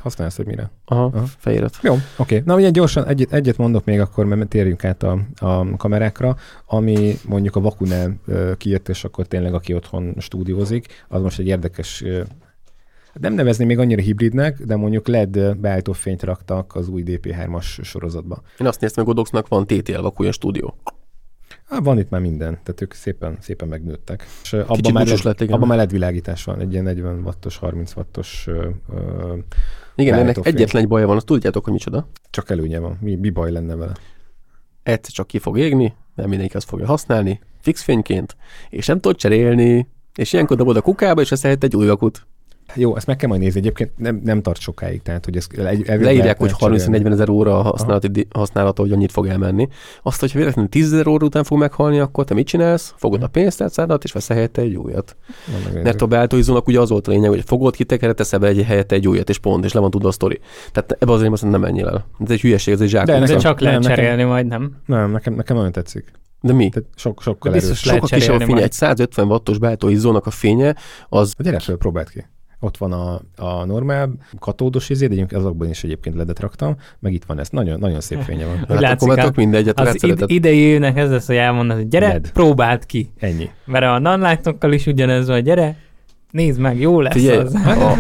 [0.03, 0.71] használsz, hogy mire?
[0.85, 1.25] Aha, Aha.
[1.39, 1.79] fehéret.
[1.83, 2.03] Jó, oké.
[2.17, 2.43] Okay.
[2.45, 6.37] Na ugye gyorsan egyet, egyet mondok még akkor, mert térjünk át a, a kamerákra,
[6.67, 8.15] ami mondjuk a vakunál
[8.57, 12.05] kijött, és akkor tényleg aki otthon stúdiózik, az most egy érdekes
[13.13, 17.83] hát nem nevezni még annyira hibridnek, de mondjuk LED beállító fényt raktak az új DP3-as
[17.83, 18.43] sorozatba.
[18.59, 20.75] Én azt néztem, hogy Godoxnak van TTL vakúja stúdió.
[21.71, 24.27] Há, van itt már minden, tehát ők szépen, szépen megnőttek.
[24.43, 25.55] És abban Kicsit már, lett, igen.
[25.55, 29.37] abban már LED világítás van, egy ilyen 40 wattos, 30 wattos, ö, ö,
[29.95, 32.09] Igen, ennek egyetlen egy baja van, azt tudjátok, hogy micsoda?
[32.31, 32.99] csak előnye van.
[33.01, 33.93] Mi, mi baj lenne vele?
[34.83, 38.37] Egyszer csak ki fog égni, mert mindenki azt fogja használni, fix fényként,
[38.71, 42.27] és nem tud cserélni, és ilyenkor dobod a kukába, és helyett egy új vakut.
[42.75, 43.61] Jó, ezt meg kell majd nézni.
[43.61, 47.09] Egyébként nem, nem tart sokáig, tehát hogy ez egy, Leírják, hogy lehet cserélni.
[47.09, 49.69] 30-40 ezer óra a használati, di- használata, hogy annyit fog elmenni.
[50.03, 52.95] Azt, hogyha véletlenül 10 ezer óra után fog meghalni, akkor te mit csinálsz?
[52.97, 55.17] Fogod a pénztárcádat, és veszel helyette egy újat.
[55.83, 58.95] Mert a beállítóizónak ugye az volt a lényeg, hogy fogod, kitekered, teszel be egy helyette
[58.95, 60.41] egy újat, és pont, és le van tudva a sztori.
[60.73, 62.07] Tehát ebbe az azt nem menjél el.
[62.25, 63.07] Ez egy hülyeség, ez egy zsák.
[63.07, 64.77] De nekem- csak lehet nem, nekem- cserélni majd, nem?
[64.87, 66.13] Nem, nekem, nekem nagyon tetszik.
[66.43, 66.69] de mi?
[66.69, 67.85] Tehát sok, sokkal De biztos erős.
[67.87, 68.65] lehet Sokkal kisebb a fénye, majd.
[68.65, 70.77] egy 150 wattos beállítóizónak a fénye,
[71.09, 72.25] az Gyere föl, próbáld ki.
[72.61, 77.13] Ott van a, a normál katódos izé, de egyébként azokban is egyébként ledet raktam, meg
[77.13, 78.57] itt van ez, nagyon, nagyon szép fénye van.
[78.57, 81.77] Hát látszik, akkor hát tök mindegy, a Az id- idei évnek ez lesz, hogy elmondod,
[81.77, 82.31] hogy gyere, Led.
[82.33, 83.11] próbáld ki.
[83.19, 83.51] Ennyi.
[83.65, 85.77] Mert a nanlightokkal is ugyanez van, gyere,
[86.31, 87.55] nézd meg, jó lesz Figyelj, az.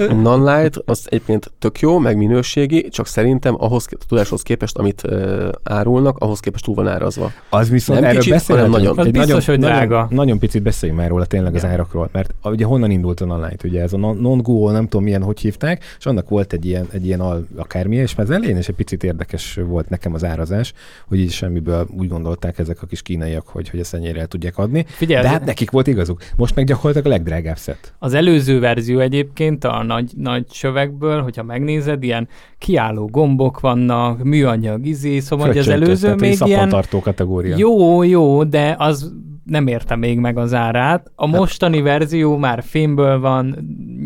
[0.08, 5.02] a non-light az egyébként tök jó, meg minőségi, csak szerintem ahhoz a tudáshoz képest, amit
[5.06, 7.32] uh, árulnak, ahhoz képest túl van árazva.
[7.50, 8.98] Az viszont Nem erről kicsit, hanem nagyon.
[8.98, 9.94] Az biztos, hogy drága.
[9.94, 11.68] Nagyon, nagyon picit beszéljünk már róla tényleg az Ja.
[11.68, 15.40] árakról, mert ugye honnan indult a online ugye ez a non- nem tudom milyen, hogy
[15.40, 18.68] hívták, és annak volt egy ilyen, egy ilyen al, akármilyen, és már az elején is
[18.68, 20.72] egy picit érdekes volt nekem az árazás,
[21.08, 24.58] hogy így semmiből úgy gondolták ezek a kis kínaiak, hogy, hogy ezt ennyire el tudják
[24.58, 24.84] adni.
[24.88, 26.22] Figyelj, De az, hát nekik volt igazuk.
[26.36, 27.92] Most meg gyakorlatilag a legdrágább szett.
[27.98, 34.86] az előző verzió egyébként a nagy, nagy sövekből, hogyha megnézed, ilyen kiálló gombok vannak, műanyag
[34.86, 37.56] izé, szóval hogy az előző még ilyen kategória.
[37.56, 39.12] Jó, jó, de az
[39.44, 41.10] nem érte még meg az árát.
[41.14, 43.56] A mostani verzió már fémből van,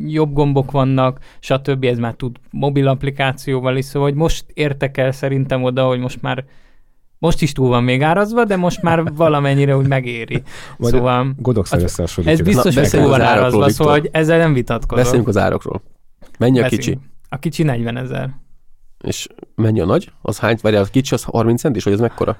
[0.06, 1.84] jobb gombok vannak, stb.
[1.84, 6.22] Ez már tud mobil applikációval is, szóval hogy most értek el szerintem oda, hogy most
[6.22, 6.44] már
[7.24, 10.42] most is túl van még árazva, de most már valamennyire úgy megéri.
[10.76, 12.40] Vagy szóval Godoxal az- összehasonlítjuk.
[12.48, 15.02] ez biztos, Na, hogy túl beszéljünk van árazva, szóval hogy ezzel nem vitatkozom.
[15.02, 15.82] Beszéljünk az árakról.
[16.38, 16.76] Mennyi a kicsi?
[16.76, 17.02] Beszéljünk.
[17.28, 18.30] A kicsi 40 ezer.
[19.04, 20.12] És mennyi a nagy?
[20.22, 20.58] Az hány?
[20.62, 22.30] Várjál, a kicsi az 30 centis, vagy az mekkora?
[22.30, 22.36] A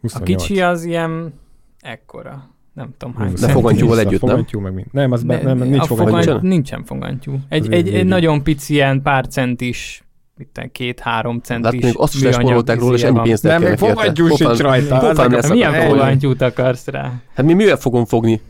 [0.00, 0.42] 28.
[0.46, 1.34] kicsi az ilyen
[1.80, 2.48] ekkora.
[2.74, 3.32] Nem tudom hány.
[3.40, 4.30] De fogantyúval A együtt, nem?
[4.30, 4.86] fogantyú meg mind.
[4.92, 6.36] Nem, az be, Ne- nem, nincs a fogantyú.
[6.40, 6.84] Nincsen?
[6.84, 7.38] Fogantyú.
[7.48, 10.02] Egy, egy, egy nagyon pici ilyen pár centis,
[10.38, 13.80] mit két-három Hát centis még azt is műanyag lesporolták róla, és ennyi pénzt Nem, elkérnek
[13.82, 14.34] érte.
[14.36, 14.98] sincs rajta.
[14.98, 17.12] pofán Ezek- a- Milyen fogantyút akarsz rá?
[17.34, 18.40] Hát mi mivel fogom fogni?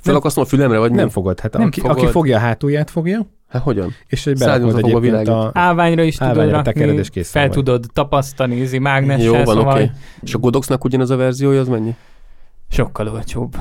[0.00, 1.10] Felakasztom a fülemre, vagy Nem mi?
[1.10, 1.40] fogod.
[1.40, 1.96] Hát Nem aki, fogod.
[1.96, 3.94] aki fogja a hátulját fogja, Hát hogyan?
[4.06, 5.00] és Szálljon berakod a egyébként a...
[5.00, 5.56] világít.
[5.56, 7.50] Állványra is tudod tekered, rakni, fel vagy.
[7.50, 9.50] tudod tapasztani, ízi mágnessel, Jó, van, oké.
[9.52, 9.90] szóval Okay.
[10.22, 11.94] És a Godoxnak ugyanaz a verziója, az mennyi?
[12.70, 13.56] sokkal olcsóbb.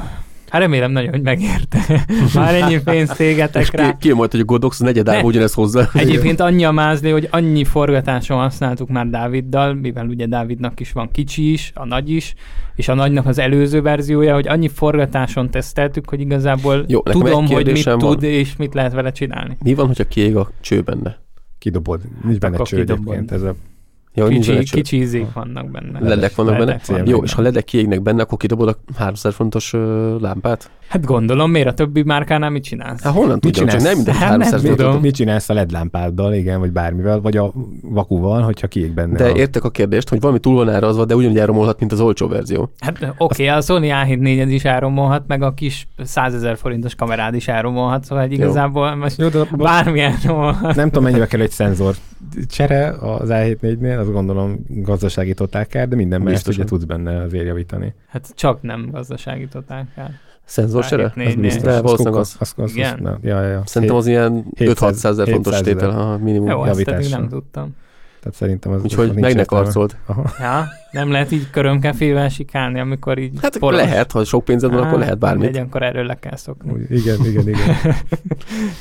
[0.50, 2.06] Hát remélem nagyon, hogy megérte.
[2.34, 3.92] Már ennyi pénzt égetek rá.
[3.92, 5.28] ki, ki majd, hogy a Godox negyedában Ne.
[5.28, 5.90] ugyanez hozzá.
[5.94, 11.12] Egyébként annyi a mázli, hogy annyi forgatáson használtuk már Dáviddal, mivel ugye Dávidnak is van
[11.12, 12.34] kicsi is, a nagy is,
[12.76, 17.72] és a nagynak az előző verziója, hogy annyi forgatáson teszteltük, hogy igazából Jó, tudom, hogy
[17.72, 17.98] mit van.
[17.98, 19.58] tud, és mit lehet vele csinálni.
[19.64, 21.18] Mi van, hogyha kiég a cső benne?
[21.60, 22.02] Kidobod.
[22.24, 23.08] Nincs benne Akkor cső kidobod.
[23.14, 23.32] egyébként.
[23.32, 23.56] Ez a
[24.14, 26.00] Ja, Kicsi, kicsi izék vannak benne.
[26.00, 26.66] Ledek vannak benne?
[26.66, 27.26] Ledek vannak Jó, benne.
[27.26, 29.76] és ha ledek kiégnek benne, akkor kidobod a 300 fontos
[30.20, 30.70] lámpát?
[30.88, 33.04] Hát gondolom, miért a többi márkánál mit csinálsz?
[33.04, 33.84] Hát honnan csak csinálsz?
[33.84, 34.78] nem mindegy Hát nem 300 tudom.
[34.78, 35.02] fontot.
[35.02, 39.18] Mit csinálsz a LED lámpáddal, igen, vagy bármivel, vagy a vakúval, hogyha kiég benne.
[39.18, 39.36] De a...
[39.36, 42.70] értek a kérdést, hogy valami túl van árazva, de ugyanúgy elromolhat, mint az olcsó verzió.
[42.80, 46.96] Hát oké, okay, a Sony A7 4 is elromolhat, meg a kis 100 ezer forintos
[46.96, 50.76] kamerád is elromolhat, szóval egy igazából most Jó, de bármi elromolhat.
[50.76, 51.96] nem tudom, mennyibe kell egy szenzor
[52.48, 57.94] csere az A7-4-nél, azt gondolom gazdasági totálkár, de minden más ugye tudsz benne azért javítani.
[58.08, 60.12] Hát csak nem gazdasági totálkár.
[60.46, 61.52] Szenzor A7-nél.
[61.52, 61.60] se?
[61.60, 62.36] De valószínűleg az.
[62.40, 62.94] az, az, Igen.
[62.94, 63.18] az nem.
[63.22, 63.62] Ja, ja, ja.
[63.66, 65.74] Szerintem az ilyen 700 5-600 ezer fontos 700 ezer.
[65.74, 66.50] tétel, ha minimum.
[66.50, 67.20] Jó, javítással.
[67.20, 67.76] nem tudtam.
[68.20, 69.44] Tehát szerintem az Úgyhogy az meg ne.
[70.06, 70.32] Aha.
[70.40, 73.80] Ja, nem lehet így körömkefével sikálni, amikor így Hát poros.
[73.80, 75.48] lehet, ha sok pénzed van, Á, akkor lehet bármit.
[75.48, 76.72] Egy, akkor erről le kell szokni.
[76.72, 77.76] Úgy, Igen, igen, igen.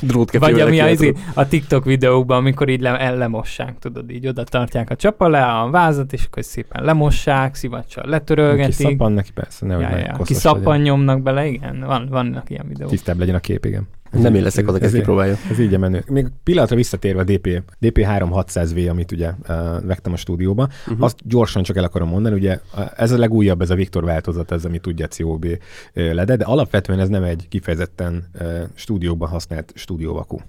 [0.01, 4.27] Drótkefével Vagy ami a, lehet izé, a TikTok videókban, amikor így le, ellemossák, tudod, így
[4.27, 8.73] oda tartják a csap alá a vázat, és akkor szépen lemossák, szivacsal letörölgetik.
[8.73, 10.15] szappan neki, persze, nehogy ja, ja, ja.
[10.17, 10.23] ja.
[10.23, 12.89] Ki szappan nyomnak bele, igen, van, vannak ilyen videók.
[12.89, 13.87] Tisztább legyen a kép, igen.
[14.11, 15.35] Nem én leszek az, aki ezt Ez- kipróbálja.
[15.51, 16.03] Ez így a menő.
[16.07, 19.55] Még pillanatra visszatérve a DP, DP3 600V, amit ugye uh,
[19.85, 21.03] vettem a stúdióba, Uh-huh.
[21.03, 22.59] azt gyorsan csak el akarom mondani, ugye
[22.95, 25.45] ez a legújabb, ez a Viktor változat, ez, ami tudja COB
[25.93, 28.29] lede, de alapvetően ez nem egy kifejezetten
[28.73, 30.41] stúdióban használt stúdióvakú.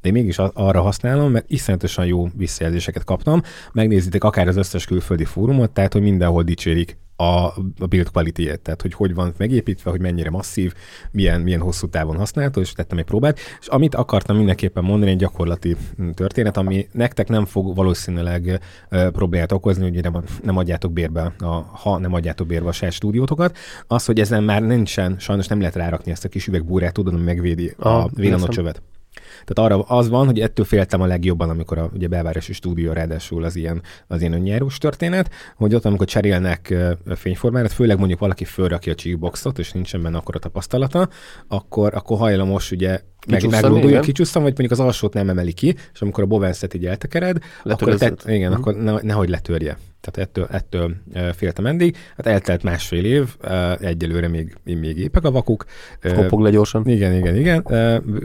[0.00, 3.42] De én mégis arra használom, mert iszonyatosan jó visszajelzéseket kaptam.
[3.72, 8.82] Megnézitek akár az összes külföldi fórumot, tehát hogy mindenhol dicsérik a, a build quality tehát
[8.82, 10.74] hogy hogy van megépítve, hogy mennyire masszív,
[11.10, 13.38] milyen, milyen hosszú távon használható, és tettem egy próbát.
[13.60, 19.52] És amit akartam mindenképpen mondani, egy gyakorlati mm, történet, ami nektek nem fog valószínűleg problémát
[19.52, 23.56] okozni, hogy nem, nem adjátok bérbe, a, ha nem adjátok bérbe a saját stúdiótokat,
[23.86, 27.22] az, hogy ezen már nincsen, sajnos nem lehet rárakni ezt a kis üvegbúrát, tudod, ami
[27.22, 28.54] megvédi a villanott értem.
[28.54, 28.82] csövet.
[29.44, 33.44] Tehát arra az van, hogy ettől féltem a legjobban, amikor a ugye belvárosi stúdió ráadásul
[33.44, 38.44] az ilyen, az ilyen önjárós történet, hogy ott, amikor cserélnek ö, fényformárat, főleg mondjuk valaki
[38.44, 41.08] fölrakja a cheekboxot, és nincsen benne akkor a tapasztalata,
[41.48, 43.42] akkor, akkor hajlamos ugye meg,
[43.90, 44.02] igen.
[44.02, 47.70] kicsusszan, vagy mondjuk az alsót nem emeli ki, és amikor a bovenszet így eltekered, akkor
[47.70, 48.16] Letörözöd.
[48.16, 48.60] tett, igen, Mhm.
[48.60, 49.76] akkor ne, nehogy letörje.
[50.00, 50.96] Tehát ettől, ettől
[51.34, 51.96] féltem eddig.
[52.16, 53.36] Hát eltelt másfél év,
[53.80, 55.64] egyelőre még, még épek a vakuk.
[56.14, 56.88] Kopog le gyorsan.
[56.88, 57.64] Igen, igen, igen.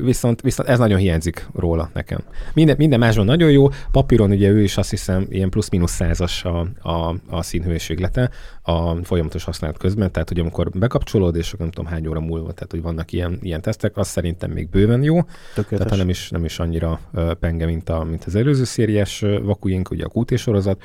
[0.04, 2.24] Viszont, viszont ez nagyon hiányzik róla nekem.
[2.54, 3.70] Minden, minden másban nagyon jó.
[3.92, 8.30] Papíron ugye ő is azt hiszem ilyen plusz-minusz százas a, a, a színhőséglete
[8.62, 12.72] a folyamatos használat közben, tehát hogy amikor bekapcsolód, és nem tudom hány óra múlva, tehát
[12.72, 15.22] hogy vannak ilyen, ilyen tesztek, az szerintem még bőven jó.
[15.54, 15.78] Tökéletes.
[15.78, 17.00] Tehát nem is, nem is annyira
[17.40, 20.84] penge, mint, a, mint az előző szériás vakujink, ugye a QT sorozat,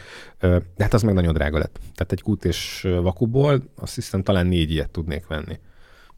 [0.81, 1.78] de hát az meg nagyon drága lett.
[1.94, 5.59] Tehát egy QT és vakuból azt hiszem talán négy ilyet tudnék venni.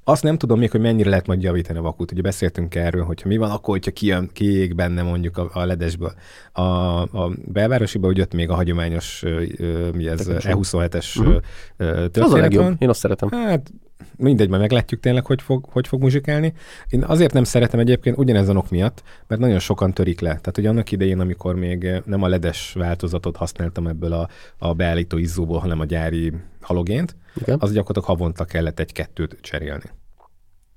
[0.04, 2.12] Azt nem tudom még, hogy mennyire lehet majd javítani a vakut.
[2.12, 6.12] Ugye beszéltünk erről, hogyha mi van, akkor, hogyha kijön, kiég benne mondjuk a, a ledesből.
[6.52, 6.62] A,
[7.02, 9.24] a belvárosiba ugye ott még a hagyományos,
[9.94, 11.42] mi ez, E27-es uh-huh.
[11.76, 12.74] történet Az a legjobb.
[12.78, 13.28] Én azt szeretem.
[13.30, 13.72] Hát
[14.22, 16.52] mindegy, majd meglátjuk tényleg, hogy fog, hogy fog muzsikálni.
[16.88, 20.28] Én azért nem szeretem egyébként ugyanezen ok miatt, mert nagyon sokan törik le.
[20.28, 24.28] Tehát, hogy annak idején, amikor még nem a ledes változatot használtam ebből a,
[24.58, 27.56] a beállító izzóból, hanem a gyári halogént, Igen.
[27.60, 29.90] az gyakorlatilag havonta kellett egy-kettőt cserélni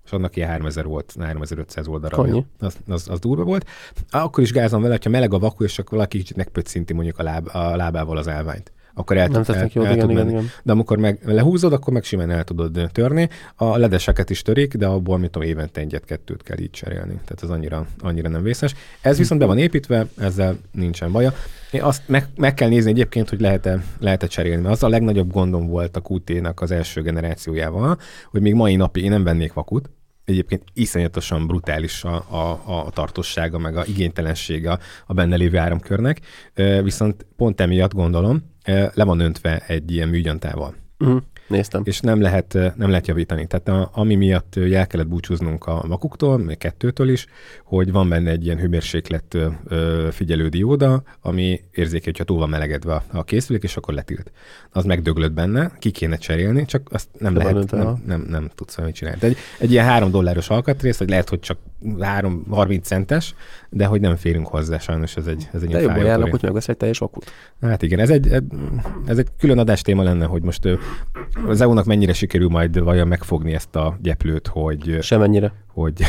[0.05, 2.45] és annak ilyen 3000 volt, 3500 volt darabja.
[2.59, 3.65] Az, az, az, durva volt.
[4.09, 7.23] Akkor is gázom vele, hogyha meleg a vaku, és akkor valaki kicsit megpöccinti mondjuk a,
[7.23, 10.49] láb, a lábával az állványt akkor el, nem tud, el, jót, el igen, igen, igen.
[10.63, 13.29] De amikor meg lehúzod, akkor meg simán el tudod törni.
[13.55, 17.13] A ledeseket is törik, de abból, mit tudom, évente egyet-kettőt kell így cserélni.
[17.13, 18.73] Tehát ez annyira, annyira nem vészes.
[19.01, 21.33] Ez viszont be van építve, ezzel nincsen baja.
[21.71, 24.61] Én azt meg, meg kell nézni egyébként, hogy lehet-e, lehet-e cserélni.
[24.61, 27.97] Mert az a legnagyobb gondom volt a QT-nak az első generációjával,
[28.31, 29.89] hogy még mai napig én nem vennék vakut,
[30.25, 36.21] egyébként iszonyatosan brutális a, a, a tartossága, meg a igénytelensége a benne lévő áramkörnek,
[36.83, 38.53] viszont pont emiatt gondolom,
[38.93, 40.75] le van öntve egy ilyen műgyantával.
[40.99, 41.21] Uh-huh.
[41.47, 41.81] Néztem.
[41.85, 43.47] És nem lehet, nem lehet javítani.
[43.47, 47.25] Tehát a, ami miatt el kellett búcsúznunk a vakuktól, még kettőtől is,
[47.63, 49.37] hogy van benne egy ilyen hőmérséklet
[50.11, 54.31] figyelő dióda, ami érzékel, hogyha túl van melegedve a készülék, és akkor letilt.
[54.71, 58.77] Az megdöglött benne, ki kéne cserélni, csak azt nem De lehet, nem, nem, nem tudsz
[58.77, 59.19] mit csinálni.
[59.21, 61.57] egy, egy ilyen három dolláros alkatrész, vagy lehet, hogy csak
[61.99, 63.35] 3, 30 centes,
[63.69, 66.67] de hogy nem férünk hozzá, sajnos ez egy, ez egy De jobban járnak, hogy megvesz
[66.67, 67.31] egy teljes vakut.
[67.61, 68.27] Hát igen, ez egy,
[69.05, 70.67] ez egy külön adás téma lenne, hogy most
[71.47, 74.97] az EU-nak mennyire sikerül majd vajon megfogni ezt a gyeplőt, hogy...
[75.01, 75.53] Semennyire.
[75.67, 76.01] Hogy,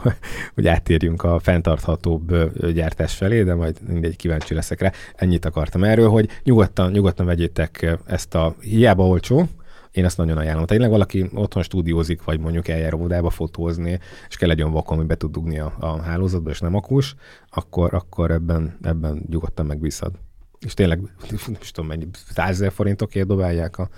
[0.54, 2.34] hogy áttérjünk a fenntarthatóbb
[2.72, 4.92] gyártás felé, de majd mindegy kíváncsi leszek rá.
[5.14, 9.48] Ennyit akartam erről, hogy nyugodtan, nyugodtan vegyétek ezt a hiába olcsó,
[9.92, 10.66] én ezt nagyon ajánlom.
[10.66, 13.98] Tényleg valaki otthon stúdiózik, vagy mondjuk eljár óvodába fotózni,
[14.28, 17.14] és kell egy olyan vakon, hogy be tud dugni a, a hálózatba, és nem akus,
[17.50, 20.14] akkor, akkor ebben, ebben nyugodtan megbízhat.
[20.60, 21.00] És tényleg,
[21.30, 23.88] nem tudom mennyi, 100 forintokért dobálják a,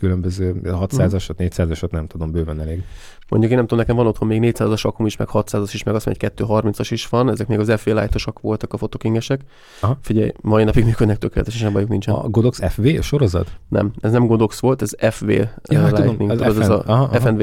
[0.00, 2.82] különböző 600-asat, 400-asat, nem tudom, bőven elég.
[3.30, 5.94] Mondjuk én nem tudom, nekem van otthon még 400-as akum is, meg 600-as is, meg
[5.94, 9.40] azt mondja, hogy 230-as is van, ezek még az FV light voltak a fotokingesek.
[9.80, 9.98] Aha.
[10.02, 12.14] Figyelj, mai napig működnek tökéletesen, bajuk nincsen.
[12.14, 13.50] A Godox FV sorozat?
[13.68, 16.68] Nem, ez nem Godox volt, ez FV ja, uh, Lightning, tudom, az, tudod, FN, ez
[16.68, 17.20] a aha, aha.
[17.20, 17.42] FNV.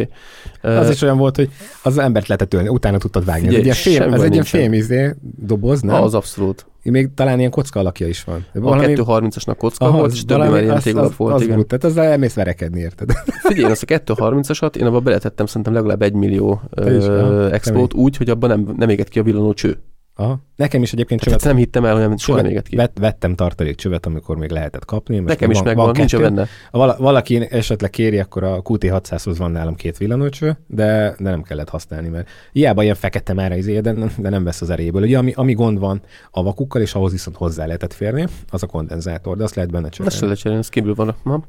[0.61, 1.49] Az uh, is olyan volt, hogy
[1.83, 3.47] az embert lehetett ölni, utána tudtad vágni.
[3.47, 6.03] Figyelj, ez egy ilyen fém, ez egy ilyen fém izé, doboz, nem?
[6.03, 6.65] Az abszolút.
[6.91, 8.45] Még talán ilyen kocka alakja is van.
[8.53, 8.83] Valami...
[8.83, 11.33] A 230-asnak kocka Aha, volt, és többi már ilyen téglalap volt.
[11.33, 11.67] Az, igen.
[11.67, 13.11] tehát az elmész verekedni, érted?
[13.49, 18.29] Figyelj, azt a 230-asat én abban beletettem szerintem legalább egy millió uh, expót úgy, hogy
[18.29, 19.77] abban nem, nem éget ki a villanó cső.
[20.19, 20.39] Aha.
[20.55, 21.43] Nekem is egyébként csövet.
[21.43, 22.75] nem hittem el, hogy soha nem éget ki.
[22.75, 25.15] Vett, vettem tartalék csövet, amikor még lehetett kapni.
[25.15, 26.47] Most Nekem is megvan, van nincs benne.
[26.71, 31.69] Ha valaki esetleg kéri, akkor a QT600-hoz van nálam két villanócső, de, de nem kellett
[31.69, 35.01] használni, mert hiába ilyen fekete már izé, de, de nem vesz az eréből.
[35.01, 38.67] Ugye ami, ami gond van a vakukkal, és ahhoz viszont hozzá lehetett férni, az a
[38.67, 40.13] kondenzátor, de azt lehet benne cserélni.
[40.13, 41.15] Azt lehet cserélni, ez kívül van.
[41.23, 41.43] Ma.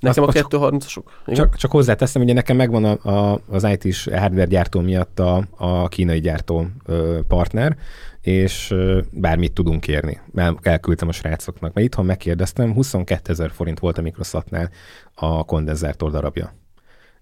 [0.00, 1.02] Nekem azt, a 230-asok.
[1.26, 5.88] Csak, csak hozzáteszem, ugye nekem megvan a, a, az IT-s hardware gyártó miatt a, a
[5.88, 7.76] kínai gyártó ö, partner,
[8.20, 8.74] és
[9.12, 10.20] bármit tudunk kérni.
[10.62, 14.70] Elküldtem a srácoknak, mert itthon megkérdeztem, 22 ezer forint volt a Microsoftnál
[15.14, 16.54] a kondenzátor darabja.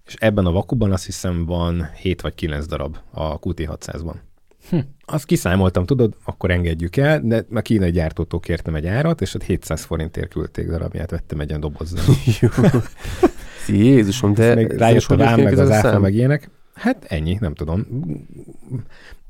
[0.05, 4.15] És ebben a vakuban azt hiszem van 7 vagy 9 darab a QT600-ban.
[4.69, 4.77] Hm.
[5.05, 9.43] Azt kiszámoltam, tudod, akkor engedjük el, de a kínai gyártótól kértem egy árat, és ott
[9.43, 12.03] 700 forintért küldték darabját, vettem egy ilyen dobozzal.
[13.67, 14.55] Jézusom, de...
[14.55, 16.49] Még rájött a rám, meg az áfa, meg ilyenek.
[16.73, 17.85] Hát ennyi, nem tudom.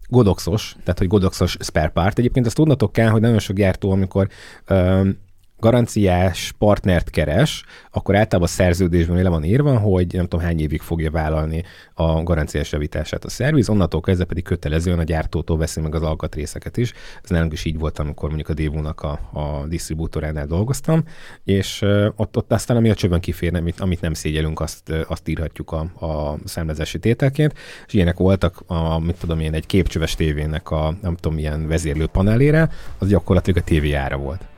[0.09, 2.19] Godoxos, tehát hogy Godoxos spare part.
[2.19, 4.27] Egyébként azt tudnatok kell, hogy nagyon sok gyártó, amikor
[4.69, 5.17] um,
[5.59, 10.81] garanciás partnert keres, akkor általában a szerződésben le van írva, hogy nem tudom hány évig
[10.81, 11.63] fogja vállalni
[11.93, 16.77] a garanciás javítását a szerviz, onnantól kezdve pedig kötelezően a gyártótól veszi meg az alkatrészeket
[16.77, 16.93] is.
[17.23, 21.03] Ez nálunk is így volt, amikor mondjuk a Dévónak a, a disztribútoránál dolgoztam,
[21.43, 21.81] és
[22.15, 25.79] ott, ott aztán ami a csövön kifér, amit, amit nem szégyelünk, azt, azt írhatjuk a,
[26.05, 27.53] a számlázási tételként,
[27.87, 32.05] és ilyenek voltak, a, mit tudom én, egy képcsöves tévének a nem tudom milyen vezérlő
[32.07, 34.48] panelére, az gyakorlatilag a tévé ára volt.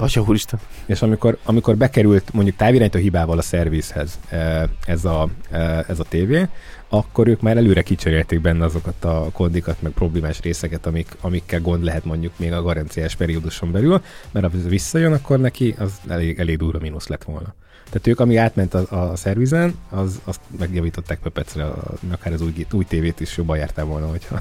[0.00, 0.60] Atya úristen.
[0.86, 6.04] És amikor, amikor bekerült mondjuk távirányító hibával a szervizhez eh, ez a, eh, ez a
[6.04, 6.48] tévé,
[6.88, 11.84] akkor ők már előre kicserélték benne azokat a kódikat, meg problémás részeket, amik, amikkel gond
[11.84, 16.58] lehet mondjuk még a garanciás perióduson belül, mert ha visszajön, akkor neki az elég, elég
[16.58, 17.54] durva mínusz lett volna.
[17.90, 21.64] Tehát ők, ami átment a, a szervizen, az, azt megjavították Pepecre,
[22.10, 24.40] akár az új, új tévét is jobban jártál volna, hogyha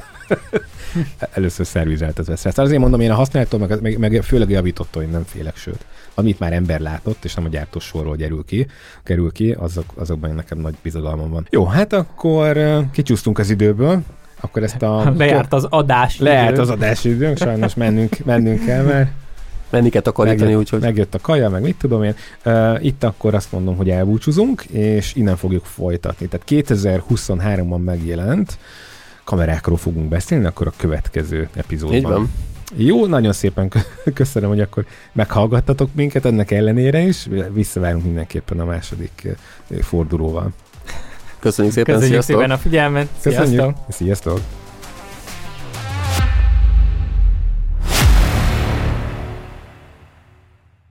[1.34, 2.58] először szervizelt az vesz.
[2.58, 5.86] azért mondom, én a használattól, meg, meg, meg főleg javítottól én nem félek, sőt.
[6.14, 8.68] Amit már ember látott, és nem a gyártós sorról gyerül ki,
[9.04, 11.48] kerül ki, azok, azokban nekem nagy bizodalmam van.
[11.50, 12.58] Jó, hát akkor
[12.92, 14.02] kicsúsztunk az időből,
[14.40, 15.14] akkor ezt a...
[15.18, 19.12] Lejárt az adás Lejárt az adás időnk, sajnos mennünk, mennünk kell, mert
[19.70, 20.82] menni kell takarítani, megjött, úgyhogy...
[20.82, 22.16] Megjött a kaja, meg mit tudom én.
[22.46, 26.28] Uh, itt akkor azt mondom, hogy elbúcsúzunk, és innen fogjuk folytatni.
[26.28, 28.58] Tehát 2023-ban megjelent,
[29.24, 31.98] kamerákról fogunk beszélni, akkor a következő epizódban.
[31.98, 32.32] Így van.
[32.76, 33.72] Jó, nagyon szépen
[34.14, 37.28] köszönöm, hogy akkor meghallgattatok minket ennek ellenére is.
[37.54, 39.28] Visszavárunk mindenképpen a második
[39.82, 40.52] fordulóval.
[41.40, 42.36] Köszönjük szépen, Köszönjük sziasztok!
[42.36, 43.08] szépen a figyelmet.
[43.22, 43.50] Köszönjük.
[43.50, 43.76] Sziasztok!
[43.90, 44.59] Sziasztok!